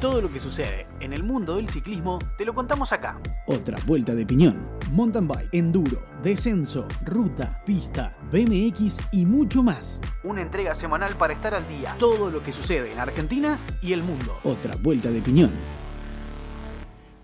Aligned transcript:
Todo 0.00 0.20
lo 0.20 0.32
que 0.32 0.40
sucede 0.40 0.88
en 0.98 1.12
el 1.12 1.22
mundo 1.22 1.56
del 1.56 1.68
ciclismo 1.68 2.18
te 2.36 2.44
lo 2.44 2.52
contamos 2.54 2.92
acá. 2.92 3.20
Otra 3.46 3.78
vuelta 3.86 4.16
de 4.16 4.26
piñón. 4.26 4.66
Mountain 4.90 5.28
bike, 5.28 5.48
enduro, 5.52 6.02
descenso, 6.24 6.88
ruta, 7.04 7.62
pista, 7.64 8.16
BMX 8.32 8.98
y 9.12 9.24
mucho 9.24 9.62
más. 9.62 10.00
Una 10.24 10.42
entrega 10.42 10.74
semanal 10.74 11.14
para 11.14 11.34
estar 11.34 11.54
al 11.54 11.68
día. 11.68 11.94
Todo 12.00 12.28
lo 12.28 12.42
que 12.42 12.50
sucede 12.50 12.92
en 12.92 12.98
Argentina 12.98 13.58
y 13.80 13.92
el 13.92 14.02
mundo. 14.02 14.36
Otra 14.42 14.74
vuelta 14.74 15.08
de 15.10 15.22
piñón. 15.22 15.52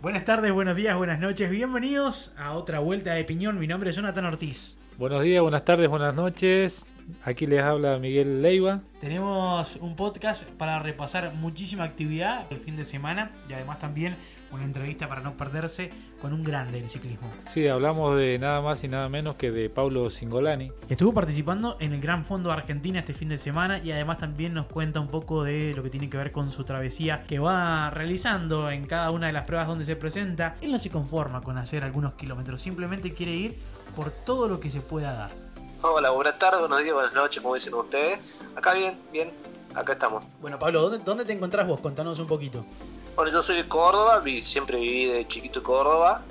Buenas 0.01 0.25
tardes, 0.25 0.53
buenos 0.53 0.77
días, 0.77 0.97
buenas 0.97 1.19
noches. 1.19 1.51
Bienvenidos 1.51 2.33
a 2.39 2.53
otra 2.53 2.79
vuelta 2.79 3.15
de 3.15 3.25
piñón. 3.25 3.59
Mi 3.59 3.67
nombre 3.67 3.91
es 3.91 3.97
Jonathan 3.97 4.27
Ortiz. 4.27 4.79
Buenos 4.97 5.25
días, 5.25 5.43
buenas 5.43 5.65
tardes, 5.65 5.89
buenas 5.89 6.15
noches. 6.15 6.87
Aquí 7.25 7.47
les 7.47 7.63
habla 7.63 7.99
Miguel 7.99 8.43
Leiva. 8.43 8.81
Tenemos 9.01 9.77
un 9.77 9.97
podcast 9.97 10.45
para 10.45 10.79
repasar 10.79 11.35
muchísima 11.35 11.85
actividad 11.85 12.47
el 12.51 12.59
fin 12.59 12.77
de 12.77 12.85
semana 12.85 13.31
y 13.49 13.53
además 13.53 13.79
también 13.79 14.17
una 14.51 14.65
entrevista 14.65 15.09
para 15.09 15.21
no 15.21 15.37
perderse 15.37 15.91
con 16.21 16.33
un 16.33 16.43
grande 16.43 16.81
del 16.81 16.89
ciclismo. 16.89 17.31
Sí, 17.47 17.69
hablamos 17.69 18.17
de 18.17 18.39
nada 18.39 18.61
más 18.61 18.83
y 18.83 18.89
nada 18.89 19.09
menos 19.09 19.37
que 19.37 19.51
de 19.51 19.71
Paulo 19.71 20.11
Singolani. 20.11 20.73
Que 20.87 20.95
estuvo 20.95 21.13
participando 21.13 21.77
en 21.81 21.93
el 21.93 22.01
Gran 22.01 22.25
Fondo 22.25 22.51
Argentina 22.51 23.01
este 23.01 23.15
fin 23.15 23.29
de 23.29 23.39
semana 23.39 23.79
y 23.79 23.93
además 23.93 24.19
también 24.19 24.55
nos 24.55 24.67
cuenta 24.67 25.01
un 25.01 25.09
poco 25.09 25.45
de 25.45 25.75
lo 25.77 25.83
que 25.83 25.91
tiene 25.91 26.09
que 26.09 26.17
ver 26.17 26.33
con 26.33 26.51
su 26.51 26.65
travesía 26.65 27.25
que 27.27 27.39
va 27.39 27.91
realizando 27.91 28.71
en 28.71 28.87
cada 28.87 29.11
una 29.11 29.27
de 29.27 29.33
las 29.33 29.47
pruebas 29.47 29.69
donde 29.69 29.85
se 29.85 29.97
presenta. 29.97 30.57
Él 30.61 30.73
no 30.73 30.79
se 30.79 30.91
conforma 30.91 31.41
con 31.41 31.59
hacer 31.59 31.85
algunos 31.85 32.15
kilómetros, 32.15 32.61
simplemente 32.61 33.13
quiere 33.13 33.33
ir 33.33 33.59
por 33.95 34.11
todo 34.11 34.49
lo 34.49 34.61
que 34.61 34.71
se 34.71 34.81
pueda 34.81 35.13
dar. 35.13 35.48
Hola, 35.83 36.11
buenas 36.11 36.39
tardes, 36.39 36.61
buenos 36.61 36.83
días, 36.83 36.95
buenas 36.95 37.15
noches, 37.15 37.41
como 37.43 37.55
dicen 37.55 37.75
ustedes. 37.75 38.19
Acá 38.57 38.75
bien, 38.75 39.01
bien, 39.13 39.31
acá 39.75 39.93
estamos. 39.93 40.25
Bueno, 40.41 40.59
Pablo, 40.59 40.83
¿dónde, 40.83 41.05
dónde 41.05 41.25
te 41.25 41.33
encontrás 41.33 41.67
vos? 41.69 41.81
Contanos 41.81 42.19
un 42.19 42.27
poquito. 42.27 42.65
Bueno, 43.15 43.31
yo 43.31 43.43
soy 43.43 43.57
de 43.57 43.69
Córdoba, 43.69 44.23
siempre 44.41 44.79
viví 44.79 45.05
de 45.07 45.27
chiquito 45.27 45.61
en 45.61 45.65
Córdoba. 45.65 46.25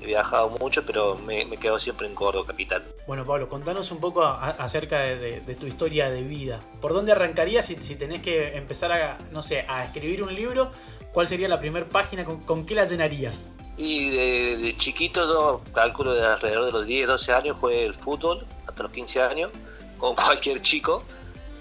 He 0.00 0.06
viajado 0.06 0.50
mucho, 0.50 0.84
pero 0.86 1.16
me, 1.16 1.44
me 1.46 1.56
quedo 1.56 1.78
siempre 1.78 2.06
en 2.06 2.14
Córdoba, 2.14 2.46
capital. 2.46 2.84
Bueno, 3.06 3.24
Pablo, 3.24 3.48
contanos 3.48 3.90
un 3.90 3.98
poco 3.98 4.22
a- 4.24 4.50
acerca 4.50 5.00
de, 5.00 5.16
de- 5.16 5.40
de 5.40 5.54
tu 5.54 5.66
historia 5.66 6.10
de 6.10 6.22
vida. 6.22 6.60
¿Por 6.80 6.92
dónde 6.92 7.12
arrancarías 7.12 7.66
si, 7.66 7.76
si 7.76 7.94
tenés 7.96 8.22
que 8.22 8.56
empezar 8.56 8.92
a, 8.92 9.18
no 9.32 9.42
sé, 9.42 9.64
a 9.68 9.84
escribir 9.84 10.22
un 10.22 10.34
libro? 10.34 10.70
¿Cuál 11.12 11.26
sería 11.26 11.48
la 11.48 11.58
primera 11.58 11.86
página? 11.86 12.24
¿Con, 12.24 12.40
con 12.44 12.64
qué 12.66 12.74
la 12.76 12.84
llenarías? 12.84 13.48
Y 13.78 14.10
de, 14.10 14.76
chiquito, 14.76 15.26
yo 15.26 15.62
calculo 15.72 16.12
de 16.12 16.26
alrededor 16.26 16.66
de 16.66 16.72
los 16.72 16.86
10, 16.86 17.06
12 17.06 17.32
años, 17.32 17.56
jugué 17.58 17.84
el 17.84 17.94
fútbol, 17.94 18.44
hasta 18.66 18.82
los 18.82 18.92
15 18.92 19.22
años, 19.22 19.52
como 19.98 20.16
cualquier 20.16 20.60
chico. 20.60 21.04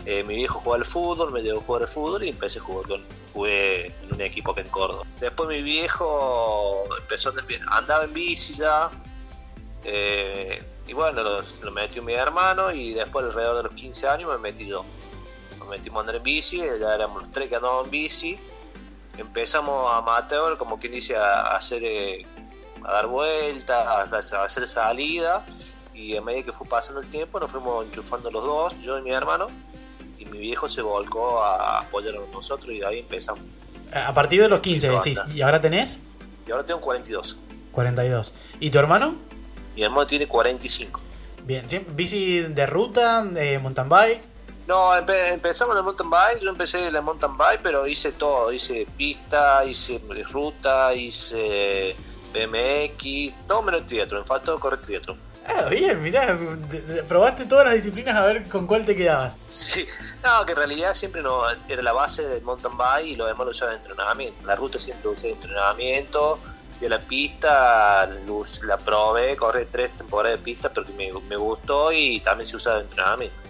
Eh, 0.05 0.23
mi 0.23 0.35
viejo 0.35 0.59
jugaba 0.59 0.81
al 0.81 0.85
fútbol, 0.85 1.31
me 1.31 1.41
llevó 1.41 1.59
a 1.59 1.63
jugar 1.63 1.81
al 1.83 1.87
fútbol 1.87 2.23
y 2.23 2.29
empecé 2.29 2.59
a 2.59 2.61
jugar 2.63 2.87
con, 2.87 3.05
jugué 3.33 3.87
en 3.87 4.13
un 4.13 4.21
equipo 4.21 4.51
acá 4.51 4.61
en 4.61 4.69
Córdoba. 4.69 5.03
Después 5.19 5.47
mi 5.49 5.61
viejo 5.61 6.85
empezó, 6.99 7.33
andaba 7.71 8.05
en 8.05 8.13
bici 8.13 8.53
ya, 8.53 8.89
eh, 9.83 10.63
y 10.87 10.93
bueno, 10.93 11.21
lo, 11.21 11.41
lo 11.41 11.71
metió 11.71 12.01
mi 12.01 12.13
hermano 12.13 12.71
y 12.71 12.93
después 12.93 13.25
alrededor 13.25 13.57
de 13.57 13.63
los 13.63 13.73
15 13.73 14.07
años 14.07 14.29
me 14.31 14.37
metí 14.37 14.65
yo. 14.65 14.85
Nos 15.59 15.67
metimos 15.67 15.97
a 15.97 15.99
andar 16.01 16.15
en 16.15 16.23
bici, 16.23 16.57
ya 16.57 16.95
éramos 16.95 17.23
los 17.23 17.31
tres 17.31 17.49
que 17.49 17.55
andábamos 17.55 17.85
en 17.85 17.91
bici. 17.91 18.39
Empezamos 19.17 19.91
a 19.91 19.97
amateur, 19.97 20.57
como 20.57 20.79
quien 20.79 20.93
dice, 20.93 21.15
a, 21.15 21.55
hacer, 21.55 21.83
eh, 21.83 22.25
a 22.83 22.91
dar 22.91 23.07
vueltas, 23.07 24.13
a, 24.13 24.37
a 24.37 24.43
hacer 24.43 24.67
salida. 24.67 25.45
Y 25.93 26.15
a 26.15 26.21
medida 26.21 26.43
que 26.43 26.51
fue 26.51 26.67
pasando 26.67 27.01
el 27.01 27.09
tiempo, 27.09 27.39
nos 27.39 27.51
fuimos 27.51 27.85
enchufando 27.85 28.29
los 28.29 28.43
dos, 28.43 28.79
yo 28.81 28.99
y 28.99 29.01
mi 29.01 29.11
hermano. 29.11 29.47
Y 30.19 30.25
mi 30.25 30.37
viejo 30.37 30.69
se 30.69 30.81
volcó 30.81 31.41
a 31.43 31.79
apoyarnos 31.79 32.29
a 32.29 32.31
nosotros 32.31 32.71
y 32.71 32.83
ahí 32.83 32.99
empezamos. 32.99 33.43
A 33.93 34.13
partir 34.13 34.41
de 34.41 34.49
los 34.49 34.59
15 34.59 34.89
Listo, 34.89 35.03
decís. 35.03 35.19
¿Y 35.33 35.41
ahora 35.41 35.59
tenés? 35.61 35.99
Y 36.47 36.51
ahora 36.51 36.65
tengo 36.65 36.81
42. 36.81 37.37
42. 37.71 38.33
¿Y 38.59 38.69
tu 38.69 38.79
hermano? 38.79 39.15
Mi 39.75 39.83
hermano 39.83 40.05
tiene 40.05 40.27
45. 40.27 41.01
Bien, 41.43 41.69
¿sí? 41.69 41.79
¿bici 41.89 42.41
de 42.41 42.65
ruta, 42.65 43.23
de 43.23 43.59
mountain 43.59 43.87
bike? 43.87 44.21
No, 44.67 44.93
empe- 44.95 45.31
empezamos 45.33 45.77
el 45.77 45.83
mountain 45.83 46.09
bike, 46.09 46.41
yo 46.41 46.49
empecé 46.49 46.87
en 46.87 46.95
el 46.95 47.01
mountain 47.01 47.37
bike, 47.37 47.61
pero 47.63 47.87
hice 47.87 48.11
todo, 48.11 48.51
hice 48.51 48.85
pista, 48.97 49.63
hice 49.63 50.01
ruta, 50.31 50.93
hice 50.93 51.95
BMX, 52.33 53.35
no 53.47 53.61
menos 53.61 53.85
triatlón, 53.85 54.21
me 54.21 54.25
faltó 54.27 54.59
correr 54.59 54.81
triatlón. 54.81 55.19
Ah, 55.47 55.69
bien, 55.69 56.01
mirá, 56.03 56.35
de- 56.35 56.81
de- 56.81 57.03
probaste 57.03 57.45
todas 57.45 57.63
las 57.65 57.75
disciplinas 57.75 58.17
a 58.17 58.25
ver 58.25 58.49
con 58.49 58.67
cuál 58.67 58.85
te 58.85 58.93
quedabas. 58.93 59.37
Sí, 59.47 59.85
no, 60.21 60.45
que 60.45 60.51
en 60.51 60.57
realidad 60.57 60.93
siempre 60.93 61.21
no, 61.21 61.41
era 61.69 61.81
la 61.81 61.93
base 61.93 62.27
del 62.27 62.41
mountain 62.43 62.75
bike 62.77 63.07
y 63.07 63.15
lo 63.15 63.25
demás 63.25 63.45
lo 63.45 63.51
usaba 63.51 63.71
de 63.71 63.77
entrenamiento. 63.77 64.45
La 64.45 64.55
ruta 64.57 64.77
siempre 64.77 65.07
usé 65.09 65.27
de 65.27 65.33
entrenamiento, 65.33 66.39
y 66.81 66.87
la 66.89 66.99
pista 66.99 68.07
la 68.63 68.77
probé, 68.77 69.35
corrí 69.37 69.63
tres 69.65 69.95
temporadas 69.95 70.37
de 70.39 70.43
pista 70.43 70.71
porque 70.71 70.91
me, 70.93 71.11
me 71.21 71.35
gustó 71.37 71.91
y 71.91 72.19
también 72.19 72.47
se 72.47 72.57
usaba 72.57 72.75
de 72.77 72.81
entrenamiento. 72.83 73.41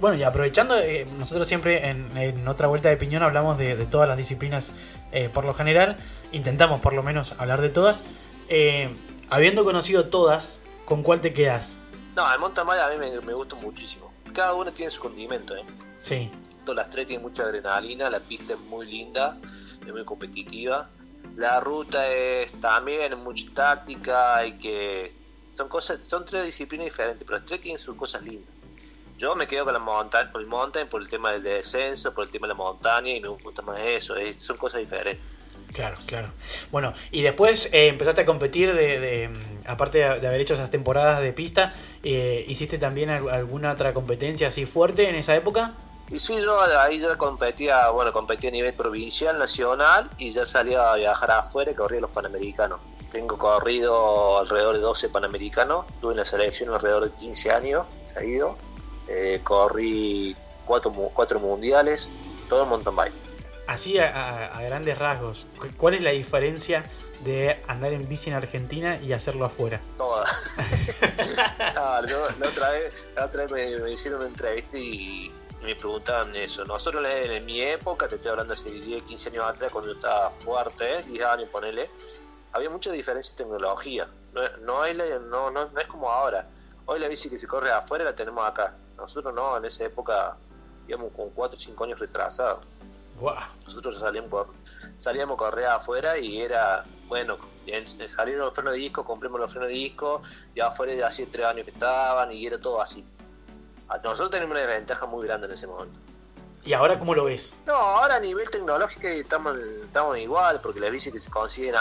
Bueno, 0.00 0.16
y 0.16 0.22
aprovechando, 0.22 0.76
eh, 0.78 1.06
nosotros 1.18 1.46
siempre 1.46 1.88
en, 1.88 2.16
en 2.16 2.48
otra 2.48 2.66
vuelta 2.68 2.88
de 2.88 2.96
piñón 2.96 3.22
hablamos 3.22 3.58
de, 3.58 3.76
de 3.76 3.86
todas 3.86 4.08
las 4.08 4.16
disciplinas 4.16 4.70
eh, 5.12 5.28
por 5.28 5.44
lo 5.44 5.54
general, 5.54 5.96
intentamos 6.32 6.80
por 6.80 6.92
lo 6.92 7.02
menos 7.02 7.34
hablar 7.38 7.60
de 7.60 7.68
todas. 7.68 8.02
Eh, 8.48 8.88
habiendo 9.30 9.64
conocido 9.64 10.08
todas, 10.08 10.60
¿con 10.84 11.02
cuál 11.02 11.20
te 11.20 11.32
quedas? 11.32 11.76
No, 12.16 12.32
el 12.32 12.40
mountain 12.40 12.66
bike 12.66 12.80
a 12.80 12.88
mí 12.88 12.96
me, 12.98 13.20
me 13.20 13.34
gusta 13.34 13.54
muchísimo. 13.56 14.12
Cada 14.32 14.54
uno 14.54 14.72
tiene 14.72 14.90
su 14.90 15.00
condimento, 15.00 15.54
¿eh? 15.54 15.62
Sí, 16.00 16.30
Todas 16.64 16.76
las 16.76 16.90
tres 16.90 17.06
tienen 17.06 17.22
mucha 17.22 17.44
adrenalina, 17.44 18.10
la 18.10 18.20
pista 18.20 18.54
es 18.54 18.60
muy 18.60 18.90
linda, 18.90 19.38
es 19.86 19.92
muy 19.92 20.04
competitiva. 20.04 20.90
La 21.36 21.60
ruta 21.60 22.08
es 22.08 22.52
también 22.60 23.16
mucha 23.22 23.46
táctica, 23.54 24.36
hay 24.36 24.52
que 24.52 25.14
son 25.54 25.68
cosas, 25.68 26.04
son 26.04 26.24
tres 26.24 26.44
disciplinas 26.44 26.86
diferentes, 26.86 27.24
pero 27.24 27.38
las 27.38 27.46
tres 27.46 27.60
tienen 27.60 27.78
sus 27.78 27.94
cosas 27.94 28.22
lindas. 28.22 28.53
Yo 29.24 29.34
me 29.34 29.46
quedo 29.46 29.64
con 29.64 29.72
la 29.72 29.78
montaña, 29.80 30.30
por 30.30 30.42
el 30.42 30.46
mountain, 30.46 30.86
por 30.86 31.00
el 31.00 31.08
tema 31.08 31.32
del 31.32 31.42
descenso, 31.42 32.12
por 32.12 32.24
el 32.24 32.30
tema 32.30 32.46
de 32.46 32.48
la 32.52 32.58
montaña 32.58 33.08
y 33.10 33.22
me 33.22 33.28
gusta 33.28 33.62
más 33.62 33.78
eso, 33.80 34.16
es- 34.16 34.38
son 34.38 34.58
cosas 34.58 34.82
diferentes. 34.82 35.30
claro, 35.72 35.96
claro. 36.06 36.28
Bueno, 36.70 36.92
y 37.10 37.22
después 37.22 37.70
eh, 37.72 37.88
empezaste 37.88 38.20
a 38.20 38.26
competir 38.26 38.74
de, 38.74 39.00
de, 39.00 39.30
aparte 39.66 39.96
de, 39.96 40.04
haber 40.28 40.42
hecho 40.42 40.52
esas 40.52 40.70
temporadas 40.70 41.22
de 41.22 41.32
pista, 41.32 41.72
eh, 42.02 42.44
¿hiciste 42.46 42.76
también 42.76 43.08
al- 43.08 43.30
alguna 43.30 43.72
otra 43.72 43.94
competencia 43.94 44.48
así 44.48 44.66
fuerte 44.66 45.08
en 45.08 45.14
esa 45.14 45.34
época? 45.34 45.72
Y 46.10 46.20
sí, 46.20 46.34
yo 46.42 46.60
ahí 46.80 46.98
ya 47.00 47.16
competía, 47.16 47.88
bueno, 47.88 48.12
competía 48.12 48.50
a 48.50 48.52
nivel 48.52 48.74
provincial, 48.74 49.38
nacional 49.38 50.10
y 50.18 50.32
ya 50.32 50.44
salía 50.44 50.92
a 50.92 50.96
viajar 50.96 51.30
afuera 51.30 51.70
y 51.70 51.74
corría 51.74 52.00
los 52.02 52.10
panamericanos. 52.10 52.78
Tengo 53.10 53.38
corrido 53.38 54.38
alrededor 54.40 54.74
de 54.74 54.82
12 54.82 55.08
panamericanos, 55.08 55.86
tuve 56.02 56.12
en 56.12 56.18
la 56.18 56.24
selección 56.26 56.74
alrededor 56.74 57.04
de 57.10 57.16
15 57.16 57.50
años 57.52 57.86
seguido, 58.04 58.58
eh, 59.08 59.40
corrí 59.42 60.36
cuatro, 60.64 60.92
cuatro 61.12 61.38
mundiales, 61.40 62.08
todo 62.48 62.62
en 62.64 62.68
mountain 62.68 62.96
bike. 62.96 63.14
Así 63.66 63.98
a, 63.98 64.08
a- 64.10 64.58
a 64.58 64.62
grandes 64.62 64.98
rasgos, 64.98 65.46
¿cu- 65.58 65.68
¿cuál 65.76 65.94
es 65.94 66.02
la 66.02 66.10
diferencia 66.10 66.84
de 67.24 67.62
andar 67.68 67.92
en 67.94 68.06
bici 68.08 68.28
en 68.28 68.36
Argentina 68.36 68.98
y 69.00 69.12
hacerlo 69.14 69.46
afuera? 69.46 69.80
Toda. 69.96 70.26
No, 71.74 72.06
yo- 72.06 72.28
la 72.38 72.48
otra 72.48 72.70
vez, 72.70 72.92
la 73.16 73.24
otra 73.26 73.46
vez 73.46 73.52
me, 73.52 73.78
me 73.84 73.92
hicieron 73.92 74.20
una 74.20 74.28
entrevista 74.28 74.76
y, 74.76 75.26
y 75.60 75.64
me 75.64 75.74
preguntaban 75.76 76.34
eso. 76.36 76.64
Nosotros 76.64 77.04
en, 77.24 77.30
en 77.32 77.44
mi 77.46 77.60
época, 77.62 78.06
te 78.08 78.16
estoy 78.16 78.30
hablando 78.30 78.52
hace 78.52 78.70
10, 78.70 79.02
15 79.04 79.30
años 79.30 79.44
atrás, 79.44 79.72
cuando 79.72 79.90
yo 79.92 79.96
estaba 79.96 80.30
fuerte, 80.30 81.02
10 81.04 81.24
años, 81.24 81.48
ponele, 81.50 81.88
había 82.52 82.68
mucha 82.70 82.90
diferencia 82.92 83.32
en 83.32 83.36
tecnología. 83.38 84.08
No, 84.32 84.42
no, 84.62 84.82
hay 84.82 84.94
la- 84.94 85.04
no, 85.30 85.50
no, 85.50 85.66
no 85.70 85.80
es 85.80 85.86
como 85.86 86.10
ahora. 86.10 86.46
Hoy 86.86 87.00
la 87.00 87.08
bici 87.08 87.30
que 87.30 87.38
se 87.38 87.46
corre 87.46 87.70
afuera 87.72 88.04
la 88.04 88.14
tenemos 88.14 88.44
acá. 88.46 88.76
Nosotros 88.96 89.34
no, 89.34 89.56
en 89.56 89.64
esa 89.64 89.84
época 89.84 90.36
íbamos 90.88 91.12
con 91.12 91.30
4 91.30 91.56
o 91.56 91.60
5 91.60 91.84
años 91.84 91.98
retrasados. 91.98 92.64
Guau. 93.18 93.36
Nosotros 93.64 93.98
salíamos, 94.00 94.30
por- 94.30 94.48
salíamos 94.98 95.34
a 95.34 95.38
correr 95.38 95.66
afuera 95.66 96.18
y 96.18 96.40
era, 96.42 96.84
bueno, 97.06 97.38
en- 97.66 97.86
salieron 98.08 98.46
los 98.46 98.54
frenos 98.54 98.72
de 98.74 98.78
disco, 98.80 99.04
compramos 99.04 99.40
los 99.40 99.50
frenos 99.50 99.68
de 99.68 99.74
disco, 99.74 100.22
y 100.54 100.60
afuera 100.60 100.94
ya 100.94 101.06
hacía 101.06 101.26
tres 101.28 101.46
años 101.46 101.64
que 101.64 101.70
estaban 101.70 102.30
y 102.32 102.46
era 102.46 102.58
todo 102.60 102.80
así. 102.82 103.06
A- 103.88 103.98
Nosotros 103.98 104.30
tenemos 104.30 104.52
una 104.52 104.60
desventaja 104.60 105.06
muy 105.06 105.26
grande 105.26 105.46
en 105.46 105.52
ese 105.52 105.66
momento. 105.66 105.98
¿Y 106.64 106.72
ahora 106.72 106.98
cómo 106.98 107.14
lo 107.14 107.24
ves? 107.24 107.52
No, 107.66 107.74
ahora 107.74 108.16
a 108.16 108.20
nivel 108.20 108.48
tecnológico 108.50 109.06
estamos, 109.06 109.54
estamos 109.82 110.16
igual, 110.18 110.60
porque 110.62 110.80
las 110.80 110.90
bicis 110.90 111.12
que 111.12 111.18
se 111.18 111.30
consiguen, 111.30 111.74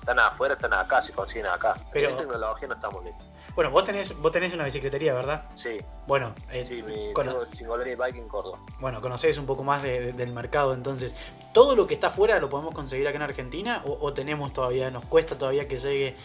están 0.00 0.18
afuera, 0.18 0.54
están 0.54 0.72
acá, 0.72 1.00
se 1.02 1.12
consiguen 1.12 1.46
acá. 1.46 1.74
Pero- 1.92 2.08
A 2.08 2.10
nivel 2.12 2.16
tecnología 2.26 2.66
no 2.68 2.74
estamos 2.74 3.04
lejos. 3.04 3.22
Bueno, 3.54 3.70
vos 3.70 3.84
tenés, 3.84 4.16
vos 4.18 4.32
tenés 4.32 4.52
una 4.52 4.64
bicicletería, 4.64 5.14
¿verdad? 5.14 5.44
Sí, 5.54 5.78
Bueno, 6.06 6.34
eh, 6.50 6.64
sí, 6.66 6.82
mi, 6.82 7.12
Singolari 7.52 7.94
Bike 7.94 8.16
en 8.16 8.28
Córdoba. 8.28 8.58
bueno, 8.80 9.00
conocés 9.00 9.38
un 9.38 9.46
poco 9.46 9.62
más 9.62 9.82
de- 9.82 10.00
de- 10.06 10.12
del 10.12 10.32
mercado, 10.32 10.74
entonces, 10.74 11.14
¿todo 11.52 11.76
lo 11.76 11.86
que 11.86 11.94
está 11.94 12.08
afuera 12.08 12.38
lo 12.40 12.50
podemos 12.50 12.74
conseguir 12.74 13.06
acá 13.06 13.16
en 13.16 13.22
Argentina? 13.22 13.82
¿O, 13.86 13.96
o 14.00 14.12
tenemos 14.12 14.52
todavía, 14.52 14.90
nos 14.90 15.04
cuesta 15.06 15.38
todavía 15.38 15.68
que 15.68 15.78
llegue 15.78 16.16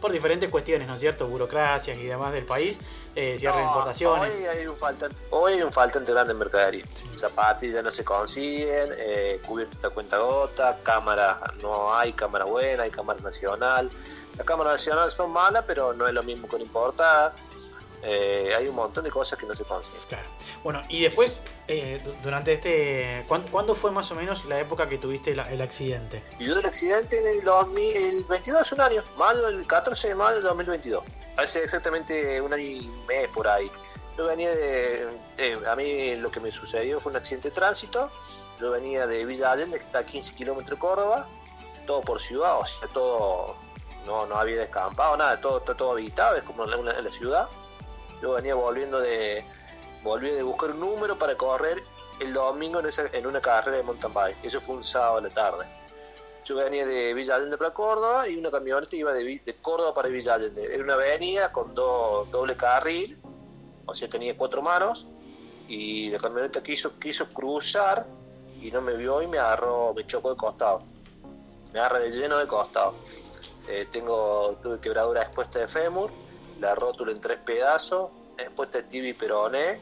por 0.00 0.12
diferentes 0.12 0.48
cuestiones, 0.48 0.86
¿no 0.88 0.94
es 0.94 1.00
cierto? 1.00 1.26
Burocracias 1.26 1.98
y 1.98 2.04
demás 2.04 2.32
del 2.32 2.44
país, 2.46 2.80
eh, 3.14 3.36
cierre 3.38 3.58
de 3.58 3.64
importaciones. 3.64 4.34
Hoy 4.34 4.44
hay 4.46 4.66
un 4.66 4.76
faltante, 4.76 5.22
hoy 5.30 5.52
hay 5.54 5.62
un 5.62 5.72
faltante 5.72 6.12
grande 6.12 6.32
en 6.32 6.38
mercadería. 6.38 6.84
Zapatillas 7.16 7.82
no 7.84 7.90
se 7.90 8.04
consiguen, 8.04 8.90
eh, 8.96 9.40
cubierto 9.46 9.86
a 9.86 9.90
cuenta 9.90 10.18
gota, 10.18 10.78
cámara 10.82 11.38
no 11.60 11.92
hay, 11.92 12.12
cámara 12.14 12.44
buena, 12.46 12.84
hay 12.84 12.90
cámara 12.90 13.20
nacional. 13.20 13.90
Las 14.40 14.46
cámaras 14.46 14.72
nacionales 14.78 15.12
son 15.12 15.32
malas, 15.32 15.64
pero 15.66 15.92
no 15.92 16.08
es 16.08 16.14
lo 16.14 16.22
mismo 16.22 16.48
con 16.48 16.62
importada. 16.62 17.34
Eh, 18.02 18.54
hay 18.56 18.66
un 18.68 18.74
montón 18.74 19.04
de 19.04 19.10
cosas 19.10 19.38
que 19.38 19.44
no 19.44 19.54
se 19.54 19.64
consiguen. 19.64 20.00
Claro. 20.08 20.26
Bueno, 20.64 20.80
y 20.88 21.02
después, 21.02 21.42
eh, 21.68 22.00
du- 22.02 22.14
durante 22.22 22.54
este. 22.54 23.26
¿cuán- 23.28 23.46
¿Cuándo 23.48 23.74
fue 23.74 23.90
más 23.90 24.10
o 24.12 24.14
menos 24.14 24.46
la 24.46 24.58
época 24.58 24.88
que 24.88 24.96
tuviste 24.96 25.36
la- 25.36 25.42
el 25.52 25.60
accidente? 25.60 26.24
Yo 26.38 26.54
del 26.54 26.64
accidente 26.64 27.18
en 27.20 27.26
el, 27.26 27.44
2000, 27.44 27.94
el 27.94 28.24
22 28.24 28.62
hace 28.62 28.74
un 28.76 28.80
año, 28.80 29.04
mayo, 29.18 29.46
el 29.48 29.66
14 29.66 30.08
de 30.08 30.14
mayo 30.14 30.36
del 30.36 30.44
2022. 30.44 31.04
Hace 31.36 31.62
exactamente 31.62 32.40
un 32.40 32.50
año 32.54 32.62
y 32.62 32.86
mes 33.06 33.28
por 33.28 33.46
ahí. 33.46 33.70
Yo 34.16 34.24
venía 34.26 34.48
de, 34.56 35.06
de- 35.36 35.68
A 35.68 35.76
mí 35.76 36.16
lo 36.16 36.30
que 36.30 36.40
me 36.40 36.50
sucedió 36.50 36.98
fue 36.98 37.10
un 37.12 37.16
accidente 37.18 37.50
de 37.50 37.54
tránsito. 37.54 38.10
Yo 38.58 38.70
venía 38.70 39.06
de 39.06 39.26
Villa 39.26 39.52
Allende, 39.52 39.76
que 39.78 39.84
está 39.84 39.98
a 39.98 40.06
15 40.06 40.34
kilómetros 40.34 40.78
de 40.78 40.80
Córdoba, 40.80 41.28
todo 41.86 42.00
por 42.00 42.18
ciudad, 42.22 42.58
o 42.58 42.64
sea, 42.66 42.88
todo. 42.88 43.56
No, 44.10 44.26
no 44.26 44.34
había 44.34 44.56
descampado, 44.58 45.16
nada, 45.16 45.40
todo 45.40 45.58
está 45.58 45.76
todo 45.76 45.92
habitado, 45.92 46.34
es 46.34 46.42
como 46.42 46.64
en 46.64 46.84
la, 46.84 47.10
ciudad. 47.12 47.48
Yo 48.20 48.32
venía 48.32 48.56
volviendo 48.56 48.98
de. 48.98 49.44
Volví 50.02 50.30
de 50.30 50.42
buscar 50.42 50.72
un 50.72 50.80
número 50.80 51.16
para 51.16 51.36
correr 51.36 51.80
el 52.18 52.32
domingo 52.32 52.80
en, 52.80 52.86
esa- 52.86 53.06
en 53.12 53.24
una 53.24 53.40
carrera 53.40 53.76
de 53.76 53.84
mountain 53.84 54.12
bike. 54.12 54.36
Eso 54.44 54.60
fue 54.60 54.74
un 54.74 54.82
sábado 54.82 55.18
a 55.18 55.20
la 55.20 55.30
tarde. 55.30 55.64
Yo 56.44 56.56
venía 56.56 56.84
de 56.86 57.14
Villa 57.14 57.36
Allende 57.36 57.56
para 57.56 57.70
Córdoba 57.72 58.26
y 58.26 58.36
una 58.36 58.50
camioneta 58.50 58.96
iba 58.96 59.12
de, 59.12 59.22
de 59.44 59.56
Córdoba 59.62 59.94
para 59.94 60.08
Villa 60.08 60.34
Allende. 60.34 60.74
Era 60.74 60.82
una 60.82 60.94
avenida 60.94 61.52
con 61.52 61.72
do- 61.72 62.26
doble 62.32 62.56
carril, 62.56 63.16
o 63.86 63.94
sea, 63.94 64.08
tenía 64.08 64.36
cuatro 64.36 64.60
manos, 64.60 65.06
y 65.68 66.10
la 66.10 66.18
camioneta 66.18 66.60
quiso, 66.64 66.98
quiso 66.98 67.28
cruzar 67.28 68.06
y 68.60 68.72
no 68.72 68.80
me 68.80 68.94
vio 68.94 69.22
y 69.22 69.28
me 69.28 69.38
agarró, 69.38 69.94
me 69.94 70.04
chocó 70.04 70.30
de 70.30 70.36
costado. 70.36 70.82
Me 71.72 71.78
agarra 71.78 72.00
de 72.00 72.10
lleno 72.10 72.38
de 72.38 72.48
costado. 72.48 72.96
Eh, 73.70 73.86
tengo, 73.88 74.58
tuve 74.60 74.80
quebradura 74.80 75.22
expuesta 75.22 75.60
de 75.60 75.68
fémur, 75.68 76.10
la 76.58 76.74
rótula 76.74 77.12
en 77.12 77.20
tres 77.20 77.40
pedazos, 77.40 78.10
expuesta 78.36 78.78
de 78.78 78.84
tibia 78.84 79.10
y 79.10 79.14
peroné, 79.14 79.80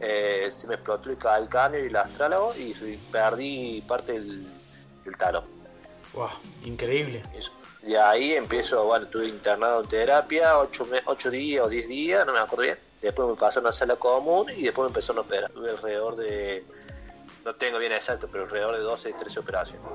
eh, 0.00 0.48
se 0.50 0.66
me 0.66 0.74
explotó 0.74 1.10
el 1.10 1.16
calcáneo 1.16 1.84
y 1.84 1.86
el 1.86 1.96
astrálago 1.96 2.52
y 2.56 2.96
perdí 3.12 3.82
parte 3.86 4.14
del, 4.14 4.48
del 5.04 5.16
talón. 5.16 5.44
¡Wow! 6.12 6.30
Increíble. 6.64 7.22
Eso. 7.32 7.52
Y 7.84 7.94
ahí 7.94 8.32
empiezo, 8.32 8.84
bueno, 8.84 9.04
estuve 9.04 9.28
internado 9.28 9.82
en 9.82 9.88
terapia, 9.88 10.58
8 10.58 10.88
ocho 11.06 11.30
días 11.30 11.64
o 11.64 11.68
10 11.68 11.88
días, 11.88 12.26
no 12.26 12.32
me 12.32 12.40
acuerdo 12.40 12.64
bien. 12.64 12.78
Después 13.00 13.28
me 13.28 13.36
pasó 13.36 13.60
a 13.60 13.62
una 13.62 13.72
sala 13.72 13.94
común 13.94 14.50
y 14.50 14.64
después 14.64 14.84
me 14.84 14.88
empezó 14.88 15.12
a 15.12 15.20
operar. 15.20 15.50
Tuve 15.52 15.70
alrededor 15.70 16.16
de, 16.16 16.64
no 17.44 17.54
tengo 17.54 17.78
bien 17.78 17.92
exacto, 17.92 18.28
pero 18.30 18.44
alrededor 18.44 18.76
de 18.76 18.82
12 18.82 19.10
y 19.10 19.12
13 19.14 19.40
operaciones. 19.40 19.88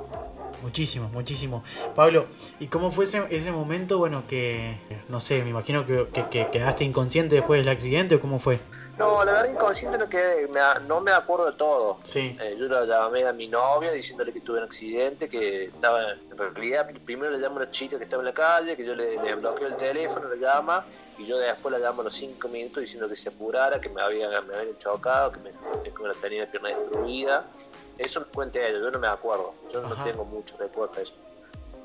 Muchísimo, 0.62 1.10
muchísimo. 1.10 1.64
Pablo, 1.96 2.26
¿y 2.60 2.68
cómo 2.68 2.92
fue 2.92 3.06
ese, 3.06 3.24
ese 3.30 3.52
momento, 3.52 3.98
bueno, 4.00 4.24
que, 4.28 4.80
no 5.10 5.20
sé, 5.22 5.44
me 5.44 5.50
imagino 5.52 5.86
que, 5.86 6.08
que- 6.12 6.28
que 6.30 6.50
quedaste 6.52 6.84
inconsciente 6.84 7.36
después 7.36 7.60
del 7.64 7.70
accidente 7.70 8.16
o 8.16 8.22
cómo 8.22 8.40
fue? 8.40 8.60
No, 8.98 9.24
la 9.26 9.34
verdad 9.34 9.52
inconsciente 9.52 9.98
no 9.98 10.08
quedé, 10.10 10.48
me 10.48 10.60
no 10.88 11.02
me 11.02 11.12
acuerdo 11.12 11.48
de 11.52 11.58
todo. 11.58 12.00
Sí. 12.04 12.36
Eh, 12.42 12.56
yo 12.58 12.66
la 12.68 12.86
llamé 12.86 13.26
a 13.28 13.34
mi 13.34 13.48
novia 13.48 13.92
diciéndole 13.92 14.32
que 14.34 14.40
tuve 14.42 14.58
un 14.60 14.64
accidente, 14.64 15.28
que 15.30 15.66
estaba, 15.66 16.02
en 16.14 16.38
realidad 16.38 16.90
primero 17.06 17.30
le 17.32 17.38
llamo 17.40 17.56
a 17.56 17.64
una 17.64 17.70
chica 17.70 17.98
que 17.98 18.04
estaba 18.06 18.22
en 18.22 18.28
la 18.28 18.34
calle, 18.34 18.76
que 18.78 18.86
yo 18.86 18.96
le, 18.96 19.22
le 19.22 19.36
bloqueo 19.36 19.68
el 19.68 19.76
teléfono, 19.76 20.30
le 20.30 20.40
llama, 20.40 20.86
y 21.18 21.26
yo 21.26 21.38
después 21.38 21.74
la 21.74 21.80
llamo 21.80 22.02
a 22.02 22.04
los 22.06 22.16
5 22.16 22.48
minutos 22.48 22.82
diciendo 22.82 23.08
que 23.10 23.16
se 23.18 23.30
apurara, 23.30 23.80
que 23.82 23.90
me 23.90 24.02
habían, 24.02 24.30
me 24.48 24.56
habían 24.56 24.78
chocado, 24.78 25.32
que 25.34 25.42
me, 25.42 25.52
que 25.52 25.92
me 26.02 26.14
tenía 26.16 26.46
la 26.46 26.52
pierna 26.52 26.70
destruida. 26.70 27.46
Eso 27.98 28.20
me 28.22 28.26
cuenta 28.28 28.60
ella, 28.60 28.80
yo 28.80 28.92
no 28.92 29.00
me 29.00 29.08
acuerdo, 29.08 29.54
yo 29.72 29.82
no 29.82 29.96
tengo 30.04 30.26
mucho 30.26 30.56
recuerdo 30.58 30.96
de 30.96 31.04
eso. 31.04 31.14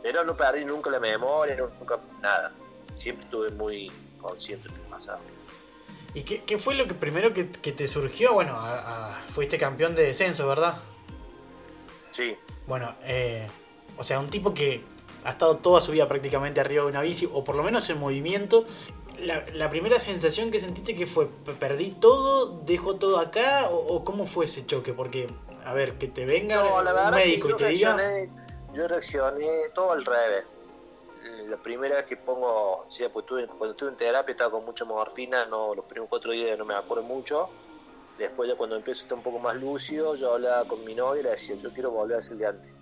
Pero 0.03 0.25
no 0.25 0.37
perdí 0.37 0.65
nunca 0.65 0.91
la 0.91 0.99
memoria, 0.99 1.57
nunca 1.79 1.99
nada. 2.21 2.53
Siempre 2.95 3.25
estuve 3.25 3.51
muy 3.51 3.91
consciente 4.21 4.69
de 4.69 4.75
lo 4.77 4.83
que 4.83 4.91
pasaba. 4.91 5.21
¿Y 6.15 6.23
qué, 6.25 6.43
qué 6.43 6.59
fue 6.59 6.75
lo 6.75 6.87
que 6.89 6.95
primero 6.95 7.33
que, 7.33 7.47
que 7.49 7.71
te 7.73 7.87
surgió? 7.87 8.33
Bueno, 8.35 8.55
a- 8.57 9.11
a- 9.11 9.23
fuiste 9.33 9.59
campeón 9.59 9.95
de 9.95 10.03
descenso, 10.05 10.49
¿verdad? 10.49 10.79
Sí, 12.11 12.37
Bueno, 12.67 12.95
eh, 13.05 13.47
o 13.99 14.05
sea, 14.05 14.19
un 14.21 14.29
tipo 14.29 14.53
que 14.55 14.83
ha 15.25 15.31
estado 15.31 15.57
toda 15.59 15.81
su 15.81 15.93
vida 15.93 16.07
prácticamente 16.09 16.61
arriba 16.61 16.85
de 16.85 16.91
una 16.91 17.03
bici, 17.03 17.29
o 17.33 17.45
por 17.45 17.55
lo 17.57 17.63
menos 17.63 17.89
en 17.91 17.99
movimiento. 17.99 18.65
La, 19.21 19.45
la 19.55 19.69
primera 19.69 20.01
sensación 20.01 20.51
que 20.51 20.59
sentiste 20.61 20.95
que 20.95 21.07
fue, 21.07 21.27
"P- 21.27 21.53
perdí 21.53 21.91
todo, 21.91 22.61
dejo 22.65 22.97
todo 22.97 23.19
acá, 23.19 23.69
o, 23.69 23.77
o 23.77 24.05
cómo 24.05 24.27
fue 24.27 24.47
ese 24.47 24.65
choque? 24.67 24.93
Porque, 24.95 25.27
a 25.65 25.73
ver, 25.75 25.99
que 25.99 26.09
te 26.09 26.25
venga 26.25 26.57
No, 26.57 26.83
la 26.83 26.91
un 26.91 26.97
verdad 26.97 27.13
médico 27.15 27.49
que 27.49 27.49
y 27.49 27.51
yo 27.53 27.57
te 27.57 27.69
diga... 27.69 27.97
reaccioné, 27.97 28.33
yo 28.75 28.89
reaccioné 28.89 29.49
todo 29.75 29.93
al 29.93 30.05
revés. 30.05 30.47
La 31.49 31.57
primera 31.61 31.97
vez 31.97 32.07
que 32.07 32.17
pongo, 32.17 32.87
sí, 32.89 33.05
pues 33.13 33.27
tuve, 33.27 33.47
cuando 33.47 33.71
estuve 33.73 33.91
en 33.91 33.97
terapia 33.97 34.31
estaba 34.33 34.51
con 34.53 34.65
mucha 34.65 34.85
morfina, 34.85 35.45
no, 35.47 35.75
los 35.75 35.85
primeros 35.85 36.09
cuatro 36.09 36.33
días 36.33 36.57
no 36.57 36.65
me 36.65 36.75
acuerdo 36.75 37.05
mucho. 37.05 37.51
Después 38.19 38.49
ya 38.49 38.57
cuando 38.57 38.77
empiezo 38.77 39.01
a 39.01 39.03
estar 39.05 39.19
un 39.19 39.25
poco 39.25 39.39
más 39.39 39.57
lúcido, 39.57 40.15
yo 40.15 40.35
hablaba 40.35 40.65
con 40.67 40.85
mi 40.85 40.95
novia 40.95 41.21
y 41.21 41.25
le 41.25 41.31
decía, 41.31 41.57
yo 41.57 41.73
quiero 41.73 41.91
volver 41.91 42.19
a 42.19 42.21
ser 42.23 42.37
de 42.39 42.47
antes. 42.47 42.73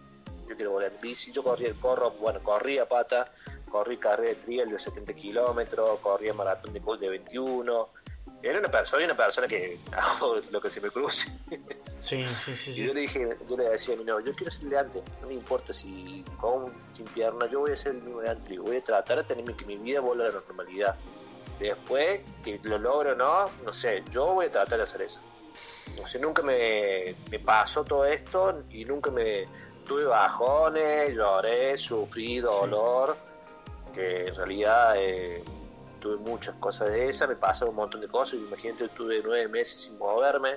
Yo 0.48 0.56
quiero 0.56 0.72
volver 0.72 0.92
en 0.92 1.00
bici, 1.00 1.32
yo 1.32 1.42
corría, 1.42 1.74
corro, 1.80 2.12
bueno, 2.12 2.42
corría 2.42 2.86
pata, 2.86 3.32
corrí 3.70 3.98
carrera 3.98 4.30
de 4.30 4.34
trial 4.36 4.70
de 4.70 4.78
70 4.78 5.12
kilómetros, 5.14 5.98
corría 6.00 6.32
maratón 6.32 6.72
de, 6.72 6.80
de 6.80 7.08
21. 7.08 7.88
Era 8.42 8.60
una 8.60 8.68
persona, 8.70 8.86
soy 8.98 9.04
una 9.04 9.16
persona 9.16 9.48
que 9.48 9.80
hago 9.92 10.40
lo 10.50 10.60
que 10.60 10.70
se 10.70 10.80
me 10.80 10.90
cruce. 10.90 11.28
Sí, 12.00 12.22
sí, 12.22 12.54
sí. 12.54 12.70
Y 12.70 12.86
yo 12.86 12.94
le 12.94 13.00
dije, 13.00 13.28
yo 13.48 13.56
le 13.56 13.68
decía 13.70 13.94
a 13.94 13.98
mi 13.98 14.04
novio, 14.04 14.26
yo 14.26 14.34
quiero 14.36 14.50
ser 14.50 14.64
el 14.64 14.70
de 14.70 14.78
antes, 14.78 15.02
no 15.20 15.28
me 15.28 15.34
importa 15.34 15.72
si 15.72 16.24
con 16.36 16.72
sin 16.92 17.04
pierna, 17.06 17.46
yo 17.50 17.60
voy 17.60 17.72
a 17.72 17.76
ser 17.76 17.96
el 17.96 18.02
mismo 18.02 18.20
de 18.20 18.30
antes, 18.30 18.58
voy 18.58 18.76
a 18.76 18.84
tratar 18.84 19.18
de 19.18 19.24
tener 19.24 19.44
mi- 19.44 19.54
que 19.54 19.64
mi 19.64 19.76
vida 19.76 20.00
vuelva 20.00 20.24
a 20.24 20.28
la 20.28 20.34
normalidad. 20.34 20.96
Después, 21.58 22.20
que 22.44 22.60
lo 22.62 22.78
logro 22.78 23.12
o 23.12 23.14
no, 23.16 23.50
no 23.64 23.72
sé, 23.72 24.04
yo 24.12 24.34
voy 24.34 24.46
a 24.46 24.50
tratar 24.52 24.78
de 24.78 24.84
hacer 24.84 25.02
eso. 25.02 25.20
O 26.00 26.06
sea, 26.06 26.20
nunca 26.20 26.42
me, 26.42 27.16
me 27.32 27.40
pasó 27.40 27.82
todo 27.84 28.04
esto 28.04 28.62
y 28.70 28.84
nunca 28.84 29.10
me 29.10 29.46
tuve 29.84 30.04
bajones, 30.04 31.16
lloré, 31.16 31.76
sufrí 31.76 32.38
dolor, 32.38 33.16
que 33.92 34.26
en 34.26 34.34
realidad 34.36 34.94
eh, 34.96 35.42
tuve 35.98 36.16
muchas 36.16 36.54
cosas 36.56 36.90
de 36.90 37.08
esas, 37.08 37.28
me 37.28 37.36
pasaron 37.36 37.70
un 37.70 37.76
montón 37.76 38.00
de 38.00 38.08
cosas, 38.08 38.34
imagínate, 38.34 38.88
tuve 38.88 39.20
nueve 39.22 39.48
meses 39.48 39.80
sin 39.82 39.98
moverme, 39.98 40.50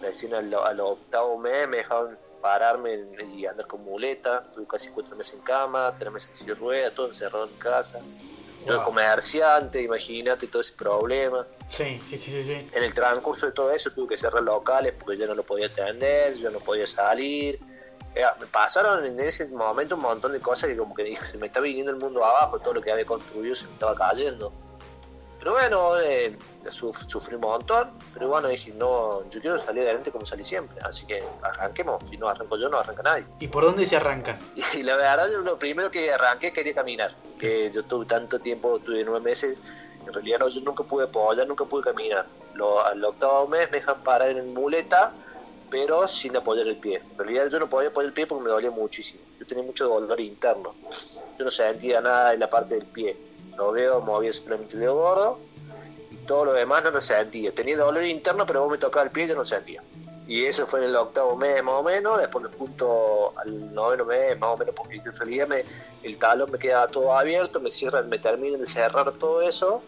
recién 0.00 0.34
al, 0.34 0.52
al 0.54 0.80
octavo 0.80 1.38
mes 1.38 1.68
me 1.68 1.78
dejaron 1.78 2.16
pararme 2.40 3.06
y 3.34 3.46
andar 3.46 3.66
con 3.66 3.84
muleta, 3.84 4.44
tuve 4.52 4.66
casi 4.66 4.90
cuatro 4.90 5.16
meses 5.16 5.34
en 5.34 5.40
cama, 5.40 5.94
tres 5.98 6.12
meses 6.12 6.36
sin 6.36 6.54
rueda, 6.56 6.92
todo 6.92 7.06
encerrado 7.06 7.48
en 7.48 7.56
casa. 7.56 8.00
Wow. 8.66 8.84
comerciante, 8.84 9.82
imagínate 9.82 10.46
todo 10.46 10.62
ese 10.62 10.74
problema. 10.74 11.44
Sí, 11.68 12.00
sí, 12.08 12.16
sí, 12.16 12.44
sí. 12.44 12.68
En 12.72 12.82
el 12.84 12.94
transcurso 12.94 13.46
de 13.46 13.52
todo 13.52 13.72
eso 13.72 13.90
tuve 13.90 14.10
que 14.10 14.16
cerrar 14.16 14.42
locales 14.42 14.94
porque 14.96 15.18
yo 15.18 15.26
no 15.26 15.34
lo 15.34 15.42
podía 15.42 15.66
atender, 15.66 16.34
yo 16.34 16.48
no 16.48 16.60
podía 16.60 16.86
salir. 16.86 17.58
Eh, 18.14 18.24
me 18.40 18.46
pasaron 18.46 19.04
en 19.06 19.18
ese 19.20 19.48
momento 19.48 19.94
un 19.96 20.02
montón 20.02 20.32
de 20.32 20.40
cosas 20.40 20.68
que 20.70 20.76
como 20.76 20.94
que 20.94 21.02
dije, 21.04 21.24
se 21.24 21.38
me 21.38 21.46
está 21.46 21.60
viniendo 21.60 21.92
el 21.92 21.98
mundo 21.98 22.24
abajo, 22.24 22.58
todo 22.58 22.74
lo 22.74 22.82
que 22.82 22.92
había 22.92 23.06
construido 23.06 23.54
se 23.54 23.66
me 23.68 23.72
estaba 23.72 23.94
cayendo. 23.94 24.52
Pero 25.38 25.52
bueno, 25.52 25.98
eh, 25.98 26.36
suf- 26.70 27.08
sufrí 27.08 27.34
un 27.34 27.40
montón, 27.40 27.90
pero 28.14 28.28
bueno, 28.28 28.46
dije, 28.48 28.72
no, 28.74 29.28
yo 29.28 29.40
quiero 29.40 29.58
salir 29.58 29.82
adelante 29.82 30.12
como 30.12 30.24
salí 30.24 30.44
siempre, 30.44 30.78
así 30.84 31.04
que 31.04 31.24
arranquemos, 31.42 32.00
si 32.08 32.16
no 32.16 32.28
arranco 32.28 32.56
yo, 32.58 32.68
no 32.68 32.78
arranca 32.78 33.02
nadie. 33.02 33.26
¿Y 33.40 33.48
por 33.48 33.64
dónde 33.64 33.84
se 33.86 33.96
arranca? 33.96 34.38
Y 34.74 34.82
la 34.84 34.94
verdad, 34.96 35.28
yo 35.32 35.38
lo 35.38 35.58
primero 35.58 35.90
que 35.90 36.12
arranqué 36.12 36.52
quería 36.52 36.74
caminar. 36.74 37.12
Que 37.40 37.72
yo 37.72 37.82
tuve 37.84 38.06
tanto 38.06 38.38
tiempo, 38.38 38.78
tuve 38.78 39.02
nueve 39.04 39.20
meses. 39.20 39.58
En 40.06 40.12
realidad, 40.12 40.38
no, 40.40 40.48
yo 40.48 40.60
nunca 40.60 40.84
pude 40.84 41.06
apoyar, 41.06 41.46
nunca 41.48 41.64
pude 41.64 41.82
caminar. 41.82 42.26
Lo, 42.54 42.84
al 42.84 43.04
octavo 43.04 43.48
mes 43.48 43.68
me 43.72 43.78
dejan 43.78 44.00
parar 44.04 44.28
en 44.28 44.54
muleta, 44.54 45.12
pero 45.72 46.06
sin 46.06 46.36
apoyar 46.36 46.68
el 46.68 46.76
pie. 46.76 46.96
En 47.12 47.18
realidad, 47.18 47.46
yo 47.50 47.58
no 47.58 47.66
podía 47.66 47.88
apoyar 47.88 48.08
el 48.08 48.12
pie 48.12 48.26
porque 48.26 48.44
me 48.44 48.50
dolía 48.50 48.70
muchísimo. 48.70 49.24
Yo 49.40 49.46
tenía 49.46 49.64
mucho 49.64 49.88
dolor 49.88 50.20
interno. 50.20 50.74
Yo 51.38 51.46
no 51.46 51.50
sentía 51.50 52.02
nada 52.02 52.34
en 52.34 52.40
la 52.40 52.50
parte 52.50 52.74
del 52.74 52.84
pie. 52.84 53.16
Los 53.56 53.72
dedos 53.72 54.04
movía 54.04 54.30
simplemente 54.34 54.74
el 54.74 54.80
dedo 54.80 54.96
gordo 54.96 55.38
y 56.10 56.16
todo 56.26 56.44
lo 56.44 56.52
demás 56.52 56.84
no 56.84 56.90
lo 56.90 57.00
sentía. 57.00 57.54
Tenía 57.54 57.78
dolor 57.78 58.04
interno, 58.04 58.44
pero 58.44 58.64
vos 58.64 58.70
me 58.70 58.76
tocaba 58.76 59.06
el 59.06 59.12
pie 59.12 59.24
y 59.24 59.28
yo 59.28 59.34
no 59.34 59.46
sentía. 59.46 59.82
Y 60.26 60.44
eso 60.44 60.66
fue 60.66 60.80
en 60.80 60.90
el 60.90 60.96
octavo 60.96 61.36
mes 61.36 61.62
más 61.62 61.74
o 61.76 61.82
menos, 61.82 62.18
después 62.18 62.44
junto 62.58 63.32
al 63.38 63.74
noveno 63.74 64.04
mes 64.04 64.38
más 64.38 64.50
o 64.50 64.56
menos, 64.58 64.74
porque 64.74 64.96
en 64.96 65.16
realidad 65.16 65.48
me, 65.48 65.64
el 66.02 66.18
talón 66.18 66.50
me 66.50 66.58
quedaba 66.58 66.86
todo 66.86 67.16
abierto, 67.16 67.60
me 67.60 67.70
cierran, 67.70 68.10
me 68.10 68.18
terminan 68.18 68.60
de 68.60 68.66
cerrar 68.66 69.10
todo 69.16 69.40
eso, 69.40 69.82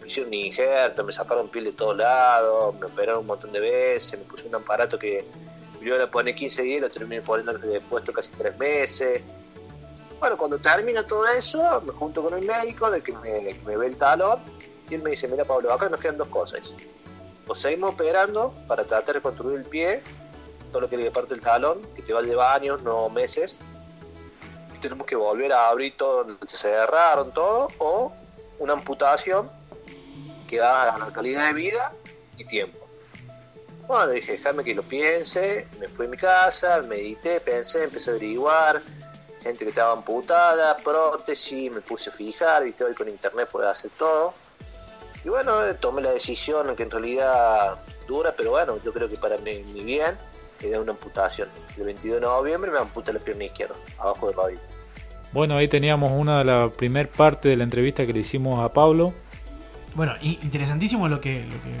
me 0.00 0.06
hicieron 0.06 0.32
injerto, 0.32 1.04
me 1.04 1.12
sacaron 1.12 1.48
piel 1.48 1.64
de 1.66 1.72
todos 1.72 1.96
lados, 1.96 2.74
me 2.78 2.86
operaron 2.86 3.20
un 3.20 3.26
montón 3.26 3.52
de 3.52 3.60
veces, 3.60 4.18
me 4.18 4.24
puse 4.24 4.48
un 4.48 4.54
aparato 4.54 4.98
que 4.98 5.26
yo 5.80 5.96
le 5.96 6.06
pone 6.06 6.34
15 6.34 6.62
días, 6.62 6.80
lo 6.80 6.90
terminé 6.90 7.22
poniendo 7.22 7.52
de 7.52 7.80
puesto 7.80 8.12
casi 8.12 8.32
3 8.32 8.58
meses. 8.58 9.22
Bueno, 10.18 10.36
cuando 10.36 10.58
termina 10.58 11.06
todo 11.06 11.26
eso, 11.26 11.80
me 11.82 11.92
junto 11.92 12.22
con 12.22 12.34
el 12.34 12.44
médico 12.44 12.90
de 12.90 13.02
que 13.02 13.12
me, 13.12 13.54
ve 13.76 13.86
el 13.86 13.96
talón 13.96 14.42
y 14.90 14.94
él 14.94 15.02
me 15.02 15.10
dice, 15.10 15.28
mira 15.28 15.44
Pablo, 15.44 15.72
acá 15.72 15.88
nos 15.88 16.00
quedan 16.00 16.18
dos 16.18 16.28
cosas. 16.28 16.74
O 17.46 17.54
seguimos 17.54 17.92
operando 17.92 18.54
para 18.68 18.84
tratar 18.84 19.14
de 19.14 19.22
construir 19.22 19.58
el 19.58 19.64
pie, 19.64 20.02
todo 20.70 20.82
lo 20.82 20.90
que 20.90 20.96
le 20.96 21.10
parte 21.10 21.34
del 21.34 21.42
talón, 21.42 21.86
que 21.94 22.02
te 22.02 22.12
va 22.12 22.20
llevar 22.20 22.60
años, 22.60 22.82
no 22.82 23.08
meses. 23.08 23.58
Y 24.74 24.78
tenemos 24.78 25.06
que 25.06 25.16
volver 25.16 25.52
a 25.52 25.68
abrir 25.68 25.96
todo 25.96 26.24
donde 26.24 26.46
se 26.46 26.56
cerraron 26.56 27.32
todo, 27.32 27.68
o 27.78 28.12
una 28.58 28.74
amputación 28.74 29.50
que 30.50 30.58
va 30.58 30.82
a 30.82 30.92
ganar 30.92 31.12
calidad 31.12 31.46
de 31.46 31.54
vida 31.54 31.92
y 32.36 32.44
tiempo. 32.44 32.88
Bueno, 33.86 34.08
dije, 34.08 34.32
déjame 34.32 34.64
que 34.64 34.74
lo 34.74 34.82
piense, 34.82 35.68
me 35.78 35.88
fui 35.88 36.06
a 36.06 36.08
mi 36.08 36.16
casa, 36.16 36.82
medité, 36.82 37.40
pensé, 37.40 37.84
empecé 37.84 38.10
a 38.10 38.14
averiguar, 38.14 38.82
gente 39.40 39.64
que 39.64 39.70
estaba 39.70 39.92
amputada, 39.92 40.76
prótesis, 40.76 41.70
me 41.70 41.80
puse 41.80 42.10
a 42.10 42.12
fijar, 42.12 42.66
y 42.66 42.74
hoy 42.82 42.94
con 42.94 43.08
internet 43.08 43.48
puedes 43.50 43.68
hacer 43.68 43.92
todo. 43.96 44.34
Y 45.24 45.28
bueno, 45.28 45.64
eh, 45.66 45.74
tomé 45.74 46.02
la 46.02 46.12
decisión 46.12 46.74
que 46.74 46.82
en 46.82 46.90
realidad 46.90 47.80
dura, 48.08 48.34
pero 48.36 48.50
bueno, 48.50 48.78
yo 48.84 48.92
creo 48.92 49.08
que 49.08 49.16
para 49.16 49.38
mi, 49.38 49.62
mi 49.64 49.84
bien, 49.84 50.16
da 50.68 50.80
una 50.80 50.92
amputación. 50.92 51.48
El 51.76 51.84
22 51.84 52.16
de 52.16 52.20
noviembre 52.20 52.70
me 52.70 52.78
amputa 52.78 53.12
la 53.12 53.20
pierna 53.20 53.44
izquierda, 53.44 53.76
abajo 53.98 54.26
del 54.26 54.36
rodillo. 54.36 54.60
Bueno, 55.32 55.56
ahí 55.56 55.68
teníamos 55.68 56.10
una 56.12 56.38
de 56.38 56.44
la 56.44 56.70
primer 56.70 57.08
parte 57.08 57.48
de 57.48 57.56
la 57.56 57.64
entrevista 57.64 58.04
que 58.04 58.12
le 58.12 58.20
hicimos 58.20 58.64
a 58.64 58.72
Pablo. 58.72 59.14
Bueno, 59.94 60.14
interesantísimo 60.22 61.08
lo 61.08 61.20
que, 61.20 61.44
lo 61.44 61.62
que 61.62 61.76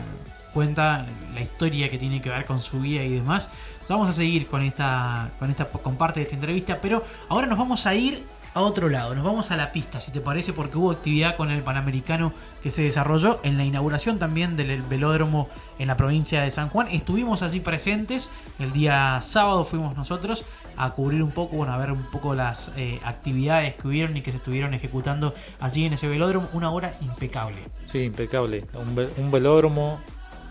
cuenta, 0.52 1.06
la 1.34 1.40
historia 1.40 1.88
que 1.88 1.98
tiene 1.98 2.20
que 2.20 2.28
ver 2.28 2.44
con 2.44 2.58
su 2.58 2.80
vida 2.80 3.02
y 3.02 3.10
demás. 3.10 3.50
Vamos 3.88 4.08
a 4.08 4.12
seguir 4.12 4.46
con 4.46 4.62
esta, 4.62 5.30
con 5.38 5.50
esta 5.50 5.68
con 5.68 5.96
parte 5.96 6.20
de 6.20 6.24
esta 6.24 6.36
entrevista, 6.36 6.78
pero 6.80 7.04
ahora 7.28 7.46
nos 7.46 7.58
vamos 7.58 7.86
a 7.86 7.94
ir 7.94 8.24
a 8.52 8.60
otro 8.62 8.88
lado, 8.88 9.14
nos 9.14 9.24
vamos 9.24 9.52
a 9.52 9.56
la 9.56 9.70
pista, 9.70 10.00
si 10.00 10.10
te 10.10 10.20
parece, 10.20 10.52
porque 10.52 10.76
hubo 10.76 10.90
actividad 10.90 11.36
con 11.36 11.52
el 11.52 11.62
Panamericano 11.62 12.32
que 12.62 12.72
se 12.72 12.82
desarrolló 12.82 13.38
en 13.44 13.56
la 13.56 13.64
inauguración 13.64 14.18
también 14.18 14.56
del 14.56 14.82
velódromo 14.82 15.48
en 15.78 15.86
la 15.86 15.96
provincia 15.96 16.42
de 16.42 16.50
San 16.50 16.68
Juan. 16.68 16.88
Estuvimos 16.90 17.42
allí 17.42 17.60
presentes, 17.60 18.30
el 18.58 18.72
día 18.72 19.20
sábado 19.22 19.64
fuimos 19.64 19.96
nosotros 19.96 20.44
a 20.84 20.90
cubrir 20.90 21.22
un 21.22 21.30
poco, 21.30 21.56
bueno, 21.56 21.72
a 21.72 21.78
ver 21.78 21.90
un 21.92 22.04
poco 22.10 22.34
las 22.34 22.70
eh, 22.76 23.00
actividades 23.04 23.74
que 23.74 23.88
hubieron 23.88 24.16
y 24.16 24.22
que 24.22 24.30
se 24.30 24.38
estuvieron 24.38 24.72
ejecutando 24.74 25.34
allí 25.60 25.84
en 25.84 25.92
ese 25.92 26.08
velódromo, 26.08 26.48
una 26.52 26.70
hora 26.70 26.92
impecable. 27.00 27.58
Sí, 27.86 28.00
impecable. 28.04 28.64
Un, 28.74 28.94
ve- 28.94 29.10
un 29.18 29.30
velódromo 29.30 30.00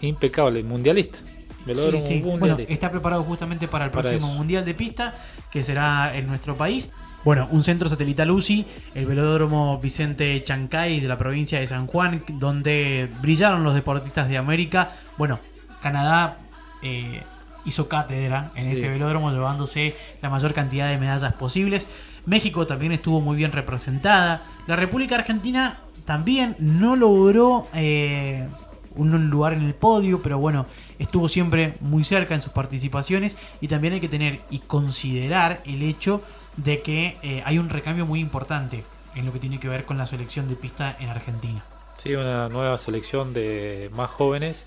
impecable, 0.01 0.63
mundialista. 0.63 1.17
Velódromo 1.65 2.03
Sí, 2.03 2.07
sí. 2.15 2.19
Bueno, 2.21 2.37
mundialista. 2.39 2.73
está 2.73 2.91
preparado 2.91 3.23
justamente 3.23 3.67
para 3.67 3.85
el 3.85 3.91
Para 3.91 4.03
próximo 4.09 4.27
eso. 4.27 4.37
Mundial 4.37 4.65
de 4.65 4.73
Pista, 4.73 5.13
que 5.51 5.63
será 5.63 6.15
en 6.15 6.27
nuestro 6.27 6.55
país. 6.55 6.91
Bueno, 7.25 7.49
un 7.51 7.63
centro 7.63 7.89
satelital 7.89 8.31
UCI, 8.31 8.65
el 8.95 9.05
velódromo 9.05 9.77
Vicente 9.79 10.41
Chancay 10.43 11.01
de 11.01 11.07
la 11.09 11.17
provincia 11.17 11.59
de 11.59 11.67
San 11.67 11.85
Juan, 11.85 12.23
donde 12.35 13.09
brillaron 13.21 13.63
los 13.63 13.73
deportistas 13.73 14.29
de 14.29 14.37
América. 14.37 14.91
Bueno, 15.17 15.37
Canadá 15.81 16.37
eh, 16.81 17.19
hizo 17.65 17.87
cátedra 17.87 18.51
en 18.55 18.65
Sí. 18.65 18.71
este 18.71 18.89
velódromo, 18.89 19.31
llevándose 19.31 19.95
la 20.21 20.29
mayor 20.29 20.53
cantidad 20.53 20.89
de 20.89 20.97
medallas 20.97 21.33
posibles. 21.33 21.87
México 22.25 22.67
también 22.67 22.91
estuvo 22.91 23.21
muy 23.21 23.35
bien 23.37 23.51
representada. 23.51 24.43
La 24.67 24.75
República 24.75 25.15
Argentina 25.15 25.79
también 26.05 26.55
no 26.59 26.95
logró 26.95 27.67
eh, 27.73 28.47
un 28.95 29.29
lugar 29.29 29.53
en 29.53 29.61
el 29.63 29.73
podio, 29.73 30.21
pero 30.21 30.37
bueno, 30.39 30.65
estuvo 30.97 31.29
siempre 31.29 31.75
muy 31.79 32.03
cerca 32.03 32.35
en 32.35 32.41
sus 32.41 32.51
participaciones 32.51 33.37
y 33.61 33.67
también 33.67 33.93
hay 33.93 33.99
que 33.99 34.09
tener 34.09 34.41
y 34.49 34.59
considerar 34.59 35.61
el 35.65 35.83
hecho 35.83 36.21
de 36.57 36.81
que 36.81 37.17
eh, 37.23 37.41
hay 37.45 37.57
un 37.57 37.69
recambio 37.69 38.05
muy 38.05 38.19
importante 38.19 38.83
en 39.15 39.25
lo 39.25 39.31
que 39.33 39.39
tiene 39.39 39.59
que 39.59 39.69
ver 39.69 39.85
con 39.85 39.97
la 39.97 40.05
selección 40.05 40.49
de 40.49 40.55
pista 40.55 40.95
en 40.99 41.09
Argentina. 41.09 41.63
Sí, 41.97 42.13
una 42.15 42.49
nueva 42.49 42.77
selección 42.77 43.33
de 43.33 43.89
más 43.93 44.09
jóvenes. 44.09 44.65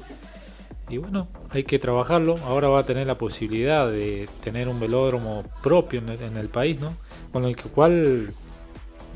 Y 0.89 0.99
bueno, 0.99 1.29
hay 1.51 1.65
que 1.65 1.79
trabajarlo. 1.79 2.39
Ahora 2.45 2.69
va 2.69 2.81
a 2.81 2.85
tener 2.85 3.07
la 3.07 3.17
posibilidad 3.17 3.91
de 3.91 4.29
tener 4.43 4.69
un 4.69 4.79
velódromo 4.79 5.45
propio 5.63 6.01
en 6.01 6.09
el, 6.11 6.23
en 6.23 6.37
el 6.37 6.49
país, 6.49 6.81
¿no? 6.81 6.97
Con 7.33 7.45
el 7.45 7.57
cual 7.57 8.35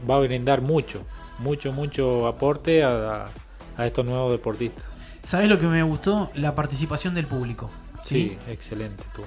va 0.08 0.16
a 0.16 0.20
brindar 0.20 0.62
mucho, 0.62 1.02
mucho, 1.38 1.72
mucho 1.72 2.26
aporte 2.26 2.82
a, 2.82 3.28
a 3.76 3.86
estos 3.86 4.06
nuevos 4.06 4.32
deportistas. 4.32 4.84
¿Sabes 5.22 5.50
lo 5.50 5.58
que 5.58 5.66
me 5.66 5.82
gustó? 5.82 6.30
La 6.34 6.54
participación 6.54 7.14
del 7.14 7.26
público. 7.26 7.70
Sí, 8.02 8.38
excelente 8.48 9.02
tú. 9.14 9.22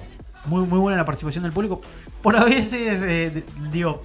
Muy, 0.46 0.66
muy 0.66 0.78
buena 0.78 0.96
la 0.96 1.04
participación 1.04 1.44
del 1.44 1.52
público. 1.52 1.82
Por 2.22 2.36
a 2.36 2.44
veces, 2.44 3.02
eh, 3.02 3.44
digo, 3.70 4.02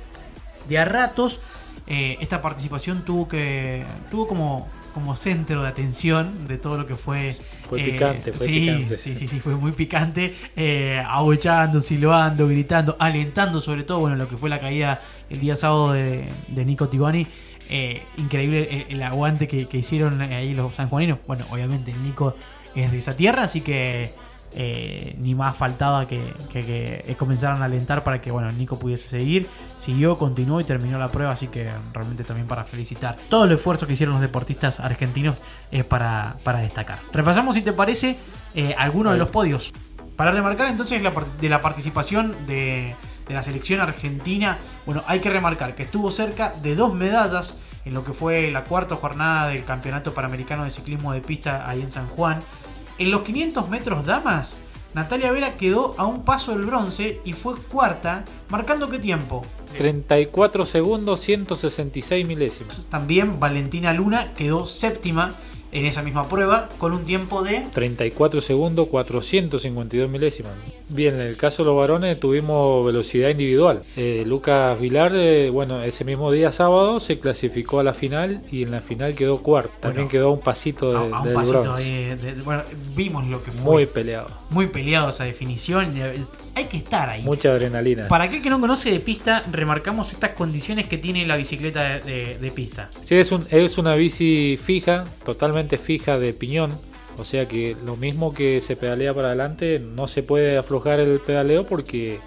de 0.67 0.77
a 0.77 0.85
ratos, 0.85 1.39
eh, 1.87 2.17
esta 2.19 2.41
participación 2.41 3.05
tuvo 3.05 3.27
que. 3.27 3.85
tuvo 4.11 4.27
como, 4.27 4.67
como 4.95 5.17
centro 5.17 5.61
de 5.61 5.67
atención 5.67 6.47
de 6.47 6.57
todo 6.57 6.77
lo 6.77 6.87
que 6.87 6.95
fue. 6.95 7.35
Fue 7.67 7.81
eh, 7.81 7.91
picante, 7.91 8.31
fue 8.31 8.47
sí, 8.47 8.59
picante. 8.61 8.95
Sí, 8.95 9.13
sí, 9.13 9.27
sí, 9.27 9.41
fue 9.41 9.53
muy 9.55 9.73
picante. 9.73 10.33
Eh, 10.55 11.03
abuchando, 11.05 11.81
silbando, 11.81 12.47
gritando, 12.47 12.95
alentando, 12.97 13.59
sobre 13.59 13.83
todo, 13.83 13.99
bueno, 13.99 14.15
lo 14.15 14.29
que 14.29 14.37
fue 14.37 14.49
la 14.49 14.57
caída 14.57 15.01
el 15.29 15.41
día 15.41 15.57
sábado 15.57 15.91
de, 15.91 16.29
de 16.47 16.65
Nico 16.65 16.87
Tibani. 16.87 17.27
Eh, 17.69 18.03
increíble 18.15 18.85
el, 18.87 18.95
el 18.95 19.03
aguante 19.03 19.49
que, 19.49 19.67
que 19.67 19.79
hicieron 19.79 20.21
ahí 20.21 20.53
los 20.53 20.73
sanjuaninos. 20.73 21.19
Bueno, 21.27 21.45
obviamente 21.51 21.91
el 21.91 22.01
Nico 22.01 22.37
es 22.73 22.89
de 22.89 22.99
esa 22.99 23.17
tierra, 23.17 23.43
así 23.43 23.59
que 23.59 24.11
eh, 24.55 25.15
ni 25.19 25.35
más 25.35 25.55
faltaba 25.55 26.07
que, 26.07 26.33
que- 26.51 27.03
que 27.05 27.15
comenzaran 27.17 27.61
a 27.61 27.65
alentar 27.65 28.03
para 28.03 28.21
que 28.21 28.31
bueno, 28.31 28.51
Nico 28.53 28.79
pudiese 28.79 29.07
seguir. 29.07 29.47
Siguió, 29.77 30.17
continuó 30.17 30.59
y 30.61 30.63
terminó 30.63 30.97
la 30.97 31.09
prueba, 31.09 31.33
así 31.33 31.47
que 31.47 31.69
realmente 31.93 32.23
también 32.23 32.47
para 32.47 32.63
felicitar. 32.63 33.17
Todo 33.29 33.43
el 33.43 33.51
esfuerzo 33.51 33.85
que 33.85 33.93
hicieron 33.93 34.13
los 34.13 34.21
deportistas 34.21 34.79
argentinos 34.79 35.37
es 35.71 35.83
para, 35.83 36.35
para 36.43 36.59
destacar. 36.59 36.99
Repasamos, 37.11 37.55
si 37.55 37.61
te 37.61 37.73
parece, 37.73 38.17
eh, 38.55 38.73
algunos 38.77 39.13
de 39.13 39.19
los 39.19 39.29
podios. 39.29 39.73
Para 40.15 40.31
remarcar 40.31 40.69
entonces 40.69 41.01
la, 41.03 41.11
de 41.41 41.49
la 41.49 41.59
participación 41.59 42.33
de, 42.47 42.95
de 43.27 43.33
la 43.33 43.43
selección 43.43 43.81
argentina, 43.81 44.57
bueno, 44.85 45.03
hay 45.07 45.19
que 45.19 45.29
remarcar 45.29 45.75
que 45.75 45.83
estuvo 45.83 46.09
cerca 46.09 46.53
de 46.61 46.75
dos 46.75 46.93
medallas 46.93 47.59
en 47.83 47.93
lo 47.93 48.05
que 48.05 48.13
fue 48.13 48.49
la 48.51 48.63
cuarta 48.63 48.95
jornada 48.95 49.49
del 49.49 49.65
Campeonato 49.65 50.13
Panamericano 50.13 50.63
de 50.63 50.69
Ciclismo 50.71 51.11
de 51.11 51.19
Pista 51.21 51.69
ahí 51.69 51.81
en 51.81 51.91
San 51.91 52.07
Juan. 52.07 52.39
En 52.97 53.11
los 53.11 53.23
500 53.23 53.69
metros 53.69 54.05
damas, 54.05 54.57
Natalia 54.93 55.29
Vera 55.31 55.57
quedó 55.57 55.93
a 55.97 56.05
un 56.05 56.23
paso 56.23 56.53
del 56.53 56.65
bronce 56.65 57.19
y 57.25 57.33
fue 57.33 57.55
cuarta, 57.55 58.23
marcando 58.47 58.89
qué 58.89 58.99
tiempo. 58.99 59.45
34 59.77 60.65
segundos, 60.65 61.19
166 61.19 62.25
milésimas. 62.25 62.87
También 62.89 63.37
Valentina 63.37 63.93
Luna 63.93 64.33
quedó 64.33 64.65
séptima 64.65 65.35
en 65.75 65.85
esa 65.85 66.01
misma 66.03 66.27
prueba 66.29 66.69
con 66.77 66.93
un 66.93 67.03
tiempo 67.05 67.43
de 67.43 67.63
34 67.73 68.41
segundos, 68.41 68.87
452 68.87 70.09
milésimas. 70.09 70.53
Bien, 70.89 71.15
en 71.15 71.21
el 71.21 71.35
caso 71.37 71.63
de 71.63 71.69
los 71.69 71.77
varones 71.77 72.19
tuvimos 72.19 72.85
velocidad 72.85 73.29
individual. 73.29 73.81
Eh, 73.97 74.23
Lucas 74.25 74.79
Vilar, 74.79 75.11
eh, 75.15 75.49
bueno, 75.49 75.81
ese 75.83 76.05
mismo 76.05 76.31
día 76.31 76.51
sábado 76.51 76.99
se 76.99 77.19
clasificó 77.19 77.79
a 77.79 77.83
la 77.83 77.93
final 77.93 78.41
y 78.51 78.63
en 78.63 78.71
la 78.71 78.81
final 78.81 79.15
quedó 79.15 79.41
cuarto. 79.41 79.71
También 79.81 80.05
Bueno, 80.05 80.11
quedó 80.11 80.31
un 80.31 80.39
pasito 80.39 80.91
de- 80.91 80.97
a, 80.97 81.17
a 81.17 81.19
un 81.21 81.25
del 81.25 81.33
pasito 81.33 81.61
bronce. 81.63 81.83
ahí 81.83 82.03
de- 82.15 82.15
de- 82.35 82.41
bueno, 82.41 82.63
vimos 82.95 83.25
lo 83.27 83.43
que 83.43 83.51
fue 83.51 83.71
Muy 83.73 83.85
peleado, 83.85 84.27
muy 84.55 84.67
peleado 84.67 85.09
esa 85.09 85.25
definición. 85.25 85.91
Hay 86.55 86.63
que 86.65 86.77
estar 86.77 87.09
ahí. 87.09 87.23
mucha 87.23 87.49
adrenalina. 87.49 88.07
Para 88.07 88.23
aquel 88.23 88.41
que 88.41 88.49
no 88.49 88.59
conoce 88.61 88.89
de 88.89 89.01
pista, 89.01 89.41
remarcamos 89.51 90.13
estas 90.13 90.31
condiciones 90.31 90.87
que 90.87 90.97
tiene 90.97 91.25
la 91.27 91.35
bicicleta 91.35 91.99
de, 91.99 91.99
de- 91.99 92.37
de 92.39 92.51
pista. 92.51 92.89
Sí, 93.03 93.15
es, 93.15 93.31
un, 93.33 93.45
es 93.51 93.77
una 93.77 93.95
bici 93.95 94.57
fija, 94.63 95.03
totalmente 95.25 95.77
fija 95.77 96.17
de 96.17 96.31
piñón. 96.33 96.71
O 97.17 97.25
sea 97.25 97.45
que 97.47 97.75
lo 97.85 97.97
mismo 97.97 98.33
que 98.33 98.61
se 98.61 98.75
pedalea 98.77 99.13
para 99.13 99.27
adelante, 99.29 99.79
no 99.79 100.07
se 100.07 100.23
puede 100.23 100.57
aflojar 100.57 100.99
el 101.01 101.19
pedaleo 101.19 101.65
porque 101.65 102.19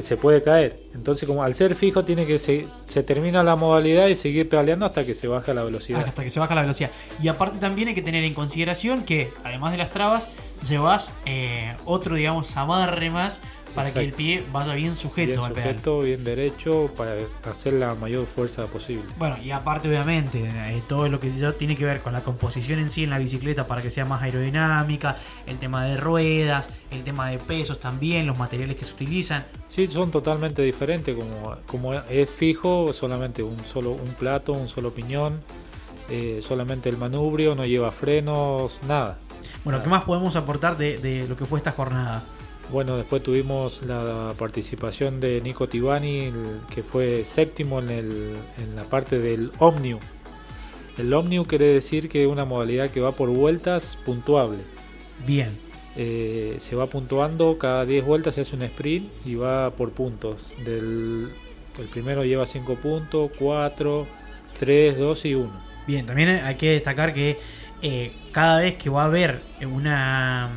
se 0.00 0.16
puede 0.16 0.42
caer. 0.42 0.80
Entonces, 0.94 1.28
como 1.28 1.42
al 1.44 1.54
ser 1.54 1.74
fijo, 1.74 2.04
tiene 2.04 2.26
que 2.26 2.38
se, 2.38 2.66
se 2.86 3.02
termina 3.02 3.42
la 3.42 3.56
modalidad 3.56 4.06
y 4.06 4.14
seguir 4.16 4.48
pedaleando 4.48 4.86
hasta 4.86 5.04
que 5.04 5.14
se 5.14 5.28
baja 5.28 5.52
la 5.52 5.62
velocidad. 5.64 6.02
Hasta 6.08 6.24
que 6.24 6.30
se 6.30 6.40
baja 6.40 6.54
la 6.54 6.62
velocidad. 6.62 6.90
Y 7.22 7.28
aparte 7.28 7.58
también 7.58 7.88
hay 7.88 7.94
que 7.94 8.02
tener 8.02 8.24
en 8.24 8.32
consideración 8.34 9.04
que, 9.04 9.28
además 9.44 9.72
de 9.72 9.78
las 9.78 9.90
trabas, 9.92 10.28
llevas 10.68 11.12
eh, 11.26 11.76
otro, 11.84 12.14
digamos, 12.16 12.56
amarre 12.56 13.10
más 13.10 13.40
para 13.74 13.90
que 13.92 14.00
el 14.00 14.12
pie 14.12 14.44
vaya 14.52 14.74
bien 14.74 14.94
sujeto 14.94 15.32
Bien 15.32 15.40
al 15.40 15.52
pedal. 15.52 15.70
sujeto, 15.70 16.00
bien 16.00 16.24
derecho, 16.24 16.90
para 16.96 17.14
hacer 17.50 17.72
la 17.74 17.94
mayor 17.94 18.26
fuerza 18.26 18.66
posible. 18.66 19.04
Bueno, 19.18 19.38
y 19.42 19.50
aparte 19.50 19.88
obviamente, 19.88 20.46
eh, 20.46 20.82
todo 20.88 21.08
lo 21.08 21.20
que 21.20 21.34
ya 21.34 21.52
tiene 21.52 21.76
que 21.76 21.84
ver 21.84 22.00
con 22.02 22.12
la 22.12 22.20
composición 22.20 22.78
en 22.78 22.90
sí 22.90 23.04
en 23.04 23.10
la 23.10 23.18
bicicleta 23.18 23.66
para 23.66 23.80
que 23.80 23.90
sea 23.90 24.04
más 24.04 24.22
aerodinámica, 24.22 25.16
el 25.46 25.58
tema 25.58 25.84
de 25.86 25.96
ruedas, 25.96 26.70
el 26.90 27.02
tema 27.02 27.30
de 27.30 27.38
pesos 27.38 27.80
también, 27.80 28.26
los 28.26 28.38
materiales 28.38 28.76
que 28.76 28.84
se 28.84 28.92
utilizan. 28.92 29.46
Sí, 29.68 29.86
son 29.86 30.10
totalmente 30.10 30.60
diferentes. 30.62 31.16
Como, 31.16 31.56
como 31.66 31.94
es 31.94 32.28
fijo, 32.28 32.92
solamente 32.92 33.42
un 33.42 33.58
solo 33.64 33.92
un 33.92 34.12
plato, 34.18 34.52
un 34.52 34.68
solo 34.68 34.92
piñón, 34.92 35.40
eh, 36.10 36.40
solamente 36.46 36.90
el 36.90 36.98
manubrio, 36.98 37.54
no 37.54 37.64
lleva 37.64 37.90
frenos, 37.90 38.78
nada. 38.86 39.18
Bueno, 39.64 39.82
¿qué 39.82 39.88
más 39.88 40.04
podemos 40.04 40.34
aportar 40.36 40.76
de, 40.76 40.98
de 40.98 41.28
lo 41.28 41.36
que 41.36 41.44
fue 41.44 41.58
esta 41.58 41.70
jornada? 41.70 42.24
Bueno, 42.70 42.96
después 42.96 43.22
tuvimos 43.22 43.82
la 43.86 44.34
participación 44.38 45.20
de 45.20 45.40
Nico 45.40 45.68
Tibani, 45.68 46.32
que 46.74 46.82
fue 46.82 47.24
séptimo 47.24 47.80
en, 47.80 47.90
el, 47.90 48.32
en 48.58 48.76
la 48.76 48.84
parte 48.84 49.18
del 49.18 49.50
Omnium. 49.58 50.00
El 50.98 51.12
Omnium 51.12 51.44
quiere 51.44 51.72
decir 51.72 52.08
que 52.08 52.22
es 52.22 52.28
una 52.28 52.44
modalidad 52.44 52.90
que 52.90 53.00
va 53.00 53.12
por 53.12 53.28
vueltas 53.28 53.98
puntuable. 54.04 54.58
Bien. 55.26 55.50
Eh, 55.96 56.56
se 56.60 56.74
va 56.74 56.86
puntuando, 56.86 57.58
cada 57.58 57.84
10 57.84 58.06
vueltas 58.06 58.36
se 58.36 58.40
hace 58.40 58.56
un 58.56 58.62
sprint 58.62 59.10
y 59.26 59.34
va 59.34 59.70
por 59.70 59.90
puntos. 59.90 60.54
Del, 60.64 61.28
el 61.78 61.88
primero 61.88 62.24
lleva 62.24 62.46
5 62.46 62.76
puntos, 62.76 63.30
4, 63.38 64.06
3, 64.58 64.98
2 64.98 65.24
y 65.26 65.34
1. 65.34 65.50
Bien, 65.86 66.06
también 66.06 66.28
hay 66.30 66.54
que 66.54 66.70
destacar 66.70 67.12
que 67.12 67.38
eh, 67.82 68.12
cada 68.30 68.58
vez 68.58 68.76
que 68.76 68.90
va 68.90 69.02
a 69.02 69.06
haber 69.06 69.40
una, 69.62 70.50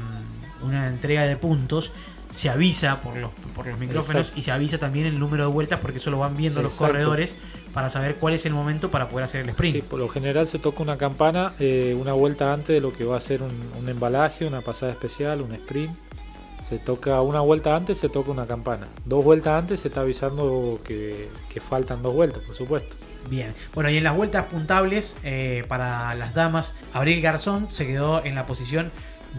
una 0.62 0.88
entrega 0.88 1.24
de 1.24 1.36
puntos, 1.36 1.91
se 2.29 2.50
avisa 2.50 3.01
por 3.01 3.15
los, 3.17 3.32
por 3.55 3.65
los 3.65 3.79
micrófonos 3.79 4.27
Exacto. 4.27 4.39
y 4.39 4.44
se 4.44 4.51
avisa 4.51 4.77
también 4.77 5.05
el 5.05 5.17
número 5.20 5.48
de 5.48 5.53
vueltas 5.53 5.79
porque 5.79 5.98
eso 5.98 6.12
lo 6.12 6.20
van 6.20 6.36
viendo 6.36 6.62
los 6.62 6.74
corredores 6.74 7.38
para 7.74 7.89
saber 7.89 8.15
cuál 8.15 8.34
es 8.34 8.46
el 8.46 8.53
momento 8.53 8.91
para 8.91 9.08
poder 9.08 9.25
hacer 9.25 9.41
el 9.41 9.50
sprint. 9.50 9.75
Sí, 9.77 9.82
por 9.82 10.00
lo 10.00 10.08
general 10.10 10.48
se 10.48 10.60
toca 10.60 10.84
una 10.84 10.98
campana 10.98 11.53
eh, 11.60 11.98
una 12.00 12.13
vuelta 12.13 12.53
antes 12.53 12.67
de 12.67 12.82
lo 12.82 12.94
que 12.94 13.05
va 13.05 13.17
a 13.17 13.22
ser 13.22 13.41
un, 13.41 13.51
un 13.79 13.89
embalaje, 13.89 14.46
una 14.46 14.62
pasada 14.62 14.91
especial, 14.91 15.41
un 15.41 15.53
sprint. 15.53 15.96
Se 16.67 16.79
toca 16.79 17.22
una 17.22 17.41
vuelta 17.41 17.75
antes, 17.75 17.98
se 18.00 18.10
toca 18.10 18.32
una 18.32 18.48
campana. 18.48 18.88
Dos 19.05 19.24
vueltas 19.24 19.60
antes 19.60 19.82
se 19.82 19.89
está 19.89 20.01
avisando 20.01 20.79
que, 20.84 21.29
que 21.48 21.60
faltan 21.60 22.01
dos 22.01 22.13
vueltas, 22.13 22.41
por 22.44 22.55
supuesto. 22.55 22.96
Bien, 23.29 23.53
bueno, 23.74 23.89
y 23.89 23.98
en 23.98 24.03
las 24.03 24.15
vueltas 24.15 24.46
puntables 24.46 25.15
eh, 25.24 25.63
para 25.67 26.13
las 26.15 26.34
damas, 26.34 26.75
Abril 26.94 27.22
Garzón 27.22 27.72
se 27.72 27.88
quedó 27.88 28.24
en 28.24 28.36
la 28.36 28.46
posición 28.46 28.91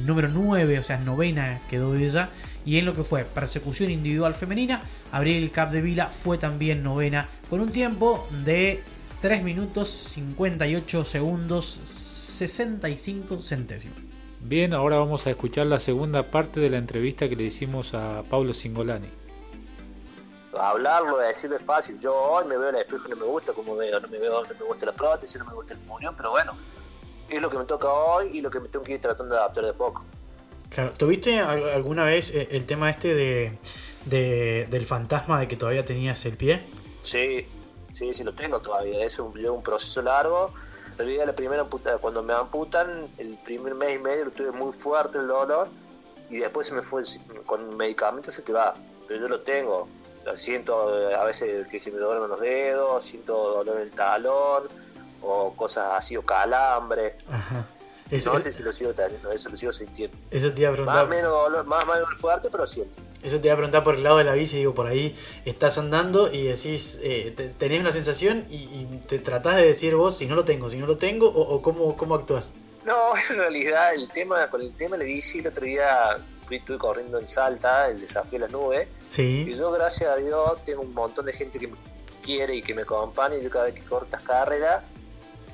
número 0.04 0.28
9, 0.28 0.78
o 0.78 0.82
sea, 0.82 0.98
novena 0.98 1.60
quedó 1.70 1.94
ella. 1.94 2.30
Y 2.64 2.78
en 2.78 2.86
lo 2.86 2.94
que 2.94 3.04
fue 3.04 3.24
persecución 3.24 3.92
individual 3.92 4.34
femenina, 4.34 4.80
Abril 5.12 5.50
Capdevila 5.52 6.08
fue 6.08 6.36
también 6.36 6.82
novena 6.82 7.28
con 7.48 7.60
un 7.60 7.70
tiempo 7.70 8.28
de 8.44 8.82
3 9.20 9.44
minutos 9.44 9.88
58 9.88 11.04
segundos 11.04 11.80
65 11.84 13.40
centésimos. 13.40 13.98
Bien, 14.40 14.74
ahora 14.74 14.98
vamos 14.98 15.26
a 15.26 15.30
escuchar 15.30 15.66
la 15.66 15.78
segunda 15.78 16.30
parte 16.30 16.58
de 16.60 16.70
la 16.70 16.78
entrevista 16.78 17.28
que 17.28 17.36
le 17.36 17.44
hicimos 17.44 17.94
a 17.94 18.24
Pablo 18.28 18.52
Singolani. 18.52 19.08
Hablarlo, 20.60 21.18
decirlo 21.18 21.56
es 21.56 21.62
fácil. 21.62 21.98
Yo 21.98 22.14
hoy 22.14 22.46
me 22.46 22.56
veo 22.56 22.68
en 22.70 22.74
el 22.76 22.80
espejo 22.82 23.06
y 23.06 23.10
no 23.10 23.16
me 23.16 23.24
gusta 23.26 23.52
como 23.52 23.76
veo, 23.76 24.00
no 24.00 24.08
me 24.08 24.18
veo, 24.18 24.42
no 24.42 24.48
me 24.48 24.64
gusta 24.66 24.86
la 24.86 24.92
prótesis, 24.92 25.38
no 25.38 25.44
me 25.46 25.54
gusta 25.54 25.74
el 25.74 25.80
pulmón, 25.80 26.14
pero 26.16 26.30
bueno, 26.30 26.56
es 27.28 27.40
lo 27.42 27.50
que 27.50 27.58
me 27.58 27.64
toca 27.64 27.88
hoy 27.92 28.28
y 28.32 28.40
lo 28.40 28.50
que 28.50 28.60
me 28.60 28.68
tengo 28.68 28.84
que 28.84 28.94
ir 28.94 29.00
tratando 29.00 29.34
de 29.34 29.40
adaptar 29.40 29.64
de 29.64 29.72
poco. 29.74 30.04
Claro, 30.70 30.92
¿tuviste 30.92 31.38
al- 31.40 31.68
alguna 31.70 32.04
vez 32.04 32.30
eh, 32.30 32.48
el 32.50 32.66
tema 32.66 32.90
este 32.90 33.14
de, 33.14 33.58
de- 34.04 34.66
del 34.70 34.86
fantasma 34.86 35.40
de 35.40 35.48
que 35.48 35.56
todavía 35.56 35.84
tenías 35.84 36.24
el 36.26 36.36
pie? 36.36 36.66
Sí, 37.02 37.48
sí, 37.92 38.12
sí 38.12 38.24
lo 38.24 38.34
tengo 38.34 38.60
todavía. 38.60 39.04
Es 39.04 39.18
un, 39.18 39.32
un 39.46 39.62
proceso 39.62 40.02
largo. 40.02 40.52
La 40.98 41.34
primera 41.34 41.62
amputa, 41.62 41.98
cuando 41.98 42.22
me 42.22 42.32
amputan, 42.32 43.06
el 43.18 43.36
primer 43.44 43.74
mes 43.74 43.96
y 43.96 43.98
medio 43.98 44.24
lo 44.26 44.30
tuve 44.30 44.50
muy 44.52 44.72
fuerte 44.72 45.18
el 45.18 45.26
dolor 45.26 45.68
y 46.30 46.38
después 46.38 46.66
se 46.66 46.74
me 46.74 46.82
fue 46.82 47.02
con 47.44 47.76
medicamentos 47.76 48.34
se 48.34 48.42
te 48.42 48.52
va. 48.52 48.74
Pero 49.06 49.20
yo 49.20 49.28
lo 49.28 49.40
tengo. 49.40 49.88
Siento 50.34 51.10
eh, 51.10 51.14
a 51.14 51.24
veces 51.24 51.66
que 51.68 51.78
se 51.78 51.90
me 51.92 51.98
duermen 51.98 52.28
los 52.28 52.40
dedos, 52.40 53.04
siento 53.04 53.32
dolor 53.54 53.76
en 53.76 53.82
el 53.82 53.90
talón 53.92 54.64
o 55.22 55.52
cosas 55.54 55.88
así 55.94 56.16
o 56.16 56.22
calambre. 56.22 57.14
Ajá. 57.30 57.66
Eso, 58.10 58.32
No 58.32 58.38
sé 58.40 58.52
si 58.52 58.62
lo 58.62 58.72
sigo 58.72 58.92
teniendo, 58.94 59.32
eso 59.32 59.48
lo 59.50 59.56
sigo 59.56 59.72
sintiendo. 59.72 60.16
eso 60.30 60.52
te 60.52 60.60
iba 60.60 60.68
a 60.68 60.72
Más 60.72 60.76
preguntar. 60.76 61.08
menos 61.08 61.32
dolor, 61.32 61.66
más 61.66 61.82
o 61.82 61.86
menos 61.88 62.08
fuerte, 62.20 62.48
pero 62.52 62.64
siento. 62.64 62.98
Eso 63.20 63.40
te 63.40 63.48
iba 63.48 63.54
a 63.54 63.56
preguntar 63.56 63.82
por 63.82 63.96
el 63.96 64.04
lado 64.04 64.18
de 64.18 64.24
la 64.24 64.34
bici, 64.34 64.58
digo, 64.58 64.74
por 64.74 64.86
ahí 64.86 65.16
estás 65.44 65.76
andando 65.78 66.32
y 66.32 66.44
decís, 66.44 67.00
eh, 67.02 67.32
te- 67.36 67.48
tenés 67.48 67.80
una 67.80 67.90
sensación 67.90 68.46
y, 68.48 68.54
y 68.56 69.02
te 69.08 69.18
tratás 69.18 69.56
de 69.56 69.66
decir 69.66 69.96
vos 69.96 70.16
si 70.18 70.26
no 70.28 70.36
lo 70.36 70.44
tengo, 70.44 70.70
si 70.70 70.76
no 70.78 70.86
lo 70.86 70.96
tengo, 70.96 71.26
o, 71.28 71.54
o 71.56 71.62
cómo, 71.62 71.96
cómo 71.96 72.14
actúas. 72.14 72.50
No, 72.86 73.12
en 73.30 73.36
realidad 73.36 73.94
el 73.94 74.08
tema 74.10 74.48
con 74.48 74.62
el 74.62 74.72
tema 74.76 74.96
de 74.96 75.04
la 75.04 75.08
bici, 75.08 75.40
el 75.40 75.48
otro 75.48 75.64
día 75.64 76.18
fui, 76.46 76.56
estuve 76.56 76.78
corriendo 76.78 77.18
en 77.18 77.26
Salta, 77.26 77.88
el 77.88 78.00
desafío 78.00 78.32
de 78.38 78.38
las 78.40 78.50
nubes, 78.52 78.88
y 79.08 79.10
Sí. 79.10 79.54
yo 79.56 79.70
gracias 79.72 80.08
a 80.08 80.16
Dios 80.16 80.62
tengo 80.64 80.82
un 80.82 80.94
montón 80.94 81.26
de 81.26 81.32
gente 81.32 81.58
que 81.58 81.66
me 81.66 81.76
quiere 82.22 82.54
y 82.54 82.62
que 82.62 82.74
me 82.74 82.82
acompaña, 82.82 83.36
y 83.36 83.42
yo 83.42 83.50
cada 83.50 83.64
vez 83.66 83.74
que 83.74 83.82
corto 83.82 84.04
estas 84.06 84.22
carreras, 84.22 84.84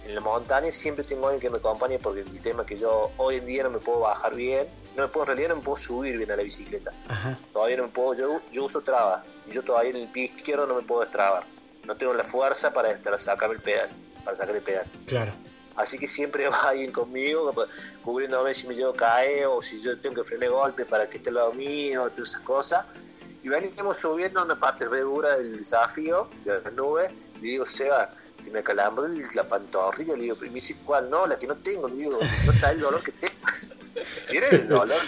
en 0.04 0.14
la 0.14 0.20
montaña 0.20 0.70
siempre 0.70 1.04
tengo 1.04 1.26
alguien 1.28 1.40
que 1.40 1.48
me 1.48 1.59
acompañe 1.59 1.98
porque 1.98 2.20
el 2.20 2.42
tema 2.42 2.62
es 2.62 2.66
que 2.68 2.76
yo 2.76 3.12
hoy 3.16 3.37
en 3.37 3.46
día 3.46 3.62
no 3.62 3.70
me 3.70 3.78
puedo 3.78 4.00
bajar 4.00 4.35
bien, 4.35 4.66
no 4.96 5.04
me 5.04 5.09
puedo, 5.09 5.24
en 5.24 5.28
realidad 5.28 5.48
no 5.50 5.56
me 5.56 5.62
puedo 5.62 5.76
subir 5.78 6.18
bien 6.18 6.30
a 6.30 6.37
la 6.37 6.42
bicicleta, 6.42 6.92
Ajá. 7.09 7.38
todavía 7.52 7.78
no 7.78 7.85
me 7.85 7.88
puedo, 7.90 8.12
yo, 8.14 8.40
yo 8.50 8.64
uso 8.64 8.83
trabas, 8.83 9.22
y 9.46 9.52
yo 9.52 9.62
todavía 9.62 9.90
en 9.92 9.96
el 9.96 10.09
pie 10.09 10.24
izquierdo 10.24 10.66
no 10.66 10.74
me 10.74 10.83
puedo 10.83 11.00
destrabar, 11.00 11.44
no 11.85 11.96
tengo 11.96 12.12
la 12.12 12.24
fuerza 12.24 12.72
para 12.74 12.94
sacarme 13.18 13.54
el 13.54 13.62
pedal, 13.62 13.88
para 14.24 14.37
sacar 14.37 14.54
el 14.54 14.62
pedal. 14.62 14.90
Claro. 15.06 15.33
Así 15.76 15.98
que 15.98 16.06
siempre 16.06 16.48
va 16.50 16.70
alguien 16.70 16.92
conmigo, 16.92 17.52
cubriéndome 18.04 18.54
si 18.54 18.66
me 18.66 18.74
llevo 18.74 18.90
a 18.90 18.96
caer 18.96 19.46
o 19.46 19.62
si 19.62 19.80
yo 19.82 19.98
tengo 20.00 20.16
que 20.22 20.24
frenar 20.24 20.50
golpe 20.50 20.85
para 20.85 21.08
que 21.08 21.16
esté 21.18 21.30
al 21.30 21.37
lado 21.37 21.52
mío, 21.52 22.11
todas 22.11 22.30
esas 22.30 22.40
cosas. 22.42 22.87
Y 23.42 23.48
venimos 23.48 23.96
subiendo 23.98 24.42
una 24.44 24.58
parte 24.58 24.87
re 24.87 25.00
dura 25.00 25.37
del 25.37 25.56
desafío, 25.56 26.28
de 26.44 26.61
las 26.61 26.72
nubes. 26.74 27.11
Le 27.40 27.48
digo, 27.48 27.66
Seba, 27.66 28.12
si 28.38 28.50
me 28.50 28.62
calambro 28.62 29.08
la 29.08 29.48
pantorrilla, 29.48 30.14
le 30.14 30.22
digo, 30.22 30.37
y 30.44 30.48
me 30.48 30.54
dice, 30.54 30.76
¿cuál? 30.85 31.11
No, 31.11 31.26
la 31.26 31.37
que 31.38 31.46
no 31.48 31.56
tengo. 31.56 31.88
Le 31.88 31.96
digo, 31.96 32.18
no 32.46 32.52
sabes 32.52 32.76
el 32.76 32.82
dolor 32.82 33.02
que 33.02 33.12
tengo. 33.12 33.35
Mira 34.30 34.48
el 34.48 34.68
dolor 34.68 35.00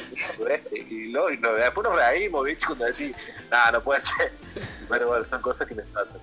este. 0.50 0.78
Y, 0.78 1.12
luego, 1.12 1.30
y 1.30 1.38
no- 1.38 1.52
después 1.54 1.84
nos 1.88 1.96
reímos, 1.96 2.44
¿viste? 2.44 2.66
Cuando 2.66 2.84
decís, 2.86 3.42
nada, 3.50 3.72
no 3.72 3.82
puede 3.82 4.00
ser. 4.00 4.32
Pero 4.88 5.08
bueno, 5.08 5.24
son 5.24 5.40
cosas 5.40 5.66
que 5.66 5.74
me 5.74 5.82
pasan. 5.84 6.20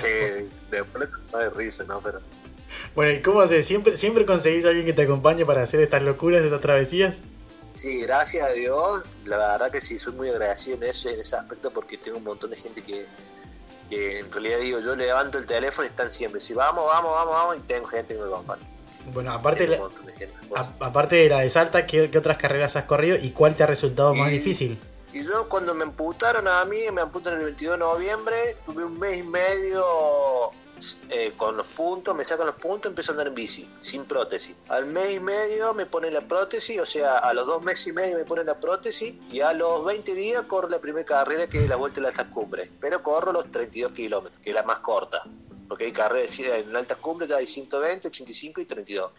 Que 0.00 0.48
después 0.70 1.08
no 1.32 1.38
de 1.38 1.50
risa, 1.50 1.84
¿no? 1.84 2.00
Pero 2.00 2.20
Bueno, 2.94 3.12
¿y 3.12 3.22
cómo 3.22 3.40
haces? 3.40 3.66
¿Siempre, 3.66 3.96
¿Siempre 3.96 4.26
conseguís 4.26 4.64
a 4.64 4.68
alguien 4.68 4.86
que 4.86 4.92
te 4.92 5.02
acompañe 5.02 5.44
para 5.46 5.62
hacer 5.62 5.80
estas 5.80 6.02
locuras, 6.02 6.42
estas 6.42 6.60
travesías? 6.60 7.16
Sí, 7.74 8.00
gracias 8.02 8.44
a 8.44 8.52
Dios, 8.52 9.04
la 9.24 9.36
verdad 9.36 9.70
que 9.70 9.80
sí, 9.80 9.98
soy 9.98 10.12
muy 10.14 10.28
agradecido 10.30 10.76
en 10.78 10.82
ese, 10.84 11.14
en 11.14 11.20
ese 11.20 11.36
aspecto 11.36 11.70
porque 11.72 11.96
tengo 11.96 12.18
un 12.18 12.24
montón 12.24 12.50
de 12.50 12.56
gente 12.56 12.82
que, 12.82 13.06
que 13.88 14.18
en 14.18 14.32
realidad 14.32 14.58
digo, 14.58 14.80
yo 14.80 14.96
levanto 14.96 15.38
el 15.38 15.46
teléfono 15.46 15.86
y 15.86 15.90
están 15.90 16.10
siempre, 16.10 16.40
si 16.40 16.54
vamos, 16.54 16.84
vamos, 16.86 17.12
vamos, 17.12 17.34
vamos, 17.34 17.58
y 17.58 17.60
tengo 17.60 17.86
gente 17.86 18.14
que 18.14 18.20
me 18.20 18.26
acompaña. 18.26 18.62
Bueno, 19.14 19.32
aparte, 19.32 19.68
la- 19.68 19.76
de 19.78 20.12
gente. 20.12 20.34
a- 20.56 20.86
aparte 20.86 21.16
de 21.16 21.28
la 21.28 21.38
de 21.40 21.48
Salta, 21.50 21.86
¿qué, 21.86 22.10
qué 22.10 22.18
otras 22.18 22.36
carreras 22.36 22.74
has 22.74 22.84
corrido 22.84 23.16
y 23.16 23.30
cuál 23.30 23.54
te 23.54 23.62
ha 23.62 23.66
resultado 23.66 24.12
más 24.14 24.30
difícil? 24.30 24.78
Y 25.12 25.22
yo 25.22 25.48
cuando 25.48 25.72
me 25.72 25.84
amputaron 25.84 26.46
a 26.48 26.64
mí, 26.66 26.78
me 26.92 27.00
amputan 27.00 27.34
el 27.38 27.44
22 27.44 27.74
de 27.74 27.78
noviembre, 27.78 28.36
tuve 28.66 28.84
un 28.84 28.98
mes 28.98 29.20
y 29.20 29.22
medio 29.22 29.82
eh, 31.10 31.32
con 31.36 31.56
los 31.56 31.66
puntos, 31.66 32.14
me 32.14 32.24
sacan 32.24 32.46
los 32.46 32.56
puntos, 32.56 32.90
empiezo 32.90 33.12
a 33.12 33.14
andar 33.14 33.28
en 33.28 33.34
bici, 33.34 33.70
sin 33.80 34.04
prótesis. 34.04 34.56
Al 34.68 34.86
mes 34.86 35.16
y 35.16 35.20
medio 35.20 35.74
me 35.74 35.86
ponen 35.86 36.14
la 36.14 36.26
prótesis, 36.26 36.80
o 36.80 36.86
sea, 36.86 37.18
a 37.18 37.32
los 37.32 37.46
dos 37.46 37.62
meses 37.62 37.88
y 37.88 37.92
medio 37.92 38.16
me 38.16 38.24
ponen 38.24 38.46
la 38.46 38.56
prótesis 38.56 39.14
y 39.30 39.40
a 39.40 39.52
los 39.52 39.84
20 39.84 40.14
días 40.14 40.42
corro 40.44 40.68
la 40.68 40.80
primera 40.80 41.04
carrera 41.04 41.48
que 41.48 41.62
es 41.62 41.68
la 41.68 41.76
Vuelta 41.76 41.96
de 41.96 42.02
la 42.02 42.08
Alta 42.08 42.30
Cumbre. 42.30 42.70
Pero 42.80 43.02
corro 43.02 43.32
los 43.32 43.50
32 43.50 43.92
kilómetros, 43.92 44.38
que 44.40 44.50
es 44.50 44.54
la 44.54 44.62
más 44.62 44.78
corta, 44.80 45.22
porque 45.68 45.86
hay 45.86 45.92
carreras 45.92 46.38
en 46.38 46.72
la 46.72 46.78
Alta 46.78 46.96
Cumbre 46.96 47.32
hay 47.34 47.46
120, 47.46 48.08
85 48.08 48.60
y 48.60 48.64
32. 48.64 49.12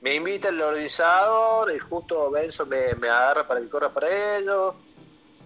Me 0.00 0.14
invita 0.14 0.48
el 0.48 0.60
organizador 0.62 1.70
y 1.74 1.78
justo 1.78 2.30
Benzo 2.30 2.64
me, 2.64 2.94
me 2.94 3.08
agarra 3.08 3.46
para 3.46 3.60
que 3.60 3.68
corra 3.68 3.92
para 3.92 4.38
ellos 4.38 4.74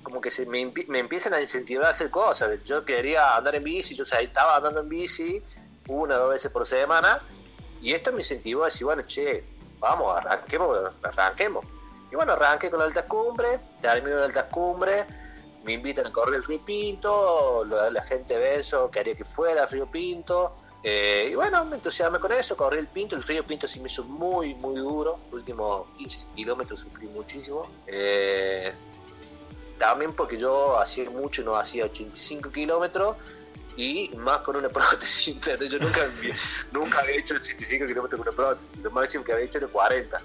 como 0.04 0.20
que 0.20 0.30
se 0.30 0.46
me, 0.46 0.72
me 0.86 0.98
empiezan 1.00 1.34
a 1.34 1.40
incentivar 1.40 1.86
a 1.86 1.90
hacer 1.90 2.10
cosas. 2.10 2.62
Yo 2.64 2.84
quería 2.84 3.36
andar 3.36 3.56
en 3.56 3.64
bici, 3.64 3.96
yo 3.96 4.04
o 4.04 4.06
sea, 4.06 4.20
estaba 4.20 4.56
andando 4.56 4.80
en 4.80 4.88
bici 4.88 5.42
una 5.88 6.16
o 6.16 6.18
dos 6.20 6.30
veces 6.30 6.52
por 6.52 6.64
semana, 6.64 7.20
y 7.82 7.92
esto 7.92 8.12
me 8.12 8.18
incentivó 8.18 8.62
a 8.62 8.66
decir, 8.66 8.84
bueno, 8.84 9.02
che, 9.02 9.44
vamos, 9.80 10.16
arranquemos, 10.16 10.78
arranquemos. 11.02 11.64
Y 12.12 12.14
bueno, 12.14 12.32
arranqué 12.32 12.70
con 12.70 12.78
la 12.78 12.86
alta 12.86 13.04
cumbre, 13.04 13.58
termino 13.80 14.16
la 14.18 14.26
alta 14.26 14.48
cumbre, 14.48 15.04
me 15.64 15.72
invitan 15.72 16.06
a 16.06 16.12
correr 16.12 16.36
el 16.36 16.44
Río 16.44 16.64
Pinto, 16.64 17.64
la, 17.64 17.90
la 17.90 18.02
gente 18.02 18.34
de 18.34 18.40
Benzo 18.40 18.90
quería 18.90 19.14
que 19.14 19.24
fuera 19.24 19.64
al 19.64 19.68
Río 19.68 19.90
Pinto, 19.90 20.54
eh, 20.86 21.30
y 21.32 21.34
bueno, 21.34 21.64
me 21.64 21.76
entusiasmé 21.76 22.18
con 22.18 22.30
eso, 22.32 22.58
corrí 22.58 22.78
el 22.78 22.88
Pinto, 22.88 23.16
el 23.16 23.22
Río 23.22 23.42
Pinto 23.42 23.66
sí 23.66 23.80
me 23.80 23.88
hizo 23.88 24.04
muy, 24.04 24.54
muy 24.54 24.76
duro, 24.76 25.18
los 25.30 25.40
últimos 25.40 25.88
15 25.96 26.28
kilómetros 26.34 26.80
sufrí 26.80 27.06
muchísimo. 27.08 27.66
Eh, 27.86 28.70
también 29.78 30.12
porque 30.14 30.38
yo 30.38 30.78
hacía 30.78 31.08
mucho, 31.10 31.42
no 31.42 31.56
hacía 31.56 31.84
85 31.84 32.50
kilómetros 32.50 33.16
y 33.76 34.10
más 34.16 34.40
con 34.40 34.56
una 34.56 34.68
prótesis. 34.70 35.34
¿entendés? 35.36 35.70
Yo 35.70 35.78
nunca, 35.78 36.00
nunca 36.72 37.00
había 37.00 37.16
hecho 37.16 37.34
85 37.34 37.86
kilómetros 37.86 38.20
con 38.20 38.28
una 38.28 38.36
prótesis, 38.36 38.76
lo 38.78 38.90
máximo 38.90 39.24
que 39.24 39.32
había 39.32 39.44
hecho 39.46 39.58
era 39.58 39.68
40. 39.68 40.20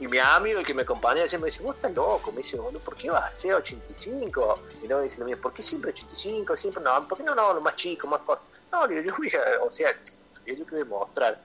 Y 0.00 0.08
mi 0.08 0.18
amigo, 0.18 0.58
el 0.58 0.66
que 0.66 0.74
me 0.74 0.82
acompaña, 0.82 1.20
siempre 1.28 1.38
me 1.38 1.46
dice, 1.46 1.62
vos 1.62 1.76
estás 1.76 1.92
loco, 1.94 2.32
me 2.32 2.38
dice, 2.38 2.56
"Boludo, 2.56 2.80
¿por 2.80 2.96
qué 2.96 3.10
vas 3.10 3.22
a 3.22 3.26
hacer 3.26 3.54
85? 3.54 4.58
Y 4.82 4.88
no 4.88 4.96
me 4.96 5.04
dice 5.04 5.36
¿por 5.36 5.52
qué 5.52 5.62
siempre 5.62 5.92
85? 5.92 6.56
Siempre 6.56 6.82
no, 6.82 7.06
¿por 7.06 7.18
qué 7.18 7.24
no, 7.24 7.36
no, 7.36 7.54
lo 7.54 7.60
más 7.60 7.76
chico, 7.76 8.08
más 8.08 8.20
corto? 8.22 8.42
No, 8.72 8.90
yo 8.90 9.14
voy 9.16 9.28
a, 9.28 9.62
o 9.62 9.70
sea, 9.70 9.90
yo 10.44 10.66
que 10.66 10.76
demostrar. 10.76 11.40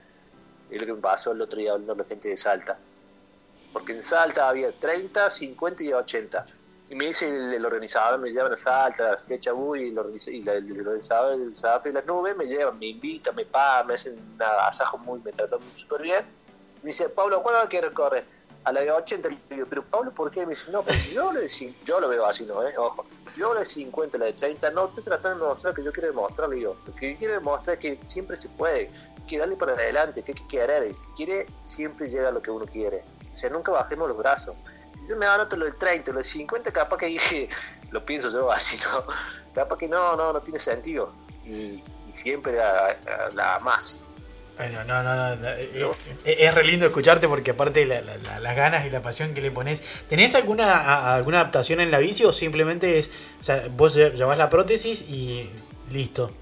Es 0.70 0.80
lo 0.80 0.86
que 0.86 0.92
me 0.92 1.00
pasó 1.00 1.32
el 1.32 1.40
otro 1.40 1.58
día 1.58 1.72
hablando 1.72 1.94
con 1.94 2.02
la 2.02 2.08
gente 2.08 2.28
de 2.30 2.36
Salta. 2.36 2.78
Porque 3.72 3.92
en 3.92 4.02
Salta 4.02 4.48
había 4.48 4.76
30, 4.76 5.30
50 5.30 5.82
y 5.84 5.92
80 5.92 6.46
Y 6.90 6.94
me 6.94 7.06
dice 7.08 7.28
el, 7.28 7.52
el 7.52 7.66
organizador, 7.66 8.18
me 8.18 8.30
llevan 8.30 8.52
a 8.52 8.56
Salta, 8.56 9.12
a 9.12 9.16
Fecha 9.16 9.50
y 9.50 9.88
el, 9.88 9.96
organiz- 9.96 10.28
y 10.32 10.42
la- 10.42 10.54
el 10.54 10.80
organizador 10.88 11.38
y 11.86 11.92
las 11.92 12.06
nubes 12.06 12.34
me 12.36 12.46
llevan, 12.46 12.78
me 12.78 12.86
invitan, 12.86 13.34
me 13.34 13.44
pagan, 13.44 13.88
me 13.88 13.94
hacen 13.94 14.14
un 14.18 14.38
asajo 14.42 14.96
muy, 14.98 15.20
me 15.20 15.30
tratan 15.32 15.60
súper 15.74 16.00
bien. 16.02 16.24
Me 16.82 16.88
dice, 16.90 17.08
Pablo, 17.10 17.42
¿cuándo 17.42 17.68
quieres 17.68 17.90
correr? 17.90 18.24
A 18.64 18.72
la 18.72 18.80
de 18.80 18.90
80 18.90 19.28
le 19.28 19.38
digo, 19.56 19.66
pero 19.68 19.84
Pablo, 19.84 20.12
¿por 20.12 20.30
qué? 20.30 20.46
Me 20.46 20.50
dice, 20.54 20.70
no, 20.70 20.82
pero 20.82 20.98
si 20.98 21.12
yo 21.12 21.28
hablo 21.28 21.40
de 21.40 21.74
yo 21.84 22.00
lo 22.00 22.08
veo 22.08 22.24
así, 22.26 22.44
¿no? 22.46 22.66
Eh? 22.66 22.72
Ojo, 22.78 23.04
si 23.30 23.40
yo 23.40 23.48
hablo 23.48 23.60
de 23.60 23.66
50, 23.66 24.16
la 24.18 24.26
de 24.26 24.32
30, 24.32 24.70
no 24.70 24.86
estoy 24.86 25.04
tratando 25.04 25.38
de 25.38 25.44
demostrar 25.44 25.72
lo 25.72 25.76
que 25.76 25.84
yo 25.84 25.92
quiero 25.92 26.08
demostrar, 26.08 26.48
le 26.48 26.56
digo. 26.56 26.76
Lo 26.86 26.94
que 26.94 27.12
yo 27.12 27.18
quiero 27.18 27.34
demostrar 27.34 27.74
es 27.76 27.80
que 27.80 28.04
siempre 28.06 28.36
se 28.36 28.48
puede, 28.50 28.90
que 29.28 29.38
darle 29.38 29.56
para 29.56 29.72
adelante, 29.72 30.22
que 30.22 30.32
hay 30.32 30.38
que 30.38 30.48
querer, 30.48 30.82
que 30.88 30.96
quiere 31.16 31.46
siempre 31.58 32.08
llega 32.08 32.28
a 32.28 32.32
lo 32.32 32.40
que 32.42 32.50
uno 32.50 32.66
quiere. 32.66 33.04
O 33.32 33.36
sea, 33.36 33.50
nunca 33.50 33.72
bajemos 33.72 34.08
los 34.08 34.16
brazos. 34.16 34.56
Yo 35.08 35.16
me 35.16 35.26
anoto 35.26 35.56
lo 35.56 35.64
del 35.64 35.76
30, 35.76 36.12
lo 36.12 36.18
del 36.18 36.24
50, 36.24 36.70
capaz 36.72 36.98
que 36.98 37.06
dije, 37.06 37.48
lo 37.90 38.04
pienso 38.04 38.30
yo 38.30 38.50
así, 38.52 38.76
¿no? 38.92 39.04
Capaz 39.54 39.78
que 39.78 39.88
no, 39.88 40.16
no, 40.16 40.32
no 40.32 40.40
tiene 40.42 40.58
sentido. 40.58 41.12
Y, 41.44 41.50
y 41.50 42.12
siempre 42.16 42.52
la, 42.56 42.96
la- 43.34 43.58
más. 43.60 44.00
Bueno, 44.56 44.82
no, 44.84 45.02
no, 45.04 45.14
no. 45.14 45.36
no, 45.36 45.48
eh, 45.50 45.90
eh, 46.24 46.36
Es 46.40 46.52
re 46.54 46.64
lindo 46.64 46.84
escucharte 46.84 47.28
porque 47.28 47.52
aparte 47.52 47.86
la- 47.86 48.00
la- 48.00 48.16
la- 48.16 48.40
las 48.40 48.56
ganas 48.56 48.84
y 48.86 48.90
la 48.90 49.00
pasión 49.00 49.32
que 49.32 49.40
le 49.40 49.50
pones. 49.52 49.82
¿Tenés 50.08 50.34
alguna, 50.34 50.74
a- 50.80 51.14
alguna 51.14 51.40
adaptación 51.40 51.80
en 51.80 51.90
la 51.90 51.98
bici 51.98 52.24
o 52.24 52.32
simplemente 52.32 52.98
es, 52.98 53.08
o 53.40 53.44
sea, 53.44 53.66
vos 53.70 53.96
lle- 53.96 54.12
llevas 54.14 54.36
la 54.36 54.50
prótesis 54.50 55.00
y 55.02 55.48
listo? 55.90 56.32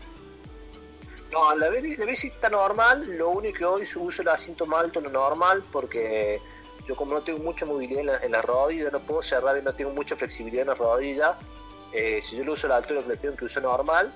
No, 1.30 1.54
la 1.56 1.68
bici, 1.68 1.96
la 1.98 2.06
bici 2.06 2.28
está 2.28 2.48
normal, 2.48 3.06
lo 3.18 3.28
único 3.28 3.58
que 3.58 3.64
hoy 3.66 3.82
uso 3.96 4.22
el 4.22 4.28
asiento 4.28 4.64
más 4.66 4.84
alto, 4.84 5.00
lo 5.02 5.10
normal, 5.10 5.62
porque 5.70 6.40
yo 6.86 6.94
como 6.94 7.14
no 7.14 7.22
tengo 7.22 7.40
mucha 7.40 7.66
movilidad 7.66 8.00
en 8.00 8.06
la, 8.06 8.16
en 8.18 8.32
la 8.32 8.42
rodilla, 8.42 8.90
no 8.90 9.00
puedo 9.00 9.22
cerrar 9.22 9.58
y 9.58 9.62
no 9.62 9.72
tengo 9.72 9.90
mucha 9.90 10.16
flexibilidad 10.16 10.62
en 10.62 10.68
la 10.68 10.74
rodilla, 10.74 11.38
eh, 11.92 12.20
si 12.22 12.36
yo 12.36 12.44
lo 12.44 12.52
uso 12.52 12.66
a 12.66 12.70
la 12.70 12.76
altura 12.76 13.02
que 13.02 13.08
le 13.08 13.16
tengo 13.16 13.36
que 13.36 13.44
usar 13.44 13.62
normal, 13.62 14.12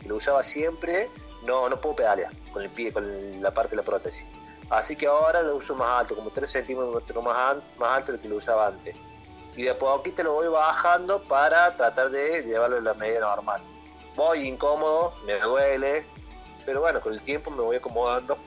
que 0.00 0.08
lo 0.08 0.16
usaba 0.16 0.42
siempre, 0.42 1.10
no, 1.42 1.68
no 1.68 1.80
puedo 1.80 1.96
pedalear 1.96 2.32
con 2.52 2.62
el 2.62 2.70
pie, 2.70 2.92
con 2.92 3.42
la 3.42 3.52
parte 3.52 3.70
de 3.70 3.76
la 3.76 3.82
prótesis. 3.82 4.24
Así 4.70 4.94
que 4.94 5.06
ahora 5.06 5.42
lo 5.42 5.56
uso 5.56 5.74
más 5.74 6.00
alto, 6.00 6.14
como 6.14 6.30
3 6.30 6.48
centímetros 6.48 7.24
más, 7.24 7.56
más 7.78 7.96
alto 7.96 8.12
de 8.12 8.20
que 8.20 8.28
lo 8.28 8.36
usaba 8.36 8.68
antes. 8.68 8.96
Y 9.56 9.64
de 9.64 9.70
a 9.70 9.78
poquito 9.78 10.22
lo 10.22 10.34
voy 10.34 10.48
bajando 10.48 11.22
para 11.24 11.76
tratar 11.76 12.10
de 12.10 12.44
llevarlo 12.44 12.78
en 12.78 12.84
la 12.84 12.94
medida 12.94 13.20
normal. 13.20 13.60
Voy 14.14 14.46
incómodo, 14.46 15.12
me 15.24 15.34
duele, 15.40 16.06
pero 16.64 16.80
bueno, 16.80 17.00
con 17.00 17.12
el 17.12 17.20
tiempo 17.20 17.50
me 17.50 17.62
voy 17.62 17.76
acomodando 17.76 18.38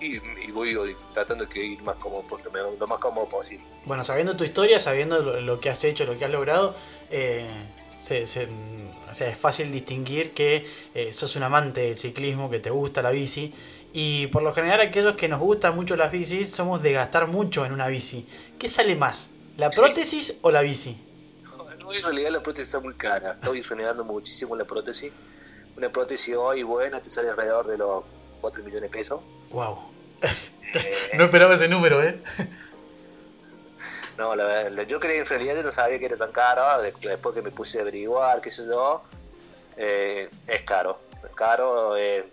y, 0.00 0.16
y 0.46 0.50
voy 0.52 0.96
tratando 1.12 1.44
de 1.46 1.60
ir 1.66 1.82
más 1.82 1.96
cómodo, 1.96 2.24
porque 2.28 2.48
me, 2.50 2.60
lo 2.76 2.86
más 2.86 2.98
cómodo 2.98 3.28
posible. 3.28 3.64
Bueno, 3.84 4.04
sabiendo 4.04 4.36
tu 4.36 4.44
historia, 4.44 4.78
sabiendo 4.80 5.18
lo, 5.20 5.40
lo 5.40 5.60
que 5.60 5.70
has 5.70 5.82
hecho, 5.84 6.04
lo 6.04 6.16
que 6.16 6.24
has 6.24 6.30
logrado, 6.30 6.74
eh, 7.10 7.48
se- 7.98 8.26
se- 8.26 8.48
o 9.10 9.14
sea, 9.14 9.28
es 9.30 9.38
fácil 9.38 9.72
distinguir 9.72 10.32
que 10.34 10.66
eh, 10.94 11.12
sos 11.12 11.34
un 11.36 11.42
amante 11.42 11.80
del 11.82 11.98
ciclismo, 11.98 12.50
que 12.50 12.60
te 12.60 12.70
gusta 12.70 13.02
la 13.02 13.10
bici. 13.10 13.52
Y 13.92 14.26
por 14.28 14.42
lo 14.42 14.52
general 14.52 14.80
aquellos 14.80 15.16
que 15.16 15.28
nos 15.28 15.40
gustan 15.40 15.74
mucho 15.74 15.96
las 15.96 16.12
bicis 16.12 16.50
somos 16.50 16.82
de 16.82 16.92
gastar 16.92 17.26
mucho 17.26 17.64
en 17.64 17.72
una 17.72 17.88
bici. 17.88 18.26
¿Qué 18.58 18.68
sale 18.68 18.94
más? 18.96 19.30
¿La 19.56 19.72
Sí. 19.72 19.80
prótesis 19.80 20.36
o 20.42 20.50
la 20.50 20.60
bici? 20.60 20.96
Hoy 21.86 21.96
en 21.96 22.02
realidad 22.02 22.30
la 22.30 22.42
prótesis 22.42 22.68
está 22.68 22.80
muy 22.80 22.94
cara, 22.94 23.32
estoy 23.32 23.62
renegando 23.62 24.04
muchísimo 24.04 24.54
la 24.54 24.66
prótesis. 24.66 25.10
Una 25.76 25.90
prótesis 25.90 26.34
hoy 26.36 26.62
buena 26.62 27.00
te 27.00 27.08
sale 27.08 27.30
alrededor 27.30 27.66
de 27.66 27.78
los 27.78 28.04
4 28.42 28.62
millones 28.62 28.82
de 28.82 28.88
pesos. 28.90 29.22
Wow. 29.50 29.78
Eh, 30.74 31.10
No 31.16 31.24
esperaba 31.24 31.54
ese 31.54 31.68
número, 31.68 32.02
¿eh? 32.02 32.22
No, 34.16 34.34
la, 34.34 34.44
verdad, 34.44 34.70
la- 34.72 34.82
yo 34.82 34.98
creí 34.98 35.18
en 35.18 35.26
realidad 35.26 35.54
yo 35.56 35.62
no 35.62 35.72
sabía 35.72 35.98
que 35.98 36.06
era 36.06 36.16
tan 36.16 36.32
caro, 36.32 36.82
de- 36.82 36.92
después 37.00 37.34
que 37.34 37.42
me 37.42 37.50
puse 37.50 37.78
a 37.78 37.82
averiguar, 37.82 38.40
qué 38.40 38.50
sé 38.50 38.66
yo, 38.66 39.02
eh, 39.76 40.28
es 40.46 40.62
caro, 40.62 40.98
es 41.24 41.34
caro, 41.36 41.96
eh, 41.96 42.28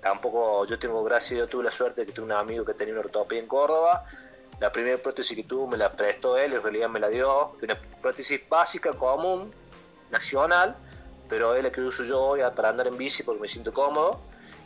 tampoco, 0.00 0.66
yo 0.66 0.76
tengo, 0.78 1.02
gracias, 1.04 1.38
yo 1.38 1.46
tuve 1.46 1.64
la 1.64 1.70
suerte 1.70 2.00
de 2.02 2.06
que 2.08 2.12
tuve 2.12 2.26
un 2.26 2.32
amigo 2.32 2.64
que 2.64 2.74
tenía 2.74 2.94
una 2.94 3.02
ortopedia 3.04 3.40
en 3.42 3.48
Córdoba, 3.48 4.04
la 4.60 4.72
primera 4.72 4.98
prótesis 5.00 5.36
que 5.36 5.44
tuvo 5.44 5.68
me 5.68 5.76
la 5.76 5.92
prestó 5.92 6.36
él, 6.36 6.52
en 6.52 6.62
realidad 6.62 6.88
me 6.88 6.98
la 6.98 7.08
dio, 7.08 7.50
una 7.62 7.80
prótesis 8.00 8.40
básica, 8.48 8.92
común, 8.94 9.54
nacional, 10.10 10.76
pero 11.28 11.54
es 11.54 11.62
la 11.62 11.70
que 11.70 11.80
uso 11.80 12.02
yo 12.02 12.20
hoy 12.20 12.40
para 12.56 12.70
andar 12.70 12.88
en 12.88 12.96
bici 12.98 13.22
porque 13.22 13.40
me 13.40 13.48
siento 13.48 13.72
cómodo, 13.72 14.20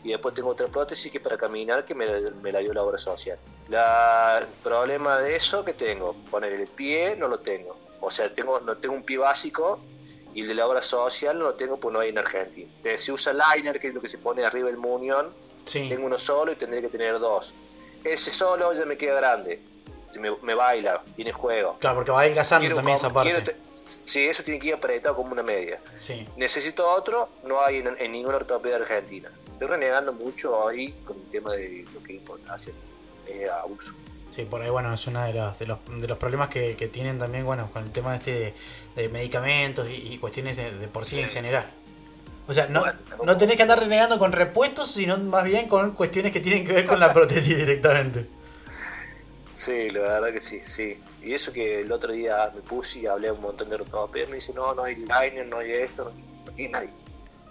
y 0.05 0.11
después 0.11 0.35
tengo 0.35 0.51
otra 0.51 0.69
prótesis 0.69 1.11
que 1.11 1.21
para 1.21 1.37
caminar 1.37 1.85
que 1.85 1.95
me, 1.95 2.07
me 2.43 2.53
la 2.53 2.61
dio 2.61 2.73
la 2.73 2.83
obra 2.83 2.99
social. 2.99 3.39
La, 3.69 4.39
el 4.41 4.47
problema 4.63 5.19
de 5.19 5.37
eso 5.37 5.65
que 5.65 5.75
tengo, 5.75 6.15
poner 6.31 6.53
el 6.53 6.67
pie 6.69 7.17
no 7.17 7.29
lo 7.29 7.41
tengo. 7.41 7.77
O 8.01 8.11
sea, 8.11 8.33
tengo, 8.33 8.61
no 8.61 8.77
tengo 8.77 8.95
un 8.95 9.03
pie 9.03 9.19
básico 9.19 9.81
y 10.35 10.43
el 10.43 10.49
de 10.49 10.55
la 10.55 10.67
obra 10.67 10.83
social 10.83 11.39
no 11.39 11.47
lo 11.47 11.55
tengo 11.55 11.81
porque 11.81 11.95
no 11.95 12.01
hay 12.01 12.11
en 12.11 12.19
Argentina. 12.19 12.71
Entonces, 12.77 13.03
se 13.03 13.13
usa 13.13 13.33
liner, 13.33 13.81
que 13.81 13.89
es 13.89 13.95
lo 13.95 14.01
que 14.01 14.09
se 14.09 14.19
pone 14.19 14.45
arriba 14.45 14.69
del 14.69 14.77
muñón. 14.77 15.35
Sí. 15.65 15.87
Tengo 15.89 16.07
uno 16.07 16.17
solo 16.19 16.53
y 16.53 16.57
tendría 16.57 16.81
que 16.81 16.89
tener 16.89 17.19
dos. 17.19 17.55
Ese 18.05 18.31
solo 18.31 18.73
ya 18.73 18.85
me 18.87 18.97
queda 18.97 19.15
grande. 19.15 19.61
Me, 20.19 20.35
me 20.43 20.55
baila, 20.55 21.03
tiene 21.17 21.33
juego. 21.33 21.77
Claro, 21.81 21.97
porque 21.97 22.13
va 22.13 22.21
adelgazando 22.21 22.63
Quiero 22.63 22.77
también 22.77 22.97
esa 22.97 23.11
parte. 23.11 23.31
quiero 23.31 23.59
sí, 23.75 24.27
eso 24.27 24.43
tiene 24.43 24.59
que 24.59 24.69
ir 24.69 24.75
apretado 24.75 25.15
como 25.15 25.33
una 25.33 25.43
media. 25.43 25.83
Sí. 25.99 26.25
Necesito 26.37 26.89
otro, 26.89 27.29
no 27.45 27.61
hay 27.61 27.79
en, 27.79 27.89
en 27.99 28.13
ninguna 28.13 28.37
ortopedia 28.37 28.77
argentina. 28.77 29.31
Estoy 29.59 29.71
renegando 29.71 30.13
mucho 30.13 30.69
ahí 30.69 30.95
con 31.05 31.17
el 31.17 31.31
tema 31.33 31.53
de 31.55 31.85
lo 31.93 32.01
que 32.01 32.13
importa 32.13 32.55
hacer 32.55 32.75
eh, 33.27 33.49
abuso. 33.51 33.93
Sí, 34.33 34.45
por 34.45 34.63
ahí, 34.63 34.71
bueno, 34.71 34.95
es 34.95 35.05
uno 35.09 35.21
de 35.25 35.33
los, 35.33 35.59
de 35.59 35.67
los, 35.67 35.81
de 36.01 36.07
los 36.07 36.17
problemas 36.17 36.49
que, 36.49 36.77
que 36.77 36.87
tienen 36.87 37.19
también, 37.19 37.45
bueno, 37.45 37.69
con 37.73 37.83
el 37.83 37.91
tema 37.91 38.15
este 38.15 38.55
de, 38.95 39.03
de 39.03 39.09
medicamentos 39.09 39.91
y, 39.91 39.95
y 39.95 40.19
cuestiones 40.19 40.59
de, 40.59 40.71
por 40.87 41.05
sí, 41.05 41.19
en 41.19 41.29
general. 41.31 41.69
O 42.47 42.55
sea, 42.55 42.69
no, 42.69 42.83
Bueno, 42.83 43.01
no 43.25 43.37
tenés 43.37 43.57
que 43.57 43.63
andar 43.63 43.81
renegando 43.81 44.17
con 44.21 44.31
repuestos, 44.31 44.93
sino 44.93 45.19
más 45.19 45.43
bien 45.43 45.69
con 45.69 45.91
cuestiones 45.91 46.31
que 46.31 46.39
tienen 46.39 46.65
que 46.65 46.75
ver 46.75 46.87
con 46.87 47.01
la 47.01 47.13
prótesis 47.13 47.57
directamente. 47.57 48.29
Sí, 49.51 49.91
la 49.91 50.03
verdad 50.03 50.33
que 50.33 50.39
sí, 50.39 50.61
sí. 50.61 51.03
Y 51.21 51.35
eso 51.35 51.53
que 51.53 51.81
el 51.81 51.91
otro 51.91 52.13
día 52.13 52.49
me 52.55 52.61
puse 52.61 53.01
y 53.01 53.07
hablé 53.07 53.27
a 53.27 53.33
un 53.33 53.41
montón 53.41 53.71
de 53.71 53.75
ortopedas, 53.75 54.29
me 54.29 54.37
dice, 54.37 54.55
no, 54.55 54.73
no 54.73 54.85
hay 54.85 54.95
liner, 54.95 55.49
no 55.49 55.59
hay 55.59 55.73
esto, 55.73 56.13
no 56.47 56.53
hay 56.57 56.69
nadie. 56.69 56.93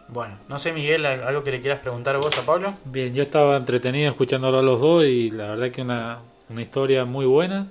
Bueno, 0.10 0.38
no 0.48 0.58
sé, 0.58 0.72
Miguel, 0.72 1.06
algo 1.06 1.44
que 1.44 1.52
le 1.52 1.62
quieras 1.62 1.80
preguntar 1.82 2.18
vos 2.18 2.38
a 2.38 2.46
Pablo. 2.46 2.76
Bien, 2.86 3.14
yo 3.14 3.24
estaba 3.24 3.58
entretenido 3.58 4.10
escuchándolo 4.10 4.60
a 4.60 4.62
los 4.62 4.80
dos 4.80 5.04
y 5.04 5.32
la 5.32 5.50
verdad 5.50 5.72
que 5.72 5.82
una, 5.82 6.20
una 6.50 6.62
historia 6.62 7.04
muy 7.04 7.26
buena. 7.26 7.68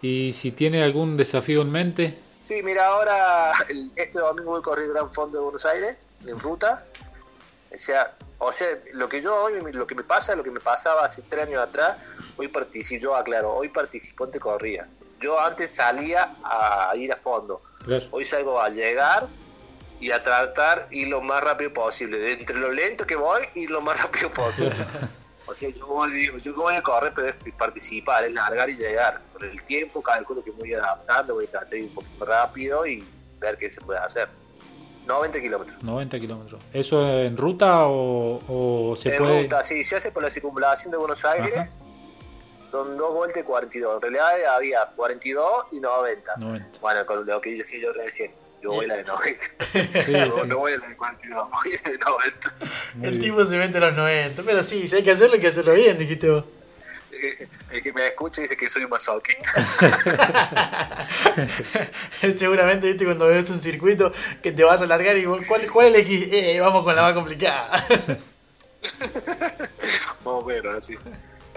Y 0.00 0.32
si 0.32 0.50
tiene 0.50 0.82
algún 0.82 1.16
desafío 1.16 1.62
en 1.62 1.70
mente, 1.70 2.18
Sí, 2.44 2.60
mira, 2.64 2.86
ahora 2.88 3.52
el- 3.70 3.92
este 3.94 4.18
domingo 4.18 4.50
voy 4.50 4.58
a 4.58 4.62
correr 4.62 4.86
el 4.86 4.92
Gran 4.92 5.12
Fondo 5.12 5.38
de 5.38 5.44
Buenos 5.44 5.64
Aires, 5.64 5.96
en 6.26 6.38
ruta. 6.40 6.84
O 7.72 7.78
sea, 7.78 8.10
o 8.38 8.50
sea, 8.50 8.66
lo 8.94 9.08
que 9.08 9.22
yo 9.22 9.34
hoy, 9.44 9.52
lo 9.72 9.86
que 9.86 9.94
me 9.94 10.02
pasa, 10.02 10.34
lo 10.34 10.42
que 10.42 10.50
me 10.50 10.58
pasaba 10.60 11.04
hace 11.04 11.22
tres 11.22 11.46
años 11.46 11.62
atrás, 11.62 11.98
hoy 12.36 12.48
participo, 12.48 13.00
yo 13.00 13.14
aclaro, 13.14 13.54
hoy 13.54 13.68
participante 13.68 14.40
corría. 14.40 14.88
Yo 15.20 15.38
antes 15.40 15.72
salía 15.76 16.32
a 16.42 16.92
ir 16.96 17.12
a 17.12 17.16
fondo. 17.16 17.60
claro, 17.84 18.04
Hoy 18.10 18.24
salgo 18.24 18.60
a 18.60 18.68
llegar 18.70 19.28
y 20.02 20.10
a 20.10 20.20
tratar 20.20 20.88
ir 20.90 21.08
lo 21.08 21.20
más 21.20 21.42
rápido 21.44 21.72
posible. 21.72 22.18
De 22.18 22.32
entre 22.32 22.56
lo 22.58 22.72
lento 22.72 23.06
que 23.06 23.14
voy, 23.14 23.40
ir 23.54 23.70
lo 23.70 23.80
más 23.80 24.02
rápido 24.02 24.30
posible. 24.30 24.74
O 25.44 25.54
sea, 25.54 25.68
yo 25.68 25.86
voy, 25.86 26.10
digo, 26.12 26.38
yo 26.38 26.54
voy 26.54 26.74
a 26.74 26.82
correr, 26.82 27.12
pero 27.14 27.28
es 27.28 27.36
participar, 27.58 28.24
es 28.24 28.32
largar 28.32 28.70
y 28.70 28.76
llegar. 28.76 29.20
Con 29.32 29.42
el 29.42 29.62
tiempo 29.64 30.00
calculo 30.00 30.42
que 30.42 30.52
me 30.52 30.58
voy 30.58 30.72
adaptando, 30.72 31.34
voy 31.34 31.46
a 31.46 31.50
tratar 31.50 31.68
de 31.68 31.78
ir 31.80 31.84
un 31.88 31.94
poquito 31.94 32.18
más 32.20 32.28
rápido 32.28 32.86
y 32.86 33.04
ver 33.40 33.56
qué 33.58 33.68
se 33.68 33.80
puede 33.80 33.98
hacer. 33.98 34.28
90 35.04 35.40
kilómetros. 35.40 35.82
90 35.82 36.20
kilómetros. 36.20 36.62
¿Eso 36.72 37.06
en 37.06 37.36
ruta 37.36 37.86
o, 37.86 38.38
o 38.92 38.96
se 38.96 39.10
en 39.10 39.18
puede...? 39.18 39.42
ruta, 39.42 39.62
sí, 39.64 39.82
se 39.82 39.96
hace 39.96 40.12
por 40.12 40.22
la 40.22 40.30
circunvalación 40.30 40.92
de 40.92 40.96
Buenos 40.96 41.24
Aires. 41.24 41.54
Ajá. 41.54 41.70
Son 42.70 42.96
dos 42.96 43.12
vueltas 43.12 43.42
y 43.42 43.44
42. 43.44 43.96
En 43.96 44.00
realidad 44.00 44.54
había 44.54 44.86
42 44.96 45.66
y 45.72 45.80
90. 45.80 46.36
90. 46.36 46.78
Bueno, 46.80 47.04
con 47.04 47.26
lo 47.26 47.40
que 47.40 47.50
dije 47.50 47.80
yo 47.80 47.92
recién. 47.92 48.32
Yo 48.62 48.70
voy 48.72 48.84
a 48.84 48.88
la 48.88 48.96
de 48.96 49.04
90. 49.04 49.46
Sí, 50.04 50.12
no, 50.12 50.34
sí. 50.34 50.40
no 50.46 50.56
voy 50.58 50.72
a 50.72 50.78
la 50.78 50.88
de 50.88 50.96
42, 50.96 51.50
voy 51.50 51.72
a 51.74 51.80
la 51.84 51.90
de 51.92 51.98
90. 51.98 52.54
Muy 52.94 53.06
el 53.08 53.10
bien. 53.18 53.22
tipo 53.22 53.46
se 53.46 53.56
mete 53.56 53.78
a 53.78 53.80
los 53.80 53.94
90, 53.94 54.42
pero 54.44 54.62
sí, 54.62 54.86
si 54.86 54.96
hay 54.96 55.02
que 55.02 55.10
hacerlo, 55.10 55.34
hay 55.34 55.40
que 55.40 55.48
hacerlo 55.48 55.74
bien, 55.74 55.98
dijiste 55.98 56.28
vos. 56.30 56.44
Eh, 57.12 57.48
El 57.70 57.82
que 57.82 57.92
me 57.92 58.06
escucha 58.06 58.40
dice 58.42 58.56
que 58.56 58.68
soy 58.68 58.84
un 58.84 58.90
masoquista. 58.90 59.52
Seguramente, 62.36 62.86
viste, 62.86 63.04
cuando 63.04 63.26
ves 63.26 63.48
un 63.50 63.60
circuito 63.60 64.12
que 64.42 64.52
te 64.52 64.64
vas 64.64 64.80
a 64.80 64.84
alargar 64.84 65.16
y 65.16 65.26
vos, 65.26 65.42
¿cuál, 65.46 65.60
cuál 65.70 65.88
es 65.88 65.94
el 65.94 66.00
X? 66.00 66.28
Eh, 66.32 66.60
vamos 66.60 66.84
con 66.84 66.94
la 66.96 67.02
más 67.02 67.14
complicada. 67.14 67.84
Más 68.80 69.70
o 70.24 70.42
menos 70.44 70.74
así. 70.74 70.96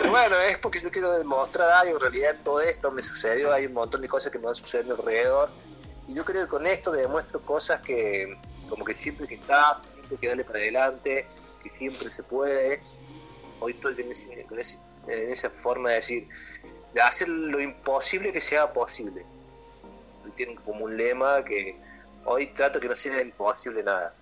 Bueno, 0.10 0.40
es 0.42 0.58
porque 0.58 0.82
yo 0.82 0.92
quiero 0.92 1.12
demostrar 1.18 1.70
algo. 1.72 1.96
En 1.96 2.02
realidad, 2.02 2.36
todo 2.44 2.62
esto 2.62 2.92
me 2.92 3.02
sucedió. 3.02 3.52
Hay 3.54 3.66
un 3.66 3.74
montón 3.74 4.02
de 4.02 4.08
cosas 4.08 4.32
que 4.32 4.38
me 4.40 4.46
van 4.46 4.56
sucediendo 4.56 4.96
alrededor. 4.96 5.50
Y 6.08 6.14
yo 6.14 6.24
creo 6.26 6.44
que 6.44 6.50
con 6.50 6.66
esto 6.68 6.92
demuestro 6.92 7.42
cosas 7.42 7.82
que, 7.82 8.38
como 8.70 8.86
que 8.86 8.94
siempre 8.94 9.28
que 9.28 9.36
está, 9.36 9.82
siempre 9.92 10.18
que 10.18 10.28
darle 10.28 10.44
para 10.44 10.60
adelante, 10.60 11.28
que 11.64 11.70
siempre 11.70 12.12
se 12.12 12.24
puede. 12.24 12.82
Hoy 13.60 13.72
estoy 13.74 13.96
con, 14.48 14.60
ese- 14.60 14.78
en 15.08 15.32
esa 15.32 15.50
forma 15.50 15.90
de 15.90 15.96
decir, 15.96 16.28
de 16.94 17.02
hacer 17.02 17.28
lo 17.30 17.60
imposible 17.62 18.32
que 18.32 18.42
sea 18.42 18.72
posible. 18.72 19.26
tienen 20.36 20.56
como 20.58 20.86
un 20.86 20.98
lema 20.98 21.44
que 21.46 21.78
hoy 22.26 22.48
trato 22.48 22.80
que 22.80 22.88
no 22.90 22.96
sea 22.96 23.22
imposible 23.22 23.82
nada. 23.84 24.14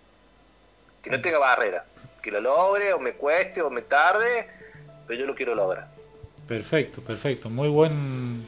Que 1.02 1.10
no 1.10 1.19
tenga 1.22 1.39
barrera. 1.39 1.86
Que 2.22 2.32
lo 2.32 2.39
logre, 2.39 2.93
o 2.93 3.00
me 3.00 3.13
cueste, 3.13 3.62
o 3.62 3.69
me 3.69 3.82
tarde, 3.82 4.48
pero 5.08 5.19
yo 5.19 5.26
lo 5.26 5.34
quiero 5.36 5.56
lograr. 5.56 5.91
Perfecto, 6.48 7.02
perfecto. 7.02 7.50
Muy 7.50 7.67
buen, 7.69 8.48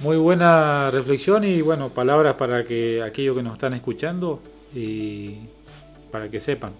muy 0.00 0.16
buena 0.16 0.90
reflexión 0.90 1.44
y 1.44 1.60
bueno, 1.62 1.90
palabras 1.90 2.34
para 2.34 2.64
que 2.64 3.02
aquellos 3.02 3.36
que 3.36 3.42
nos 3.42 3.54
están 3.54 3.74
escuchando 3.74 4.40
y 4.74 5.36
para 6.10 6.28
que 6.28 6.40
sepan 6.40 6.72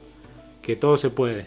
que 0.63 0.77
todo 0.77 0.97
se 0.97 1.11
puede. 1.11 1.47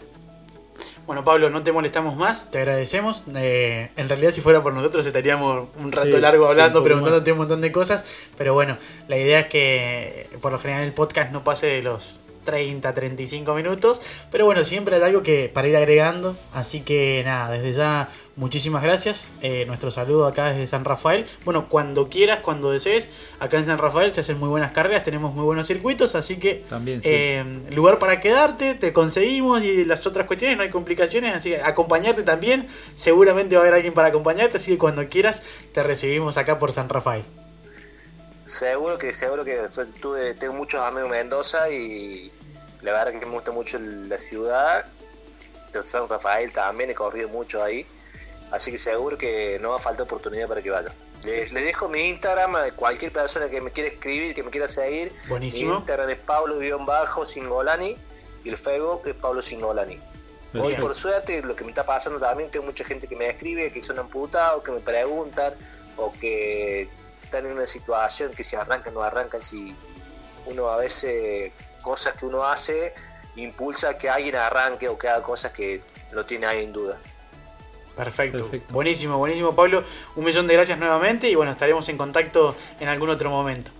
Bueno, 1.06 1.22
Pablo, 1.22 1.50
no 1.50 1.62
te 1.62 1.70
molestamos 1.70 2.16
más, 2.16 2.50
te 2.50 2.58
agradecemos. 2.58 3.24
Eh, 3.34 3.90
en 3.96 4.08
realidad, 4.08 4.30
si 4.30 4.40
fuera 4.40 4.62
por 4.62 4.72
nosotros, 4.72 5.04
estaríamos 5.04 5.68
un 5.78 5.92
rato 5.92 6.06
Sí, 6.06 6.20
largo 6.20 6.44
sí, 6.44 6.50
hablando, 6.50 6.78
poco 6.78 6.84
preguntándote 6.84 7.32
un 7.32 7.38
montón 7.38 7.60
de 7.60 7.70
cosas. 7.70 8.04
Pero 8.38 8.54
bueno, 8.54 8.78
la 9.06 9.18
idea 9.18 9.40
es 9.40 9.46
que 9.48 10.28
por 10.40 10.52
lo 10.52 10.58
general 10.58 10.84
el 10.84 10.92
podcast 10.92 11.30
no 11.30 11.44
pase 11.44 11.66
de 11.66 11.82
los 11.82 12.20
30, 12.44 12.94
35 12.94 13.54
minutos. 13.54 14.00
Pero 14.30 14.44
bueno, 14.44 14.64
siempre 14.64 14.96
hay 14.96 15.02
algo 15.02 15.22
que 15.22 15.50
para 15.52 15.68
ir 15.68 15.76
agregando. 15.76 16.36
Así 16.52 16.80
que 16.80 17.22
nada, 17.24 17.50
desde 17.50 17.72
ya, 17.72 18.08
muchísimas 18.36 18.82
gracias. 18.82 19.32
Eh, 19.42 19.64
nuestro 19.66 19.90
saludo 19.90 20.26
acá 20.26 20.50
desde 20.50 20.66
San 20.66 20.84
Rafael. 20.84 21.26
Bueno, 21.44 21.68
cuando 21.68 22.08
quieras, 22.08 22.40
cuando 22.40 22.70
desees, 22.70 23.08
acá 23.40 23.58
en 23.58 23.66
San 23.66 23.78
Rafael 23.78 24.12
se 24.14 24.20
hacen 24.20 24.38
muy 24.38 24.48
buenas 24.48 24.72
carreras, 24.72 25.04
tenemos 25.04 25.34
muy 25.34 25.44
buenos 25.44 25.66
circuitos. 25.66 26.14
Así 26.14 26.36
que 26.36 26.64
También 26.68 27.02
sí. 27.02 27.08
eh, 27.10 27.44
lugar 27.70 27.98
para 27.98 28.20
quedarte, 28.20 28.74
te 28.74 28.92
conseguimos 28.92 29.62
y 29.62 29.84
las 29.84 30.06
otras 30.06 30.26
cuestiones 30.26 30.56
no 30.56 30.62
hay 30.62 30.70
complicaciones, 30.70 31.34
así 31.34 31.50
que 31.50 31.62
acompañarte 31.62 32.22
también, 32.22 32.68
seguramente 32.94 33.56
va 33.56 33.62
a 33.62 33.64
haber 33.64 33.74
alguien 33.74 33.94
para 33.94 34.08
acompañarte, 34.08 34.56
así 34.58 34.72
que 34.72 34.78
cuando 34.78 35.08
quieras 35.08 35.42
te 35.72 35.82
recibimos 35.82 36.36
acá 36.36 36.58
por 36.58 36.72
San 36.72 36.88
Rafael. 36.88 37.22
Seguro 38.44 38.98
que, 38.98 39.12
seguro 39.12 39.44
que 39.44 39.58
tuve, 40.00 40.34
tengo 40.34 40.54
muchos 40.54 40.80
amigos 40.80 41.04
en 41.04 41.10
Mendoza 41.10 41.70
y 41.70 42.30
la 42.82 42.92
verdad 42.92 43.18
que 43.18 43.26
me 43.26 43.32
gusta 43.32 43.52
mucho 43.52 43.78
la 43.78 44.18
ciudad. 44.18 44.86
De 45.72 45.86
San 45.86 46.08
Rafael 46.08 46.52
también 46.52 46.90
he 46.90 46.94
corrido 46.94 47.28
mucho 47.28 47.62
ahí. 47.62 47.86
Así 48.50 48.70
que 48.70 48.78
seguro 48.78 49.18
que 49.18 49.58
no 49.60 49.70
va 49.70 49.76
a 49.76 49.80
faltar 49.80 50.04
oportunidad 50.04 50.46
para 50.46 50.62
que 50.62 50.70
vaya. 50.70 50.92
Les, 51.24 51.52
les 51.52 51.64
dejo 51.64 51.88
mi 51.88 52.10
Instagram 52.10 52.54
a 52.56 52.70
cualquier 52.72 53.10
persona 53.10 53.48
que 53.48 53.60
me 53.60 53.72
quiera 53.72 53.88
escribir, 53.88 54.34
que 54.34 54.42
me 54.42 54.50
quiera 54.50 54.68
seguir. 54.68 55.10
Buenísimo. 55.28 55.70
Mi 55.70 55.76
Instagram 55.78 56.10
es 56.10 56.18
Pablo-Singolani 56.18 57.96
y 58.44 58.50
el 58.50 58.56
Facebook 58.56 59.02
es 59.06 59.18
Pablo 59.18 59.42
Singolani. 59.42 59.98
Hoy 60.56 60.76
por 60.76 60.94
suerte 60.94 61.42
lo 61.42 61.56
que 61.56 61.64
me 61.64 61.70
está 61.70 61.84
pasando 61.84 62.20
también, 62.20 62.48
tengo 62.50 62.66
mucha 62.66 62.84
gente 62.84 63.08
que 63.08 63.16
me 63.16 63.28
escribe, 63.28 63.72
que 63.72 63.82
son 63.82 63.98
amputados, 63.98 64.62
que 64.62 64.70
me 64.70 64.80
preguntan 64.80 65.54
o 65.96 66.12
que 66.12 66.88
están 67.34 67.50
en 67.50 67.56
una 67.56 67.66
situación 67.66 68.30
que 68.32 68.44
si 68.44 68.54
arrancan 68.54 68.92
o 68.96 69.00
no 69.00 69.02
arrancan, 69.02 69.42
si 69.42 69.74
uno 70.46 70.68
a 70.68 70.76
veces 70.76 71.52
cosas 71.82 72.14
que 72.14 72.26
uno 72.26 72.44
hace 72.44 72.94
impulsa 73.36 73.98
que 73.98 74.08
alguien 74.08 74.36
arranque 74.36 74.88
o 74.88 74.96
que 74.96 75.08
haga 75.08 75.22
cosas 75.22 75.50
que 75.50 75.82
no 76.12 76.24
tiene 76.24 76.46
ahí 76.46 76.62
en 76.62 76.72
duda. 76.72 76.96
Perfecto. 77.96 78.38
Perfecto. 78.38 78.72
Buenísimo, 78.72 79.18
buenísimo 79.18 79.54
Pablo. 79.54 79.82
Un 80.14 80.24
millón 80.24 80.46
de 80.46 80.54
gracias 80.54 80.78
nuevamente 80.78 81.28
y 81.28 81.34
bueno, 81.34 81.52
estaremos 81.52 81.88
en 81.88 81.98
contacto 81.98 82.54
en 82.78 82.88
algún 82.88 83.10
otro 83.10 83.30
momento. 83.30 83.72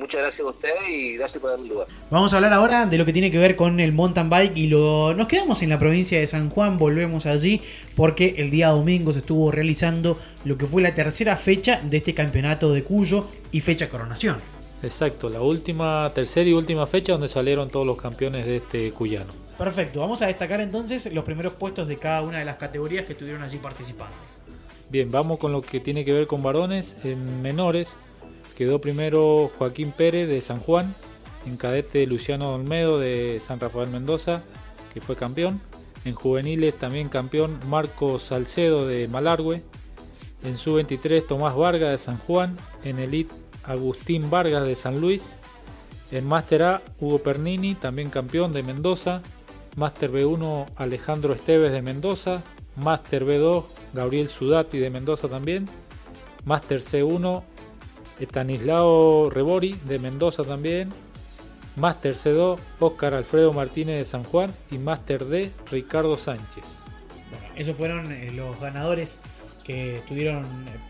Muchas 0.00 0.22
gracias 0.22 0.46
a 0.46 0.50
ustedes 0.50 0.88
y 0.88 1.16
gracias 1.18 1.42
por 1.42 1.50
darme 1.50 1.66
el 1.66 1.72
lugar. 1.72 1.86
Vamos 2.10 2.32
a 2.32 2.36
hablar 2.36 2.54
ahora 2.54 2.86
de 2.86 2.96
lo 2.96 3.04
que 3.04 3.12
tiene 3.12 3.30
que 3.30 3.36
ver 3.36 3.54
con 3.54 3.80
el 3.80 3.92
mountain 3.92 4.30
bike 4.30 4.56
y 4.56 4.66
lo 4.68 5.12
nos 5.12 5.28
quedamos 5.28 5.60
en 5.60 5.68
la 5.68 5.78
provincia 5.78 6.18
de 6.18 6.26
San 6.26 6.48
Juan, 6.48 6.78
volvemos 6.78 7.26
allí 7.26 7.60
porque 7.96 8.36
el 8.38 8.50
día 8.50 8.68
domingo 8.68 9.12
se 9.12 9.18
estuvo 9.18 9.50
realizando 9.50 10.18
lo 10.46 10.56
que 10.56 10.64
fue 10.64 10.80
la 10.80 10.94
tercera 10.94 11.36
fecha 11.36 11.82
de 11.84 11.98
este 11.98 12.14
campeonato 12.14 12.72
de 12.72 12.82
Cuyo 12.82 13.26
y 13.52 13.60
fecha 13.60 13.90
coronación. 13.90 14.38
Exacto, 14.82 15.28
la 15.28 15.42
última, 15.42 16.10
tercera 16.14 16.48
y 16.48 16.54
última 16.54 16.86
fecha 16.86 17.12
donde 17.12 17.28
salieron 17.28 17.68
todos 17.68 17.86
los 17.86 17.98
campeones 17.98 18.46
de 18.46 18.56
este 18.56 18.92
cuyano. 18.92 19.34
Perfecto, 19.58 20.00
vamos 20.00 20.22
a 20.22 20.28
destacar 20.28 20.62
entonces 20.62 21.12
los 21.12 21.24
primeros 21.26 21.52
puestos 21.52 21.86
de 21.86 21.98
cada 21.98 22.22
una 22.22 22.38
de 22.38 22.46
las 22.46 22.56
categorías 22.56 23.04
que 23.04 23.12
estuvieron 23.12 23.42
allí 23.42 23.58
participando. 23.58 24.16
Bien, 24.88 25.10
vamos 25.10 25.38
con 25.38 25.52
lo 25.52 25.60
que 25.60 25.78
tiene 25.78 26.06
que 26.06 26.12
ver 26.14 26.26
con 26.26 26.42
varones. 26.42 26.96
En 27.04 27.42
menores 27.42 27.94
quedó 28.60 28.78
primero 28.78 29.50
Joaquín 29.56 29.90
Pérez 29.90 30.28
de 30.28 30.42
San 30.42 30.58
Juan, 30.58 30.94
en 31.46 31.56
cadete 31.56 32.06
Luciano 32.06 32.52
Olmedo 32.52 32.98
de 32.98 33.40
San 33.42 33.58
Rafael 33.58 33.88
Mendoza, 33.88 34.42
que 34.92 35.00
fue 35.00 35.16
campeón. 35.16 35.62
En 36.04 36.14
juveniles 36.14 36.78
también 36.78 37.08
campeón 37.08 37.58
Marcos 37.68 38.22
Salcedo 38.22 38.86
de 38.86 39.08
Malargüe. 39.08 39.62
En 40.44 40.58
sub-23 40.58 41.26
Tomás 41.26 41.56
Vargas 41.56 41.90
de 41.90 41.96
San 41.96 42.18
Juan. 42.18 42.54
En 42.84 42.98
elite 42.98 43.34
Agustín 43.64 44.28
Vargas 44.28 44.64
de 44.64 44.76
San 44.76 45.00
Luis. 45.00 45.30
En 46.12 46.26
Máster 46.26 46.62
A 46.62 46.82
Hugo 47.00 47.20
Pernini, 47.20 47.74
también 47.74 48.10
campeón 48.10 48.52
de 48.52 48.62
Mendoza. 48.62 49.22
Máster 49.76 50.12
B1 50.12 50.66
Alejandro 50.76 51.32
Esteves 51.32 51.72
de 51.72 51.80
Mendoza. 51.80 52.42
Máster 52.76 53.24
B2 53.24 53.64
Gabriel 53.94 54.28
Sudati 54.28 54.78
de 54.78 54.90
Mendoza 54.90 55.28
también. 55.28 55.64
Máster 56.44 56.82
C1 56.82 57.42
Estanislao 58.20 59.30
Rebori 59.30 59.74
de 59.84 59.98
Mendoza 59.98 60.44
también. 60.44 60.90
Máster 61.76 62.14
C2 62.14 62.58
Óscar 62.80 63.14
Alfredo 63.14 63.52
Martínez 63.52 63.98
de 63.98 64.04
San 64.04 64.24
Juan. 64.24 64.52
Y 64.70 64.78
Máster 64.78 65.24
D 65.26 65.50
Ricardo 65.70 66.16
Sánchez. 66.16 66.64
Bueno, 67.30 67.46
esos 67.56 67.76
fueron 67.76 68.12
eh, 68.12 68.30
los 68.34 68.58
ganadores 68.60 69.20
que 69.64 69.96
estuvieron 69.96 70.42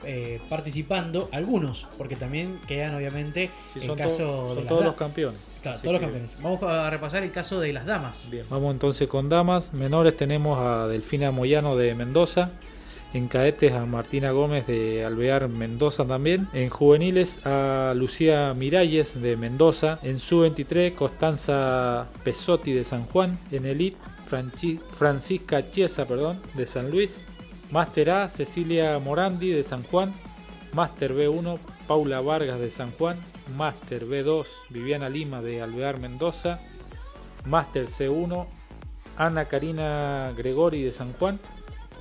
eh, 0.05 0.41
participando, 0.49 1.29
algunos, 1.33 1.87
porque 1.99 2.17
también 2.17 2.59
quedan 2.67 2.95
obviamente 2.95 3.51
Sí, 3.75 3.81
el 3.87 3.95
caso 3.97 4.25
to- 4.27 4.49
de 4.55 4.61
las 4.63 4.69
todos 4.69 4.85
los 4.85 4.95
campeones. 4.95 5.41
Claro, 5.61 5.79
todos 5.81 5.93
los 5.93 6.01
campeones. 6.01 6.37
Vamos 6.41 6.63
a 6.63 6.89
repasar 6.89 7.23
el 7.23 7.33
caso 7.33 7.61
de 7.61 7.73
las 7.75 7.85
damas. 7.85 8.29
Bien, 8.31 8.47
vamos 8.49 8.73
entonces 8.73 9.07
con 9.09 9.29
damas. 9.29 9.75
Menores 9.75 10.17
tenemos 10.17 10.59
a 10.59 10.87
Delfina 10.89 11.31
Moyano 11.31 11.77
de 11.77 11.95
Mendoza. 11.95 12.51
En 13.13 13.27
cadetes 13.27 13.73
a 13.73 13.87
Martina 13.87 14.31
Gómez 14.31 14.69
de 14.69 15.05
Alvear 15.05 15.49
Mendoza 15.49 16.05
también. 16.07 16.49
En 16.53 16.71
juveniles 16.71 17.45
a 17.45 17.93
Lucía 17.97 18.55
Miralles 18.55 19.21
de 19.21 19.37
Mendoza. 19.37 19.99
En 20.05 20.21
sub-23 20.21 20.95
Constanza 20.95 22.07
Pesotti 22.23 22.73
de 22.73 22.85
San 22.85 23.05
Juan. 23.07 23.37
En 23.51 23.67
elite 23.67 23.97
Francisca 24.97 25.69
Chiesa 25.69 26.07
perdón, 26.07 26.41
de 26.55 26.67
San 26.67 26.93
Luis. 26.93 27.21
Máster 27.73 28.11
A 28.11 28.29
Cecilia 28.29 28.97
Morandi 29.01 29.51
de 29.51 29.65
San 29.65 29.83
Juan. 29.83 30.15
Máster 30.73 31.13
B1 31.13 31.59
Paula 31.89 32.21
Vargas 32.21 32.61
de 32.61 32.71
San 32.71 32.93
Juan. 32.93 33.19
Máster 33.57 34.07
B2 34.07 34.47
Viviana 34.69 35.09
Lima 35.09 35.43
de 35.43 35.61
Alvear 35.63 35.99
Mendoza. 35.99 36.61
Máster 37.45 37.87
C1 37.87 38.47
Ana 39.17 39.47
Karina 39.47 40.33
Gregori 40.37 40.85
de 40.85 40.93
San 40.93 41.13
Juan 41.15 41.41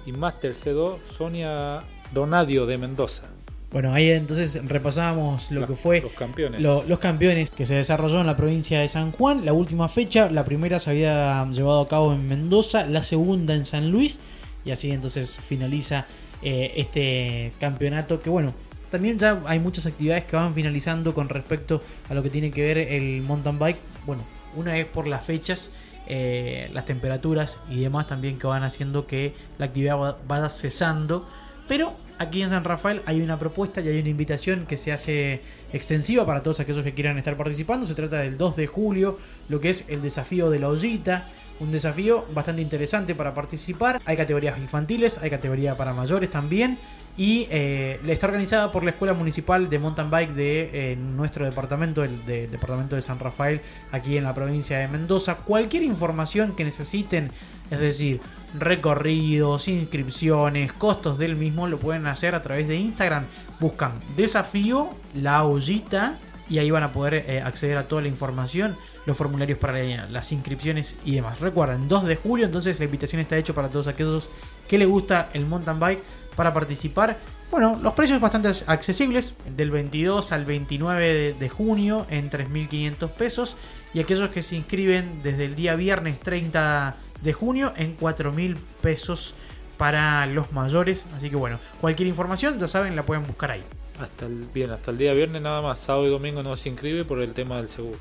y 0.09 0.11
Máster 0.11 0.53
C2 0.55 0.95
Sonia 1.17 1.81
Donadio 2.13 2.65
de 2.65 2.77
Mendoza. 2.77 3.23
Bueno, 3.71 3.93
ahí 3.93 4.09
entonces 4.09 4.59
repasábamos 4.67 5.51
lo 5.51 5.67
que 5.67 5.75
fue 5.75 6.01
los 6.01 6.13
campeones. 6.13 6.59
lo- 6.61 6.83
los 6.87 6.97
campeones 6.97 7.51
que 7.51 7.67
se 7.67 7.75
desarrolló 7.75 8.19
en 8.19 8.25
la 8.25 8.35
provincia 8.35 8.79
de 8.79 8.89
San 8.89 9.11
Juan. 9.11 9.45
La 9.45 9.53
última 9.53 9.87
fecha, 9.87 10.29
la 10.31 10.43
primera 10.43 10.79
se 10.79 10.89
había 10.89 11.45
llevado 11.51 11.81
a 11.81 11.87
cabo 11.87 12.11
en 12.13 12.27
Mendoza, 12.27 12.87
la 12.87 13.03
segunda 13.03 13.53
en 13.53 13.65
San 13.65 13.91
Luis 13.91 14.19
y 14.65 14.71
así 14.71 14.89
entonces 14.89 15.29
finaliza 15.47 16.07
eh, 16.41 16.73
este 16.77 17.51
campeonato 17.59 18.21
que 18.21 18.29
bueno, 18.31 18.53
también 18.89 19.19
ya 19.19 19.39
hay 19.45 19.59
muchas 19.59 19.85
actividades 19.85 20.23
que 20.23 20.35
van 20.35 20.55
finalizando 20.55 21.13
con 21.13 21.29
respecto 21.29 21.79
a 22.09 22.15
lo 22.15 22.23
que 22.23 22.31
tiene 22.31 22.49
que 22.49 22.63
ver 22.63 22.77
el 22.79 23.21
mountain 23.21 23.59
bike. 23.59 23.77
Bueno, 24.07 24.23
una 24.55 24.75
es 24.79 24.87
por 24.87 25.05
las 25.05 25.23
fechas, 25.23 25.69
eh, 26.09 26.69
las 26.73 26.85
temperaturas 26.85 27.59
y 27.69 27.81
demás 27.81 28.07
también 28.07 28.37
que 28.39 28.47
van 28.47 28.63
haciendo 28.63 29.07
que 29.07 29.33
la 29.57 29.67
actividad 29.67 29.97
va- 29.97 30.17
vaya 30.27 30.49
cesando. 30.49 31.25
Pero 31.67 31.93
aquí 32.17 32.41
en 32.41 32.49
San 32.49 32.63
Rafael 32.63 33.01
hay 33.05 33.21
una 33.21 33.37
propuesta 33.37 33.79
y 33.79 33.87
hay 33.87 33.99
una 33.99 34.09
invitación 34.09 34.65
que 34.65 34.75
se 34.75 34.91
hace 34.91 35.41
extensiva 35.71 36.25
para 36.25 36.41
todos 36.41 36.59
aquellos 36.59 36.83
que 36.83 36.93
quieran 36.95 37.17
estar 37.19 37.37
participando. 37.37 37.85
Se 37.85 37.93
trata 37.93 38.17
del 38.17 38.37
2 38.37 38.55
de 38.55 38.65
julio, 38.67 39.19
lo 39.49 39.59
que 39.61 39.69
es 39.69 39.85
el 39.87 40.01
desafío 40.01 40.49
de 40.49 40.59
la 40.59 40.67
ollita. 40.69 41.29
Un 41.59 41.71
desafío 41.73 42.25
bastante 42.33 42.61
interesante 42.61 43.13
para 43.15 43.33
participar. 43.33 44.01
Hay 44.05 44.15
categorías 44.15 44.57
infantiles, 44.57 45.17
hay 45.17 45.29
categoría 45.29 45.75
para 45.75 45.93
mayores 45.93 46.31
también. 46.31 46.77
Y 47.19 47.47
eh, 47.51 47.99
está 48.08 48.27
organizada 48.27 48.71
por 48.71 48.86
la 48.86 48.91
Escuela 48.91 49.13
Municipal 49.13 49.69
de 49.69 49.77
Mountain 49.77 50.10
Bike 50.10 50.34
de 50.36 50.69
eh, 50.71 50.95
nuestro 50.95 51.43
departamento, 51.43 52.01
el 52.01 52.25
de- 52.25 52.47
departamento 52.47 52.95
de 52.95 53.01
San 53.01 53.19
Rafael, 53.19 53.60
aquí 53.91 54.15
en 54.15 54.23
la 54.23 54.34
provincia 54.34 54.77
de 54.79 54.88
Mendoza. 54.88 55.36
Cualquier 55.36 55.84
información 55.84 56.55
que 56.55 56.63
necesiten, 56.63 57.29
es 57.71 57.79
decir, 57.82 58.21
recorridos, 58.58 59.67
inscripciones, 59.67 60.71
costos 60.71 61.17
del 61.17 61.36
mismo, 61.36 61.67
lo 61.67 61.77
pueden 61.77 62.08
hacer 62.08 62.36
a 62.36 62.41
través 62.41 62.69
de 62.69 62.77
Instagram. 62.77 63.25
Buscan 63.60 63.91
desafío, 64.15 64.89
la 65.13 65.43
ollita, 65.43 66.17
y 66.49 66.60
ahí 66.60 66.71
van 66.71 66.84
a 66.84 66.93
poder 66.93 67.25
eh, 67.27 67.41
acceder 67.41 67.75
a 67.77 67.84
toda 67.84 68.01
la 68.01 68.08
información, 68.08 68.77
los 69.05 69.17
formularios 69.17 69.60
para 69.60 69.73
la- 69.84 70.05
las 70.08 70.32
inscripciones 70.32 70.95
y 71.03 71.15
demás. 71.15 71.41
Recuerden, 71.41 71.89
2 71.89 72.05
de 72.05 72.15
julio, 72.15 72.45
entonces 72.45 72.79
la 72.79 72.86
invitación 72.86 73.19
está 73.21 73.38
hecha 73.38 73.53
para 73.53 73.67
todos 73.67 73.88
aquellos 73.88 74.29
que 74.69 74.77
les 74.77 74.88
gusta 74.88 75.29
el 75.34 75.45
mountain 75.45 75.79
bike 75.79 76.01
para 76.35 76.53
participar 76.53 77.17
Bueno, 77.51 77.79
los 77.81 77.93
precios 77.93 78.21
bastante 78.21 78.49
accesibles, 78.67 79.35
del 79.55 79.71
22 79.71 80.31
al 80.31 80.45
29 80.45 81.35
de 81.39 81.49
junio 81.49 82.05
en 82.09 82.29
3.500 82.29 83.09
pesos 83.09 83.57
y 83.93 83.99
aquellos 83.99 84.29
que 84.29 84.43
se 84.43 84.55
inscriben 84.55 85.21
desde 85.23 85.45
el 85.45 85.55
día 85.55 85.75
viernes 85.75 86.19
30 86.19 86.95
de 87.21 87.33
junio 87.33 87.73
en 87.75 87.97
4.000 87.97 88.55
pesos 88.81 89.33
para 89.77 90.25
los 90.27 90.51
mayores. 90.51 91.05
Así 91.15 91.29
que 91.29 91.35
bueno, 91.35 91.57
cualquier 91.81 92.07
información 92.07 92.59
ya 92.59 92.67
saben 92.67 92.95
la 92.95 93.03
pueden 93.03 93.23
buscar 93.25 93.51
ahí. 93.51 93.63
Hasta 93.99 94.27
el, 94.27 94.45
bien, 94.53 94.71
hasta 94.71 94.91
el 94.91 94.97
día 94.97 95.13
viernes 95.13 95.41
nada 95.41 95.61
más, 95.61 95.79
sábado 95.79 96.05
y 96.05 96.09
domingo 96.09 96.43
no 96.43 96.55
se 96.55 96.69
inscribe 96.69 97.03
por 97.03 97.21
el 97.21 97.33
tema 97.33 97.57
del 97.57 97.67
seguro. 97.67 97.97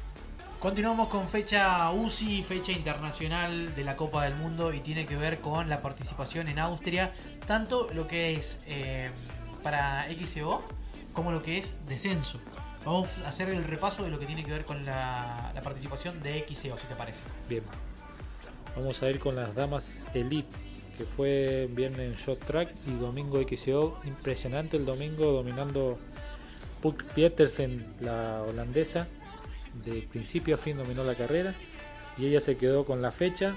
Continuamos 0.60 1.06
con 1.06 1.28
fecha 1.28 1.88
UCI, 1.92 2.42
fecha 2.42 2.72
internacional 2.72 3.76
de 3.76 3.84
la 3.84 3.94
Copa 3.94 4.24
del 4.24 4.34
Mundo 4.34 4.74
y 4.74 4.80
tiene 4.80 5.06
que 5.06 5.16
ver 5.16 5.38
con 5.38 5.68
la 5.68 5.80
participación 5.80 6.48
en 6.48 6.58
Austria, 6.58 7.12
tanto 7.46 7.86
lo 7.94 8.08
que 8.08 8.34
es 8.34 8.58
eh, 8.66 9.08
para 9.62 10.06
XCO 10.06 10.64
como 11.12 11.30
lo 11.30 11.44
que 11.44 11.58
es 11.58 11.74
descenso. 11.86 12.40
Vamos 12.84 13.08
a 13.24 13.28
hacer 13.28 13.50
el 13.50 13.62
repaso 13.62 14.02
de 14.02 14.10
lo 14.10 14.18
que 14.18 14.26
tiene 14.26 14.42
que 14.42 14.50
ver 14.50 14.64
con 14.64 14.84
la, 14.84 15.52
participación 15.62 16.20
de 16.24 16.40
XCO, 16.40 16.76
si 16.76 16.88
te 16.88 16.96
parece. 16.96 17.20
Bien, 17.48 17.62
vamos 18.74 19.00
a 19.04 19.10
ir 19.10 19.20
con 19.20 19.36
las 19.36 19.54
damas 19.54 20.02
Elite, 20.12 20.48
que 20.96 21.04
fue 21.04 21.68
viernes 21.70 22.18
Shot 22.18 22.44
Track 22.44 22.68
y 22.88 22.98
domingo 22.98 23.40
XCO. 23.40 24.00
Impresionante 24.04 24.76
el 24.76 24.84
domingo 24.84 25.26
dominando 25.26 26.00
Puck 26.82 27.04
Pietersen, 27.14 27.86
la 28.00 28.42
holandesa. 28.42 29.06
De 29.84 30.02
principio 30.02 30.54
a 30.54 30.58
fin 30.58 30.76
dominó 30.76 31.04
la 31.04 31.14
carrera 31.14 31.54
y 32.16 32.26
ella 32.26 32.40
se 32.40 32.56
quedó 32.56 32.84
con 32.84 33.00
la 33.02 33.12
fecha. 33.12 33.54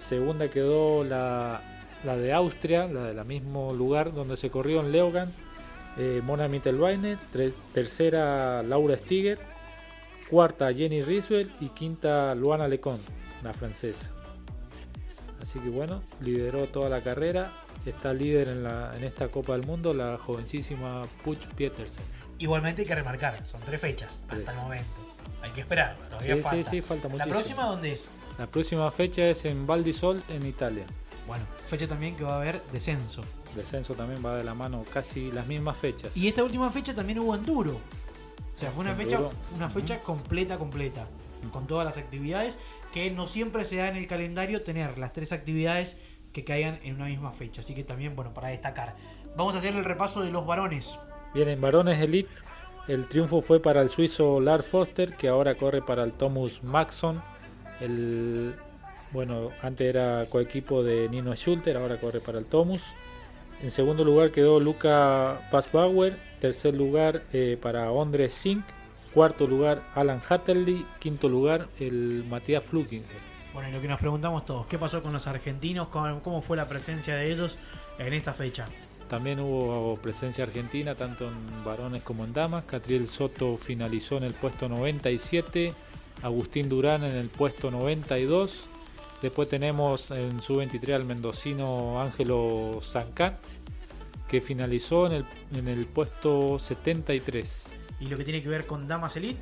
Segunda 0.00 0.48
quedó 0.48 1.04
la, 1.04 1.60
la 2.04 2.16
de 2.16 2.32
Austria, 2.32 2.86
la 2.86 3.12
del 3.12 3.24
mismo 3.24 3.72
lugar 3.72 4.12
donde 4.14 4.36
se 4.36 4.50
corrió 4.50 4.80
en 4.80 4.92
Leogan, 4.92 5.30
eh, 5.98 6.20
Mona 6.24 6.48
Mittelweiner. 6.48 7.18
Tercera 7.74 8.62
Laura 8.62 8.96
Stiger. 8.96 9.38
Cuarta 10.30 10.72
Jenny 10.72 11.02
Riswell 11.02 11.50
y 11.60 11.70
quinta 11.70 12.36
Luana 12.36 12.68
Lecon, 12.68 13.00
la 13.42 13.52
francesa. 13.52 14.12
Así 15.42 15.58
que 15.58 15.68
bueno, 15.68 16.02
lideró 16.20 16.68
toda 16.68 16.88
la 16.88 17.02
carrera. 17.02 17.52
Está 17.84 18.12
líder 18.12 18.46
en, 18.46 18.62
la, 18.62 18.96
en 18.96 19.02
esta 19.02 19.26
Copa 19.28 19.54
del 19.54 19.66
Mundo 19.66 19.92
la 19.92 20.18
jovencísima 20.18 21.02
Puch 21.24 21.44
Pietersen. 21.56 22.04
Igualmente 22.38 22.82
hay 22.82 22.88
que 22.88 22.94
remarcar, 22.94 23.44
son 23.44 23.60
tres 23.62 23.80
fechas 23.80 24.22
hasta 24.28 24.52
el 24.52 24.58
momento. 24.58 25.09
Hay 25.42 25.50
que 25.50 25.60
esperar, 25.62 25.96
todavía 26.08 26.36
Sí, 26.36 26.42
falta. 26.42 26.62
sí, 26.64 26.70
sí, 26.70 26.82
falta 26.82 27.08
¿La 27.08 27.12
muchísimo. 27.14 27.34
próxima 27.34 27.62
dónde 27.64 27.92
es? 27.92 28.08
La 28.38 28.46
próxima 28.46 28.90
fecha 28.90 29.22
es 29.28 29.44
en 29.44 29.66
Val 29.66 29.82
di 29.84 29.92
Sol, 29.92 30.22
en 30.28 30.46
Italia. 30.46 30.84
Bueno, 31.26 31.44
fecha 31.68 31.86
también 31.88 32.16
que 32.16 32.24
va 32.24 32.34
a 32.34 32.36
haber 32.36 32.60
descenso. 32.72 33.22
Descenso 33.54 33.94
también 33.94 34.24
va 34.24 34.36
de 34.36 34.44
la 34.44 34.54
mano 34.54 34.84
casi 34.92 35.30
las 35.30 35.46
mismas 35.46 35.76
fechas. 35.76 36.16
Y 36.16 36.28
esta 36.28 36.42
última 36.44 36.70
fecha 36.70 36.94
también 36.94 37.18
hubo 37.18 37.34
enduro. 37.34 37.72
O 38.54 38.58
sea, 38.58 38.70
fue 38.70 38.84
una 38.84 38.94
fecha, 38.94 39.18
una 39.56 39.70
fecha 39.70 39.98
completa, 40.00 40.58
completa. 40.58 41.06
Con 41.52 41.66
todas 41.66 41.84
las 41.84 41.96
actividades. 41.96 42.58
Que 42.92 43.10
no 43.10 43.26
siempre 43.26 43.64
se 43.64 43.76
da 43.76 43.88
en 43.88 43.96
el 43.96 44.06
calendario 44.06 44.62
tener 44.62 44.98
las 44.98 45.12
tres 45.12 45.32
actividades 45.32 45.96
que 46.32 46.44
caigan 46.44 46.78
en 46.82 46.96
una 46.96 47.06
misma 47.06 47.32
fecha. 47.32 47.60
Así 47.60 47.74
que 47.74 47.84
también, 47.84 48.14
bueno, 48.16 48.34
para 48.34 48.48
destacar. 48.48 48.96
Vamos 49.36 49.54
a 49.54 49.58
hacer 49.58 49.74
el 49.76 49.84
repaso 49.84 50.22
de 50.22 50.30
los 50.30 50.44
varones. 50.46 50.98
Bien, 51.32 51.48
en 51.48 51.60
varones 51.60 52.00
Elite, 52.00 52.28
el 52.90 53.06
triunfo 53.06 53.40
fue 53.40 53.60
para 53.60 53.82
el 53.82 53.88
suizo 53.88 54.40
Lars 54.40 54.66
Foster, 54.66 55.14
que 55.14 55.28
ahora 55.28 55.54
corre 55.54 55.80
para 55.80 56.02
el 56.02 56.10
Thomas 56.10 56.60
Maxson. 56.64 57.22
El, 57.80 58.52
bueno, 59.12 59.50
antes 59.62 59.86
era 59.86 60.24
coequipo 60.28 60.82
de 60.82 61.08
Nino 61.08 61.32
Schulter, 61.36 61.76
ahora 61.76 61.98
corre 61.98 62.18
para 62.18 62.40
el 62.40 62.46
Thomas. 62.46 62.80
En 63.62 63.70
segundo 63.70 64.02
lugar 64.02 64.32
quedó 64.32 64.58
Luca 64.58 65.40
Passbauer. 65.52 66.16
Tercer 66.40 66.74
lugar 66.74 67.22
eh, 67.32 67.56
para 67.62 67.92
Ondre 67.92 68.28
Sink. 68.28 68.64
Cuarto 69.14 69.46
lugar 69.46 69.82
Alan 69.94 70.20
Hatterley. 70.28 70.84
Quinto 70.98 71.28
lugar 71.28 71.68
el 71.78 72.24
Matías 72.28 72.64
Flukinger. 72.64 73.30
Bueno, 73.54 73.68
y 73.68 73.72
lo 73.72 73.80
que 73.80 73.86
nos 73.86 74.00
preguntamos 74.00 74.44
todos, 74.44 74.66
¿qué 74.66 74.78
pasó 74.78 75.00
con 75.00 75.12
los 75.12 75.28
argentinos? 75.28 75.88
¿Cómo, 75.88 76.22
cómo 76.22 76.42
fue 76.42 76.56
la 76.56 76.68
presencia 76.68 77.14
de 77.14 77.30
ellos 77.30 77.56
en 78.00 78.14
esta 78.14 78.32
fecha? 78.32 78.66
También 79.10 79.40
hubo 79.40 79.96
presencia 79.96 80.44
argentina, 80.44 80.94
tanto 80.94 81.26
en 81.26 81.64
varones 81.64 82.04
como 82.04 82.24
en 82.24 82.32
damas. 82.32 82.64
Catriel 82.64 83.08
Soto 83.08 83.56
finalizó 83.56 84.16
en 84.16 84.22
el 84.22 84.34
puesto 84.34 84.68
97, 84.68 85.74
Agustín 86.22 86.68
Durán 86.68 87.02
en 87.02 87.16
el 87.16 87.28
puesto 87.28 87.72
92. 87.72 88.66
Después 89.20 89.48
tenemos 89.48 90.12
en 90.12 90.40
su 90.40 90.56
23 90.56 90.94
al 90.94 91.04
mendocino 91.04 92.00
Ángelo 92.00 92.78
Zancán, 92.82 93.36
que 94.28 94.40
finalizó 94.40 95.06
en 95.06 95.12
el, 95.12 95.26
en 95.54 95.66
el 95.66 95.86
puesto 95.86 96.60
73. 96.60 97.66
Y 97.98 98.06
lo 98.06 98.16
que 98.16 98.22
tiene 98.22 98.40
que 98.40 98.48
ver 98.48 98.64
con 98.64 98.86
Damas 98.86 99.16
Elite, 99.16 99.40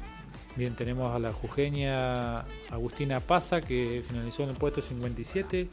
Bien, 0.57 0.74
tenemos 0.74 1.14
a 1.14 1.20
la 1.20 1.33
jujeña 1.33 2.40
Agustina 2.70 3.20
Paza, 3.20 3.61
que 3.61 4.02
finalizó 4.04 4.42
en 4.42 4.48
el 4.48 4.57
puesto 4.57 4.81
57, 4.81 5.68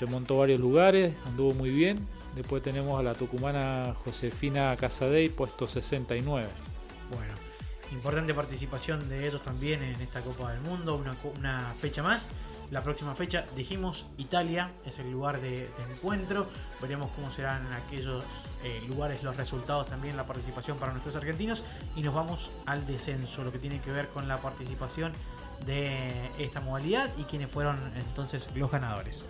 remontó 0.00 0.38
varios 0.38 0.60
lugares, 0.60 1.12
anduvo 1.26 1.52
muy 1.52 1.68
bien. 1.68 1.98
Después 2.34 2.62
tenemos 2.62 2.98
a 2.98 3.02
la 3.02 3.14
tucumana 3.14 3.94
Josefina 4.04 4.76
Casadei, 4.76 5.28
puesto 5.28 5.68
69. 5.68 6.48
Bueno, 7.14 7.34
importante 7.92 8.34
participación 8.34 9.08
de 9.08 9.28
ellos 9.28 9.42
también 9.42 9.82
en 9.82 10.00
esta 10.00 10.20
Copa 10.20 10.52
del 10.52 10.60
Mundo, 10.62 11.02
una, 11.38 11.74
fecha 11.78 12.02
más. 12.02 12.28
La 12.70 12.82
próxima 12.82 13.14
fecha, 13.14 13.44
dijimos, 13.54 14.06
Italia 14.16 14.72
es 14.84 14.98
el 14.98 15.12
lugar 15.12 15.40
de, 15.40 15.70
encuentro. 15.92 16.48
Veremos 16.82 17.10
cómo 17.14 17.30
serán 17.30 17.72
aquellos 17.72 18.24
eh, 18.64 18.82
lugares 18.88 19.22
los 19.22 19.36
resultados 19.36 19.86
también, 19.86 20.16
la 20.16 20.26
participación 20.26 20.78
para 20.78 20.90
nuestros 20.90 21.14
argentinos. 21.14 21.62
Y 21.94 22.02
nos 22.02 22.14
vamos 22.14 22.50
al 22.66 22.84
descenso, 22.84 23.44
lo 23.44 23.52
que 23.52 23.58
tiene 23.58 23.80
que 23.80 23.92
ver 23.92 24.08
con 24.08 24.26
la 24.26 24.40
participación 24.40 25.12
de 25.66 26.30
esta 26.38 26.60
modalidad 26.60 27.10
y 27.16 27.24
quienes 27.24 27.50
fueron 27.50 27.78
entonces 27.96 28.48
los 28.56 28.72
ganadores. 28.72 29.22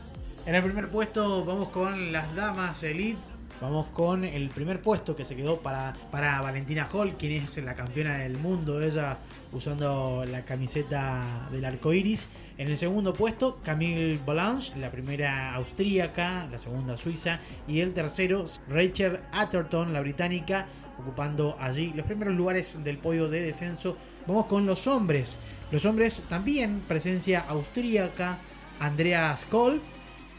En 0.46 0.54
el 0.54 0.62
primer 0.62 0.90
puesto 0.90 1.42
vamos 1.42 1.70
con 1.70 2.12
las 2.12 2.34
damas 2.34 2.82
elite. 2.82 3.18
Vamos 3.62 3.86
con 3.94 4.24
el 4.24 4.50
primer 4.50 4.82
puesto 4.82 5.16
que 5.16 5.24
se 5.24 5.34
quedó 5.34 5.60
para, 5.60 5.94
para 6.10 6.42
Valentina 6.42 6.86
Hall, 6.92 7.16
quien 7.16 7.32
es 7.32 7.56
la 7.64 7.74
campeona 7.74 8.18
del 8.18 8.36
mundo, 8.36 8.82
ella 8.82 9.16
usando 9.52 10.22
la 10.30 10.44
camiseta 10.44 11.48
del 11.50 11.64
arco 11.64 11.94
iris. 11.94 12.28
En 12.58 12.68
el 12.68 12.76
segundo 12.76 13.14
puesto, 13.14 13.58
Camille 13.64 14.18
Balanche, 14.26 14.76
la 14.76 14.90
primera 14.90 15.54
austríaca, 15.54 16.46
la 16.52 16.58
segunda 16.58 16.98
suiza. 16.98 17.38
Y 17.66 17.80
el 17.80 17.94
tercero, 17.94 18.44
Rachel 18.68 19.20
Atherton, 19.32 19.94
la 19.94 20.02
británica, 20.02 20.66
ocupando 20.98 21.56
allí 21.58 21.94
los 21.94 22.04
primeros 22.04 22.34
lugares 22.34 22.84
del 22.84 22.98
podio 22.98 23.28
de 23.30 23.40
descenso. 23.40 23.96
Vamos 24.26 24.44
con 24.44 24.66
los 24.66 24.86
hombres. 24.88 25.38
Los 25.70 25.86
hombres 25.86 26.22
también, 26.28 26.80
presencia 26.86 27.40
austríaca, 27.48 28.36
Andreas 28.78 29.46
Kohl. 29.46 29.80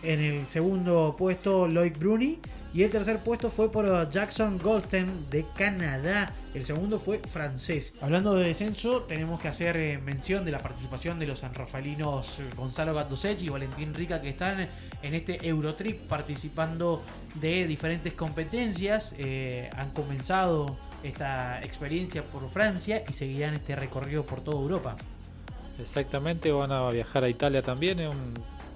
En 0.06 0.22
el 0.22 0.46
segundo 0.46 1.16
puesto, 1.18 1.68
Loic 1.68 1.98
Bruni. 1.98 2.40
Y 2.76 2.84
el 2.84 2.92
tercer 2.92 3.24
puesto 3.24 3.50
fue 3.50 3.72
por 3.72 4.10
Jackson 4.10 4.60
Goldstein 4.60 5.30
de 5.30 5.46
Canadá. 5.56 6.34
El 6.54 6.66
segundo 6.66 7.00
fue 7.00 7.20
francés. 7.20 7.96
Hablando 8.02 8.36
de 8.36 8.48
descenso, 8.48 9.04
tenemos 9.04 9.40
que 9.40 9.48
hacer 9.48 9.78
eh, 9.78 9.98
mención 9.98 10.44
de 10.44 10.52
la 10.52 10.60
participación 10.60 11.18
de 11.18 11.26
los 11.26 11.40
sanrafalinos 11.40 12.42
eh, 12.42 12.44
Gonzalo 12.56 12.94
Gatosech 12.94 13.42
y 13.42 13.50
Valentín 13.50 13.94
Rica 13.94 14.22
que 14.22 14.30
están 14.30 14.68
en 15.02 15.14
este 15.14 15.48
Eurotrip 15.48 16.02
participando 16.02 17.02
de 17.36 17.66
diferentes 17.66 18.12
competencias. 18.14 19.16
Eh, 19.18 19.70
han 19.76 19.92
comenzado 19.92 20.78
esta 21.02 21.62
experiencia 21.64 22.24
por 22.26 22.50
Francia 22.50 23.04
y 23.10 23.14
seguirán 23.14 23.54
este 23.54 23.76
recorrido 23.78 24.26
por 24.26 24.44
toda 24.44 24.60
Europa. 24.60 24.98
Exactamente, 25.80 26.52
van 26.52 26.74
a 26.74 26.90
viajar 26.90 27.24
a 27.24 27.30
Italia 27.30 27.62
también, 27.62 28.00
es 28.02 28.10
un, 28.10 28.34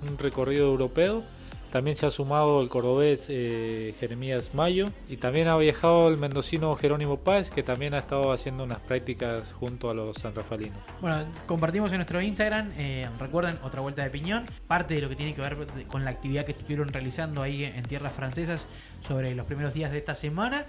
un 0.07 0.17
recorrido 0.17 0.67
europeo. 0.67 1.23
También 1.71 1.95
se 1.95 2.07
ha 2.07 2.09
sumado 2.09 2.61
el 2.61 2.69
cordobés 2.69 3.27
eh, 3.29 3.93
Jeremías 3.99 4.55
Mayo 4.55 4.89
y 5.07 5.17
también 5.17 5.47
ha 5.47 5.57
viajado 5.57 6.07
el 6.07 6.17
mendocino 6.17 6.75
Jerónimo 6.75 7.17
Páez, 7.17 7.51
que 7.51 7.61
también 7.61 7.93
ha 7.93 7.99
estado 7.99 8.31
haciendo 8.31 8.63
unas 8.63 8.79
prácticas 8.79 9.53
junto 9.53 9.91
a 9.91 9.93
los 9.93 10.17
sanrafalinos. 10.17 10.79
Bueno, 10.99 11.25
compartimos 11.45 11.91
en 11.91 11.99
nuestro 11.99 12.21
Instagram, 12.21 12.71
eh, 12.75 13.07
recuerden, 13.19 13.59
otra 13.61 13.81
vuelta 13.81 14.03
de 14.03 14.09
piñón, 14.09 14.45
parte 14.67 14.95
de 14.95 15.01
lo 15.01 15.09
que 15.09 15.15
tiene 15.15 15.35
que 15.35 15.41
ver 15.41 15.57
con 15.87 16.03
la 16.03 16.09
actividad 16.09 16.43
que 16.43 16.53
estuvieron 16.53 16.87
realizando 16.87 17.43
ahí 17.43 17.63
en 17.63 17.83
tierras 17.83 18.13
francesas 18.13 18.67
sobre 19.07 19.35
los 19.35 19.45
primeros 19.45 19.75
días 19.75 19.91
de 19.91 19.99
esta 19.99 20.15
semana. 20.15 20.65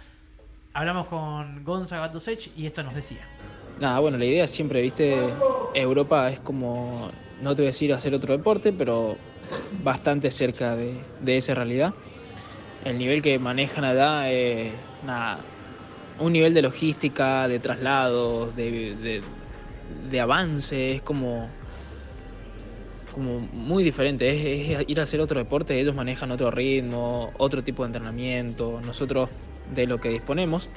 Hablamos 0.74 1.07
con 1.07 1.64
Gonza 1.64 1.99
Gatosech 1.99 2.51
y 2.59 2.66
esto 2.66 2.83
nos 2.83 2.95
decía. 2.95 3.26
Nada, 3.81 3.99
bueno, 4.01 4.18
la 4.18 4.26
idea 4.26 4.47
siempre, 4.47 4.83
viste, 4.83 5.16
Europa 5.74 6.28
es 6.28 6.41
como, 6.41 7.11
no 7.43 7.55
te 7.55 7.62
voy 7.62 7.68
a 7.68 7.72
decir 7.72 7.93
hacer 7.93 8.14
otro 8.14 8.36
deporte, 8.36 8.72
pero 8.72 9.16
bastante 9.82 10.30
cerca 10.30 10.76
de, 10.76 10.95
de 11.20 11.36
esa 11.36 11.55
realidad. 11.55 11.95
El 12.84 12.99
nivel 12.99 13.22
que 13.22 13.38
manejan 13.38 13.84
allá 13.84 14.30
es, 14.30 14.72
un 16.18 16.32
nivel 16.32 16.55
de 16.55 16.62
logística, 16.62 17.49
de 17.49 17.59
traslados, 17.59 18.55
de, 18.57 19.22
de, 20.11 20.20
avance, 20.20 20.93
es 20.95 21.03
como, 21.03 21.49
como 23.14 23.41
muy 23.41 23.84
diferente, 23.84 24.30
es, 24.30 24.80
es 24.80 24.88
ir 24.88 25.01
a 25.01 25.03
hacer 25.03 25.20
otro 25.20 25.38
deporte, 25.38 25.78
ellos 25.78 25.95
manejan 25.95 26.30
otro 26.30 26.51
ritmo, 26.51 27.32
otro 27.38 27.62
tipo 27.62 27.82
de 27.82 27.88
entrenamiento, 27.88 28.80
nosotros 28.84 29.28
de 29.74 29.86
lo 29.86 29.99
que 29.99 30.11
disponemos. 30.11 30.68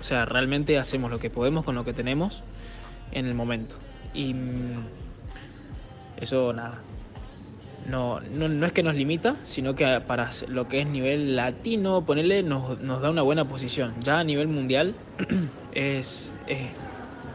O 0.00 0.04
sea, 0.04 0.26
realmente 0.26 0.78
hacemos 0.78 1.10
lo 1.10 1.18
que 1.18 1.30
podemos 1.30 1.64
con 1.64 1.74
lo 1.74 1.84
que 1.84 1.94
tenemos 1.94 2.42
en 3.12 3.26
el 3.26 3.34
momento. 3.34 3.76
Y 4.12 4.34
eso 6.24 6.52
nada. 6.52 6.80
No, 7.88 8.18
no, 8.20 8.48
no 8.48 8.66
es 8.66 8.72
que 8.72 8.82
nos 8.82 8.94
limita, 8.94 9.36
sino 9.44 9.74
que 9.74 10.00
para 10.06 10.30
lo 10.48 10.68
que 10.68 10.80
es 10.80 10.86
nivel 10.86 11.36
latino, 11.36 12.04
ponerle, 12.04 12.42
nos, 12.42 12.80
nos 12.80 13.02
da 13.02 13.10
una 13.10 13.22
buena 13.22 13.46
posición. 13.46 13.94
Ya 14.00 14.18
a 14.18 14.24
nivel 14.24 14.48
mundial 14.48 14.94
es, 15.74 16.32
es 16.46 16.60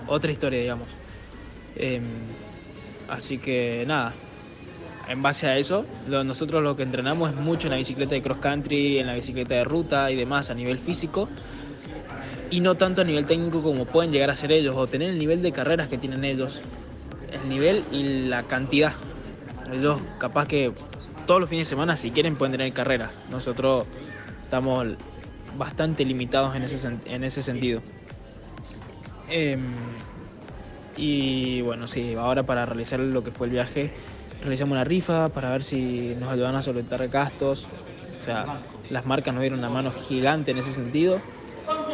otra 0.08 0.32
historia, 0.32 0.60
digamos. 0.60 0.88
Em, 1.76 2.04
así 3.08 3.38
que 3.38 3.84
nada, 3.88 4.14
en 5.08 5.22
base 5.22 5.48
a 5.48 5.58
eso, 5.58 5.86
nosotros 6.08 6.64
lo 6.64 6.76
que 6.76 6.84
entrenamos 6.84 7.30
es 7.30 7.36
mucho 7.36 7.68
en 7.68 7.72
la 7.72 7.78
bicicleta 7.78 8.16
de 8.16 8.22
cross 8.22 8.40
country, 8.40 8.98
en 8.98 9.08
la 9.08 9.14
bicicleta 9.14 9.54
de 9.54 9.64
ruta 9.64 10.12
y 10.12 10.16
demás 10.16 10.50
a 10.50 10.56
nivel 10.56 10.80
físico. 10.80 11.30
Y 12.52 12.60
no 12.62 12.76
tanto 12.76 13.02
a 13.02 13.06
nivel 13.06 13.26
técnico 13.26 13.62
como 13.62 13.86
pueden 13.86 14.12
llegar 14.12 14.32
a 14.32 14.36
ser 14.36 14.52
ellos, 14.52 14.76
o 14.76 14.88
tener 14.88 15.10
el 15.10 15.20
nivel 15.20 15.44
de 15.44 15.52
carreras 15.52 15.88
que 15.88 16.00
tienen 16.00 16.26
ellos. 16.26 16.62
El 17.44 17.50
nivel 17.50 17.84
y 17.92 18.28
la 18.28 18.44
cantidad. 18.44 18.94
Ellos 19.72 20.00
capaz 20.18 20.48
que 20.48 20.74
todos 21.26 21.40
los 21.40 21.50
fines 21.50 21.68
de 21.68 21.70
semana, 21.70 21.96
si 21.96 22.12
quieren, 22.12 22.36
pueden 22.36 22.54
tener 22.54 22.74
carreras. 22.74 23.12
Nosotros 23.30 23.86
estamos 24.44 24.88
bastante 25.58 26.06
limitados 26.06 26.56
en 26.56 26.64
ese, 26.64 26.90
en 27.06 27.24
ese 27.24 27.42
sentido. 27.42 27.82
Em, 29.30 29.62
y 30.98 31.62
bueno, 31.62 31.88
sí, 31.88 32.16
ahora 32.16 32.44
para 32.44 32.66
realizar 32.66 33.00
lo 33.00 33.24
que 33.24 33.32
fue 33.32 33.48
el 33.48 33.54
viaje, 33.54 33.92
realizamos 34.42 34.72
una 34.74 34.84
rifa 34.84 35.30
para 35.30 35.50
ver 35.52 35.64
si 35.64 36.16
nos 36.20 36.32
ayudan 36.32 36.56
a 36.56 36.62
solventar 36.62 37.08
gastos. 37.10 37.68
O 38.20 38.24
sea, 38.24 38.60
las 38.90 39.06
marcas 39.06 39.34
nos 39.34 39.42
dieron 39.42 39.60
una 39.60 39.70
mano 39.70 39.92
gigante 39.92 40.52
en 40.52 40.58
ese 40.58 40.72
sentido, 40.72 41.22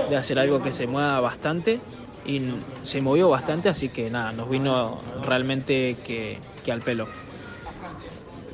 de 0.10 0.16
hacer 0.16 0.40
algo 0.40 0.62
que 0.62 0.72
se 0.72 0.88
mueva 0.88 1.20
bastante. 1.20 1.80
Y 2.26 2.42
se 2.84 3.02
movió 3.02 3.30
bastante, 3.30 3.70
así 3.70 3.90
que 3.90 4.10
nada, 4.10 4.32
nos 4.32 4.50
vino 4.50 4.98
realmente 5.26 5.96
que, 6.04 6.40
al 6.72 6.82
pelo. 6.82 7.08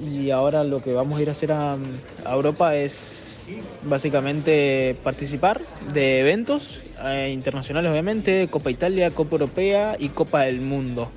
Y 0.02 0.32
ahora 0.32 0.64
lo 0.64 0.82
que 0.82 0.94
vamos 0.94 1.20
a 1.20 1.22
ir 1.22 1.30
a 1.30 1.32
hacer 1.32 1.52
a, 1.52 1.78
a 2.26 2.34
Europa 2.34 2.76
es 2.76 3.38
básicamente 3.84 4.96
participar 5.04 5.62
de 5.94 6.20
eventos 6.22 6.82
eh, 7.04 7.30
internacionales, 7.32 7.92
obviamente, 7.92 8.48
Copa 8.48 8.72
Italia, 8.72 9.12
Copa 9.12 9.34
Europea 9.34 9.96
y 9.98 10.10
Copa 10.10 10.44
del 10.44 10.62
Mundo. 10.62 11.12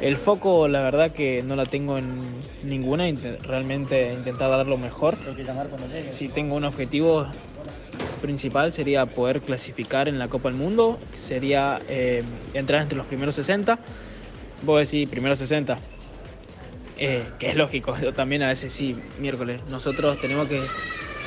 El 0.00 0.16
foco, 0.16 0.68
la 0.68 0.82
verdad 0.82 1.12
que 1.12 1.42
no 1.42 1.56
la 1.56 1.66
tengo 1.66 1.98
en 1.98 2.18
ninguna, 2.62 3.04
realmente 3.42 4.10
intentar 4.12 4.50
dar 4.50 4.66
lo 4.66 4.76
mejor. 4.76 5.16
Si 6.10 6.28
tengo 6.28 6.56
un 6.56 6.64
objetivo 6.64 7.26
principal 8.20 8.72
sería 8.72 9.06
poder 9.06 9.42
clasificar 9.42 10.08
en 10.08 10.18
la 10.18 10.28
Copa 10.28 10.48
del 10.48 10.58
Mundo, 10.58 10.98
sería 11.12 11.82
eh, 11.88 12.22
entrar 12.54 12.82
entre 12.82 12.96
los 12.96 13.06
primeros 13.06 13.34
60. 13.34 13.78
Vos 14.62 14.90
decís 14.90 15.08
primeros 15.08 15.38
60, 15.38 15.78
eh, 16.98 17.22
que 17.38 17.50
es 17.50 17.56
lógico, 17.56 17.94
yo 18.02 18.12
también 18.12 18.42
a 18.42 18.48
veces 18.48 18.72
sí, 18.72 18.96
miércoles. 19.20 19.60
Nosotros 19.68 20.18
tenemos 20.20 20.48
que 20.48 20.62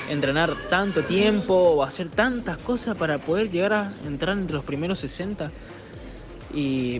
entrenar 0.09 0.55
tanto 0.69 1.03
tiempo 1.03 1.53
o 1.53 1.83
hacer 1.83 2.09
tantas 2.09 2.57
cosas 2.57 2.95
para 2.95 3.19
poder 3.19 3.49
llegar 3.49 3.73
a 3.73 3.91
entrar 4.05 4.37
entre 4.37 4.55
los 4.55 4.63
primeros 4.63 4.99
60. 4.99 5.51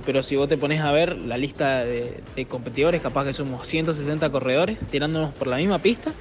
Pero 0.06 0.24
si 0.24 0.36
vos 0.36 0.50
te 0.50 0.58
pones 0.58 0.82
a 0.82 0.91
ver 0.91 1.18
la 1.18 1.38
lista 1.38 1.84
de, 1.86 2.45
competidores, 2.48 3.02
capaz 3.02 3.26
que 3.26 3.34
somos 3.34 3.68
160 3.68 4.30
corredores 4.30 4.78
tirándonos 4.91 5.34
por 5.34 5.48
la 5.48 5.58
misma 5.58 5.80
pista, 5.80 6.12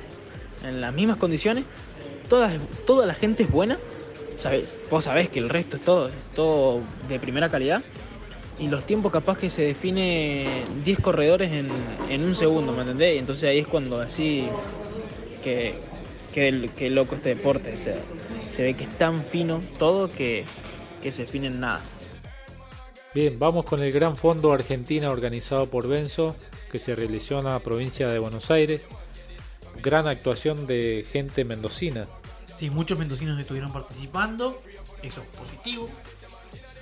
en 0.64 0.80
las 0.80 0.92
mismas 0.92 1.16
condiciones. 1.16 1.64
Toda, 2.28 2.50
toda 2.86 3.06
la 3.06 3.14
gente 3.14 3.44
es 3.44 3.50
buena, 3.50 3.78
¿sabes? 4.36 4.80
Vos 4.90 5.04
sabés 5.04 5.28
que 5.28 5.38
el 5.38 5.48
resto 5.48 5.76
es 5.76 5.84
todo, 5.84 6.08
es 6.08 6.14
todo 6.34 6.80
de 7.08 7.20
primera 7.20 7.48
calidad. 7.48 7.82
Y 8.58 8.68
los 8.68 8.84
tiempos 8.84 9.12
capaz 9.12 9.36
que 9.36 9.50
se 9.50 9.62
define 9.62 10.64
10 10.84 11.00
corredores 11.00 11.52
en, 11.52 11.68
en 12.08 12.24
un 12.24 12.34
segundo, 12.34 12.72
¿me 12.72 12.80
entendés? 12.80 13.16
Y 13.16 13.18
entonces 13.18 13.50
ahí 13.50 13.58
es 13.58 13.66
cuando 13.66 14.00
así 14.00 14.48
que, 15.44 15.78
que, 16.32 16.70
que 16.74 16.90
loco 16.90 17.16
este 17.16 17.34
deporte. 17.34 17.74
O 17.74 18.50
se 18.50 18.62
ve 18.62 18.74
que 18.74 18.84
es 18.84 18.90
tan 18.98 19.24
fino 19.24 19.60
todo 19.78 20.08
que, 20.08 20.44
que 21.02 21.12
se 21.12 21.22
define 21.22 21.50
nada. 21.50 21.82
Bien, 23.16 23.38
vamos 23.38 23.64
con 23.64 23.82
el 23.82 23.90
Gran 23.92 24.18
Fondo 24.18 24.52
Argentina 24.52 25.10
organizado 25.10 25.70
por 25.70 25.88
Benzo, 25.88 26.36
que 26.70 26.78
se 26.78 26.94
realizó 26.94 27.38
en 27.38 27.46
la 27.46 27.58
provincia 27.60 28.08
de 28.08 28.18
Buenos 28.18 28.50
Aires. 28.50 28.86
Gran 29.82 30.06
actuación 30.06 30.66
de 30.66 31.02
gente 31.10 31.46
mendocina. 31.46 32.06
Sí, 32.54 32.68
muchos 32.68 32.98
mendocinos 32.98 33.40
estuvieron 33.40 33.72
participando, 33.72 34.60
eso 35.02 35.22
es 35.22 35.38
positivo. 35.38 35.88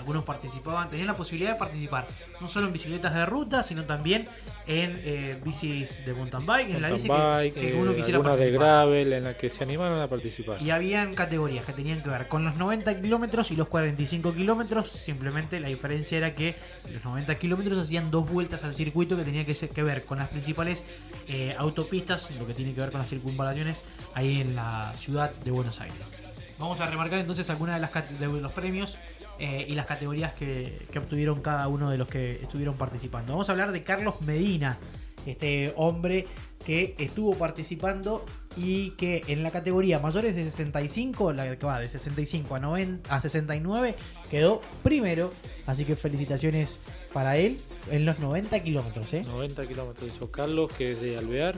Algunos 0.05 0.25
participaban, 0.25 0.91
tenían 0.91 1.07
la 1.07 1.17
posibilidad 1.17 1.53
de 1.55 1.59
participar 1.59 2.07
no 2.39 2.47
solo 2.47 2.67
en 2.67 2.75
bicicletas 2.75 3.15
de 3.15 3.25
ruta, 3.25 3.63
sino 3.63 3.85
también 3.87 4.29
en 4.67 5.01
eh, 5.03 5.41
bicis 5.43 6.05
de 6.05 6.13
mountain 6.13 6.45
bike, 6.45 6.71
en 6.75 6.83
la 6.83 6.91
bici 6.91 7.09
bike, 7.09 7.55
que, 7.55 7.69
eh, 7.71 7.75
uno 7.75 7.95
quisiera 7.95 8.19
algunas 8.19 8.39
de 8.39 8.45
participar. 8.45 8.67
gravel 8.67 9.13
en 9.15 9.25
la 9.25 9.35
que 9.39 9.49
se 9.49 9.65
animaron 9.65 9.99
a 10.03 10.07
participar. 10.07 10.61
Y 10.61 10.69
habían 10.69 11.15
categorías 11.15 11.65
que 11.65 11.73
tenían 11.73 12.03
que 12.03 12.11
ver 12.11 12.29
con 12.29 12.45
los 12.45 12.55
90 12.57 13.01
kilómetros 13.01 13.51
y 13.51 13.57
los 13.57 13.69
45 13.69 14.35
kilómetros. 14.35 14.91
Simplemente 14.91 15.59
la 15.59 15.69
diferencia 15.69 16.19
era 16.19 16.35
que 16.35 16.55
los 16.93 17.03
90 17.03 17.35
kilómetros 17.39 17.79
hacían 17.79 18.11
dos 18.11 18.29
vueltas 18.29 18.63
al 18.63 18.75
circuito 18.75 19.17
que 19.17 19.25
tenía 19.25 19.47
que, 19.47 19.55
ser- 19.55 19.71
que 19.71 19.83
ver 19.83 20.05
con 20.05 20.19
las 20.19 20.29
principales 20.29 20.85
eh, 21.29 21.55
autopistas, 21.59 22.29
lo 22.39 22.47
que 22.47 22.53
tiene 22.53 22.75
que 22.75 22.81
ver 22.83 22.91
con 22.91 23.01
las 23.01 23.09
circunvalaciones 23.09 23.81
ahí 24.13 24.43
en 24.43 24.55
la 24.55 24.93
ciudad 24.99 25.33
de 25.47 25.51
Buenos 25.51 25.81
Aires. 25.81 26.13
Vamos 26.59 26.81
a 26.81 26.87
remarcar 26.91 27.19
entonces 27.21 27.49
algunas 27.51 27.75
de, 27.77 27.81
las 27.81 28.21
de 28.21 28.27
los 28.29 28.53
premios 28.53 28.99
eh, 29.39 29.67
y 29.69 29.75
las 29.75 29.87
categorías 29.87 30.33
que, 30.35 30.87
obtuvieron 30.97 31.41
cada 31.41 31.69
uno 31.69 31.91
de 31.91 31.99
los 31.99 32.09
que 32.09 32.35
estuvieron 32.43 32.77
participando. 32.77 33.33
Vamos 33.33 33.49
a 33.49 33.53
hablar 33.53 33.73
de 33.73 33.83
Carlos 33.83 34.21
Medina, 34.23 34.79
este 35.27 35.73
hombre 35.77 36.27
que 36.65 36.95
estuvo 36.99 37.35
participando 37.35 38.25
y 38.57 38.91
que 38.91 39.23
en 39.29 39.43
la 39.43 39.51
categoría 39.51 39.99
mayores 39.99 40.35
de 40.35 40.45
65, 40.45 41.33
la 41.33 41.57
que 41.57 41.67
va 41.67 41.81
de 41.81 41.89
65 41.89 42.55
a, 42.55 42.61
90, 42.61 43.15
a 43.15 43.21
69, 43.21 43.97
quedó 44.31 44.61
primero. 44.83 45.31
Así 45.67 45.85
que 45.85 45.97
felicitaciones 45.97 46.81
para 47.13 47.37
él 47.37 47.59
en 47.91 48.05
los 48.05 48.19
90 48.19 48.61
kilómetros. 48.63 49.13
¿eh? 49.15 49.25
90 49.27 49.67
kilómetros 49.67 50.09
hizo 50.09 50.31
Carlos, 50.31 50.73
que 50.73 50.93
es 50.93 51.01
de 51.01 51.19
Alvear, 51.19 51.57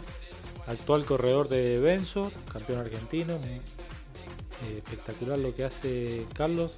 actual 0.66 1.04
corredor 1.04 1.48
de 1.48 1.78
Benzo, 1.78 2.32
campeón 2.52 2.80
argentino. 2.80 3.36
Eh, 4.64 4.78
espectacular 4.78 5.38
lo 5.38 5.54
que 5.54 5.64
hace 5.64 6.26
Carlos. 6.34 6.76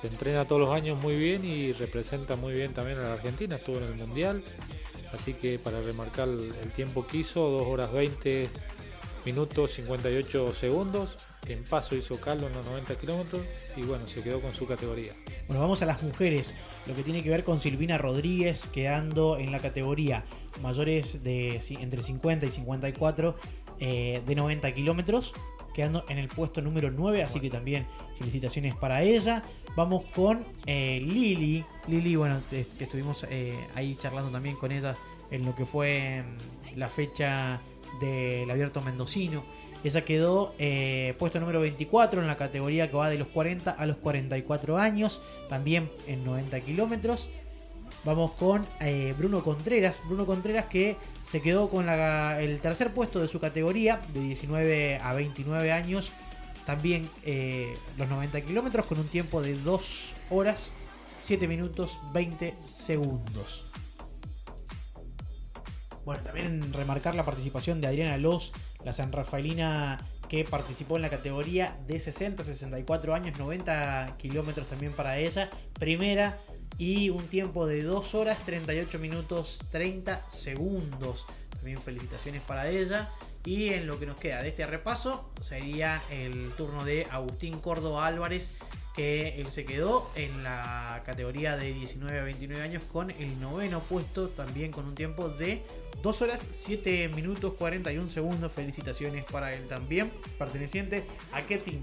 Se 0.00 0.06
entrena 0.06 0.46
todos 0.46 0.60
los 0.60 0.70
años 0.70 1.00
muy 1.00 1.16
bien 1.16 1.44
y 1.44 1.72
representa 1.72 2.36
muy 2.36 2.54
bien 2.54 2.72
también 2.72 2.98
a 2.98 3.02
la 3.02 3.12
Argentina. 3.14 3.56
Estuvo 3.56 3.76
en 3.76 3.84
el 3.84 3.94
Mundial. 3.94 4.42
Así 5.12 5.34
que 5.34 5.58
para 5.58 5.80
remarcar 5.80 6.28
el 6.28 6.72
tiempo 6.72 7.06
que 7.06 7.18
hizo, 7.18 7.50
2 7.50 7.62
horas 7.62 7.92
20 7.92 8.48
minutos 9.24 9.72
58 9.72 10.54
segundos. 10.54 11.16
En 11.46 11.64
paso 11.64 11.96
hizo 11.96 12.16
Carlos 12.16 12.50
en 12.50 12.56
los 12.56 12.66
90 12.66 12.94
kilómetros 12.96 13.42
y 13.76 13.82
bueno, 13.82 14.06
se 14.06 14.22
quedó 14.22 14.40
con 14.40 14.54
su 14.54 14.66
categoría. 14.66 15.12
Bueno, 15.46 15.60
vamos 15.60 15.82
a 15.82 15.86
las 15.86 16.02
mujeres. 16.02 16.54
Lo 16.86 16.94
que 16.94 17.02
tiene 17.02 17.22
que 17.22 17.30
ver 17.30 17.44
con 17.44 17.60
Silvina 17.60 17.98
Rodríguez 17.98 18.68
quedando 18.72 19.36
en 19.36 19.52
la 19.52 19.58
categoría 19.58 20.24
mayores 20.62 21.22
de 21.22 21.60
entre 21.80 22.02
50 22.02 22.46
y 22.46 22.50
54 22.50 23.36
eh, 23.80 24.22
de 24.24 24.34
90 24.34 24.72
kilómetros. 24.74 25.32
En 25.82 26.18
el 26.18 26.28
puesto 26.28 26.60
número 26.60 26.90
9, 26.90 27.22
así 27.22 27.40
que 27.40 27.48
también 27.48 27.86
felicitaciones 28.18 28.74
para 28.74 29.02
ella. 29.02 29.42
Vamos 29.74 30.04
con 30.14 30.44
eh, 30.66 31.00
Lili. 31.02 31.64
Lili, 31.88 32.16
bueno, 32.16 32.40
estuvimos 32.50 33.24
eh, 33.30 33.58
ahí 33.74 33.94
charlando 33.94 34.30
también 34.30 34.56
con 34.56 34.72
ella 34.72 34.94
en 35.30 35.46
lo 35.46 35.54
que 35.54 35.64
fue 35.64 36.22
mm, 36.22 36.78
la 36.78 36.88
fecha 36.88 37.60
del 38.00 38.50
abierto 38.50 38.82
mendocino. 38.82 39.42
Ella 39.82 40.04
quedó 40.04 40.54
eh, 40.58 41.14
puesto 41.18 41.40
número 41.40 41.60
24 41.60 42.20
en 42.20 42.26
la 42.26 42.36
categoría 42.36 42.90
que 42.90 42.96
va 42.96 43.08
de 43.08 43.18
los 43.18 43.28
40 43.28 43.70
a 43.70 43.86
los 43.86 43.96
44 43.96 44.76
años, 44.76 45.22
también 45.48 45.90
en 46.06 46.24
90 46.24 46.60
kilómetros. 46.60 47.30
Vamos 48.04 48.32
con 48.32 48.66
eh, 48.80 49.14
Bruno 49.18 49.42
Contreras. 49.42 50.00
Bruno 50.06 50.26
Contreras 50.26 50.66
que 50.66 50.96
se 51.24 51.42
quedó 51.42 51.68
con 51.68 51.88
el 51.88 52.60
tercer 52.60 52.92
puesto 52.92 53.20
de 53.20 53.28
su 53.28 53.40
categoría, 53.40 54.00
de 54.14 54.20
19 54.20 54.98
a 54.98 55.14
29 55.14 55.72
años. 55.72 56.12
También 56.66 57.08
eh, 57.24 57.74
los 57.98 58.08
90 58.08 58.40
kilómetros 58.42 58.86
con 58.86 58.98
un 58.98 59.08
tiempo 59.08 59.42
de 59.42 59.54
2 59.54 60.14
horas, 60.30 60.72
7 61.20 61.46
minutos, 61.48 61.98
20 62.12 62.54
segundos. 62.64 63.70
Bueno, 66.04 66.22
también 66.22 66.72
remarcar 66.72 67.14
la 67.14 67.24
participación 67.24 67.80
de 67.80 67.86
Adriana 67.86 68.16
Los, 68.16 68.52
la 68.84 68.92
San 68.92 69.12
Rafaelina 69.12 69.98
que 70.28 70.44
participó 70.44 70.96
en 70.96 71.02
la 71.02 71.10
categoría 71.10 71.76
de 71.88 71.98
60 71.98 72.42
a 72.42 72.46
64 72.46 73.14
años, 73.14 73.36
90 73.38 74.14
kilómetros 74.16 74.68
también 74.68 74.92
para 74.92 75.18
ella. 75.18 75.50
Primera 75.78 76.38
y 76.78 77.10
un 77.10 77.26
tiempo 77.28 77.66
de 77.66 77.82
2 77.82 78.14
horas 78.14 78.38
38 78.44 78.98
minutos 78.98 79.60
30 79.70 80.30
segundos. 80.30 81.26
también 81.50 81.78
felicitaciones 81.78 82.40
para 82.42 82.68
ella. 82.68 83.10
Y 83.44 83.68
en 83.68 83.86
lo 83.86 83.98
que 83.98 84.06
nos 84.06 84.18
queda 84.18 84.42
de 84.42 84.48
este 84.48 84.66
repaso 84.66 85.30
sería 85.40 86.02
el 86.10 86.50
turno 86.56 86.84
de 86.84 87.06
Agustín 87.10 87.58
Córdoba 87.58 88.06
Álvarez, 88.06 88.56
que 88.94 89.40
él 89.40 89.46
se 89.46 89.64
quedó 89.64 90.10
en 90.14 90.42
la 90.42 91.02
categoría 91.06 91.56
de 91.56 91.72
19 91.72 92.18
a 92.18 92.24
29 92.24 92.62
años 92.62 92.84
con 92.84 93.10
el 93.10 93.40
noveno 93.40 93.80
puesto, 93.80 94.28
también 94.28 94.72
con 94.72 94.86
un 94.86 94.94
tiempo 94.94 95.28
de 95.30 95.62
2 96.02 96.22
horas 96.22 96.44
7 96.52 97.08
minutos 97.08 97.54
41 97.54 98.08
segundos. 98.10 98.52
Felicitaciones 98.52 99.24
para 99.24 99.54
él 99.54 99.66
también, 99.68 100.10
perteneciente 100.38 101.04
a 101.32 101.42
qué 101.42 101.58
team. 101.58 101.80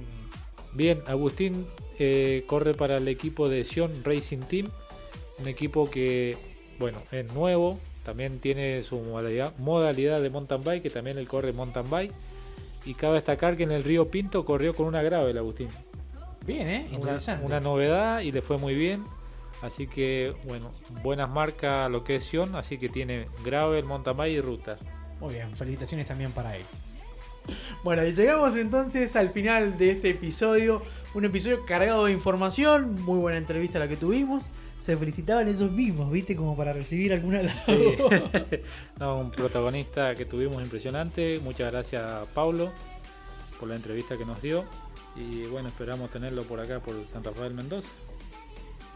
Bien, 0.77 1.01
Agustín 1.07 1.65
eh, 1.97 2.43
corre 2.45 2.75
para 2.75 2.97
el 2.97 3.07
equipo 3.07 3.49
de 3.49 3.65
Sion 3.65 3.91
Racing 4.03 4.41
Team, 4.41 4.69
un 5.39 5.47
equipo 5.47 5.89
que, 5.89 6.37
bueno, 6.77 6.99
es 7.11 7.33
nuevo, 7.33 7.79
también 8.05 8.39
tiene 8.39 8.83
su 8.83 8.99
modalidad, 8.99 9.57
modalidad 9.57 10.21
de 10.21 10.29
mountain 10.29 10.63
bike, 10.63 10.83
que 10.83 10.91
también 10.91 11.17
él 11.17 11.27
corre 11.27 11.51
mountain 11.51 11.89
bike. 11.89 12.13
Y 12.85 12.93
cabe 12.93 13.15
destacar 13.15 13.57
que 13.57 13.63
en 13.63 13.71
el 13.71 13.83
Río 13.83 14.11
Pinto 14.11 14.45
corrió 14.45 14.75
con 14.75 14.85
una 14.85 15.01
grave 15.01 15.31
el 15.31 15.39
Agustín. 15.39 15.67
Bien, 16.45 16.67
¿eh? 16.67 16.85
Una, 16.89 16.95
Interesante. 16.95 17.43
una 17.43 17.59
novedad 17.59 18.21
y 18.21 18.31
le 18.31 18.43
fue 18.43 18.59
muy 18.59 18.75
bien. 18.75 19.03
Así 19.63 19.87
que, 19.87 20.35
bueno, 20.47 20.69
buenas 21.01 21.27
marcas 21.27 21.89
lo 21.89 22.03
que 22.03 22.15
es 22.15 22.23
Sion, 22.23 22.55
así 22.55 22.77
que 22.77 22.87
tiene 22.87 23.27
gravel, 23.43 23.83
mountain 23.85 24.15
bike 24.15 24.35
y 24.35 24.41
ruta. 24.41 24.77
Muy 25.19 25.33
bien, 25.33 25.51
felicitaciones 25.53 26.05
también 26.05 26.31
para 26.31 26.55
él. 26.55 26.63
Bueno, 27.83 28.05
y 28.05 28.13
llegamos 28.13 28.55
entonces 28.55 29.15
al 29.15 29.31
final 29.31 29.77
de 29.77 29.91
este 29.91 30.09
episodio. 30.11 30.81
Un 31.13 31.25
episodio 31.25 31.65
cargado 31.65 32.05
de 32.05 32.11
información. 32.11 32.95
Muy 33.01 33.19
buena 33.19 33.37
entrevista 33.37 33.79
la 33.79 33.87
que 33.87 33.97
tuvimos. 33.97 34.45
Se 34.79 34.95
felicitaban 34.95 35.47
ellos 35.47 35.71
mismos, 35.71 36.11
¿viste? 36.11 36.35
Como 36.35 36.55
para 36.55 36.71
recibir 36.73 37.11
alguna 37.13 37.39
de 37.39 37.43
las 37.45 37.65
Sí. 37.65 37.95
No, 38.99 39.17
un 39.17 39.31
protagonista 39.31 40.15
que 40.15 40.25
tuvimos 40.25 40.61
impresionante. 40.61 41.39
Muchas 41.43 41.71
gracias 41.71 42.03
a 42.03 42.25
Paulo 42.33 42.71
por 43.59 43.67
la 43.69 43.75
entrevista 43.75 44.17
que 44.17 44.25
nos 44.25 44.41
dio. 44.41 44.63
Y 45.15 45.43
bueno, 45.47 45.69
esperamos 45.69 46.09
tenerlo 46.11 46.43
por 46.43 46.59
acá, 46.59 46.79
por 46.79 46.93
San 47.07 47.23
Rafael 47.23 47.53
Mendoza. 47.53 47.89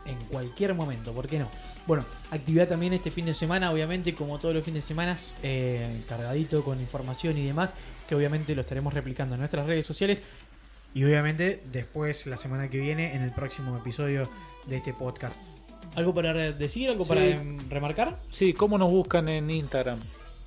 en 0.05 0.17
cualquier 0.31 0.73
momento, 0.73 1.11
¿por 1.13 1.27
qué 1.27 1.39
no? 1.39 1.47
Bueno, 1.87 2.05
actividad 2.31 2.67
también 2.67 2.93
este 2.93 3.09
fin 3.11 3.25
de 3.25 3.33
semana, 3.33 3.71
obviamente, 3.71 4.13
como 4.13 4.37
todos 4.39 4.53
los 4.53 4.63
fines 4.63 4.83
de 4.83 4.87
semana, 4.87 5.17
eh, 5.43 6.01
cargadito 6.07 6.63
con 6.63 6.79
información 6.79 7.37
y 7.37 7.45
demás, 7.45 7.73
que 8.11 8.15
obviamente 8.15 8.53
lo 8.55 8.59
estaremos 8.59 8.93
replicando 8.93 9.35
en 9.35 9.39
nuestras 9.39 9.65
redes 9.65 9.85
sociales. 9.85 10.21
Y 10.93 11.05
obviamente 11.05 11.63
después, 11.71 12.27
la 12.27 12.35
semana 12.35 12.69
que 12.69 12.77
viene, 12.77 13.15
en 13.15 13.21
el 13.21 13.31
próximo 13.31 13.77
episodio 13.77 14.29
de 14.67 14.75
este 14.75 14.93
podcast. 14.93 15.37
¿Algo 15.95 16.13
para 16.13 16.33
decir? 16.33 16.89
¿Algo 16.89 17.05
Sí. 17.05 17.07
para 17.07 17.23
em, 17.23 17.69
remarcar? 17.69 18.19
Sí, 18.29 18.51
¿cómo 18.51 18.77
nos 18.77 18.91
buscan 18.91 19.29
en 19.29 19.49
Instagram? 19.49 19.97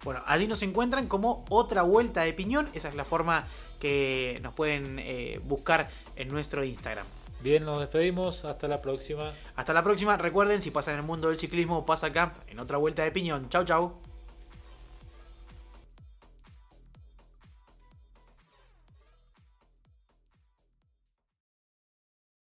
Bueno, 0.04 0.20
allí 0.26 0.46
nos 0.46 0.62
encuentran 0.62 1.06
como 1.06 1.46
otra 1.48 1.80
vuelta 1.80 2.20
de 2.20 2.34
piñón. 2.34 2.68
Esa 2.74 2.88
es 2.88 2.94
la 2.96 3.06
forma 3.06 3.46
que 3.80 4.40
nos 4.42 4.52
pueden 4.52 4.98
eh, 4.98 5.40
buscar 5.42 5.88
en 6.16 6.28
nuestro 6.28 6.64
Instagram. 6.64 7.06
Bien, 7.40 7.64
nos 7.64 7.80
despedimos. 7.80 8.44
Hasta 8.44 8.68
la 8.68 8.82
próxima. 8.82 9.32
Hasta 9.56 9.72
la 9.72 9.82
próxima. 9.82 10.18
Recuerden, 10.18 10.60
si 10.60 10.70
pasa 10.70 10.90
en 10.92 10.98
el 10.98 11.02
mundo 11.02 11.28
del 11.28 11.38
ciclismo, 11.38 11.86
pasa 11.86 12.08
acá 12.08 12.34
en 12.46 12.60
otra 12.60 12.76
vuelta 12.76 13.02
de 13.04 13.10
piñón. 13.10 13.48
Chau, 13.48 13.64
chau. 13.64 14.03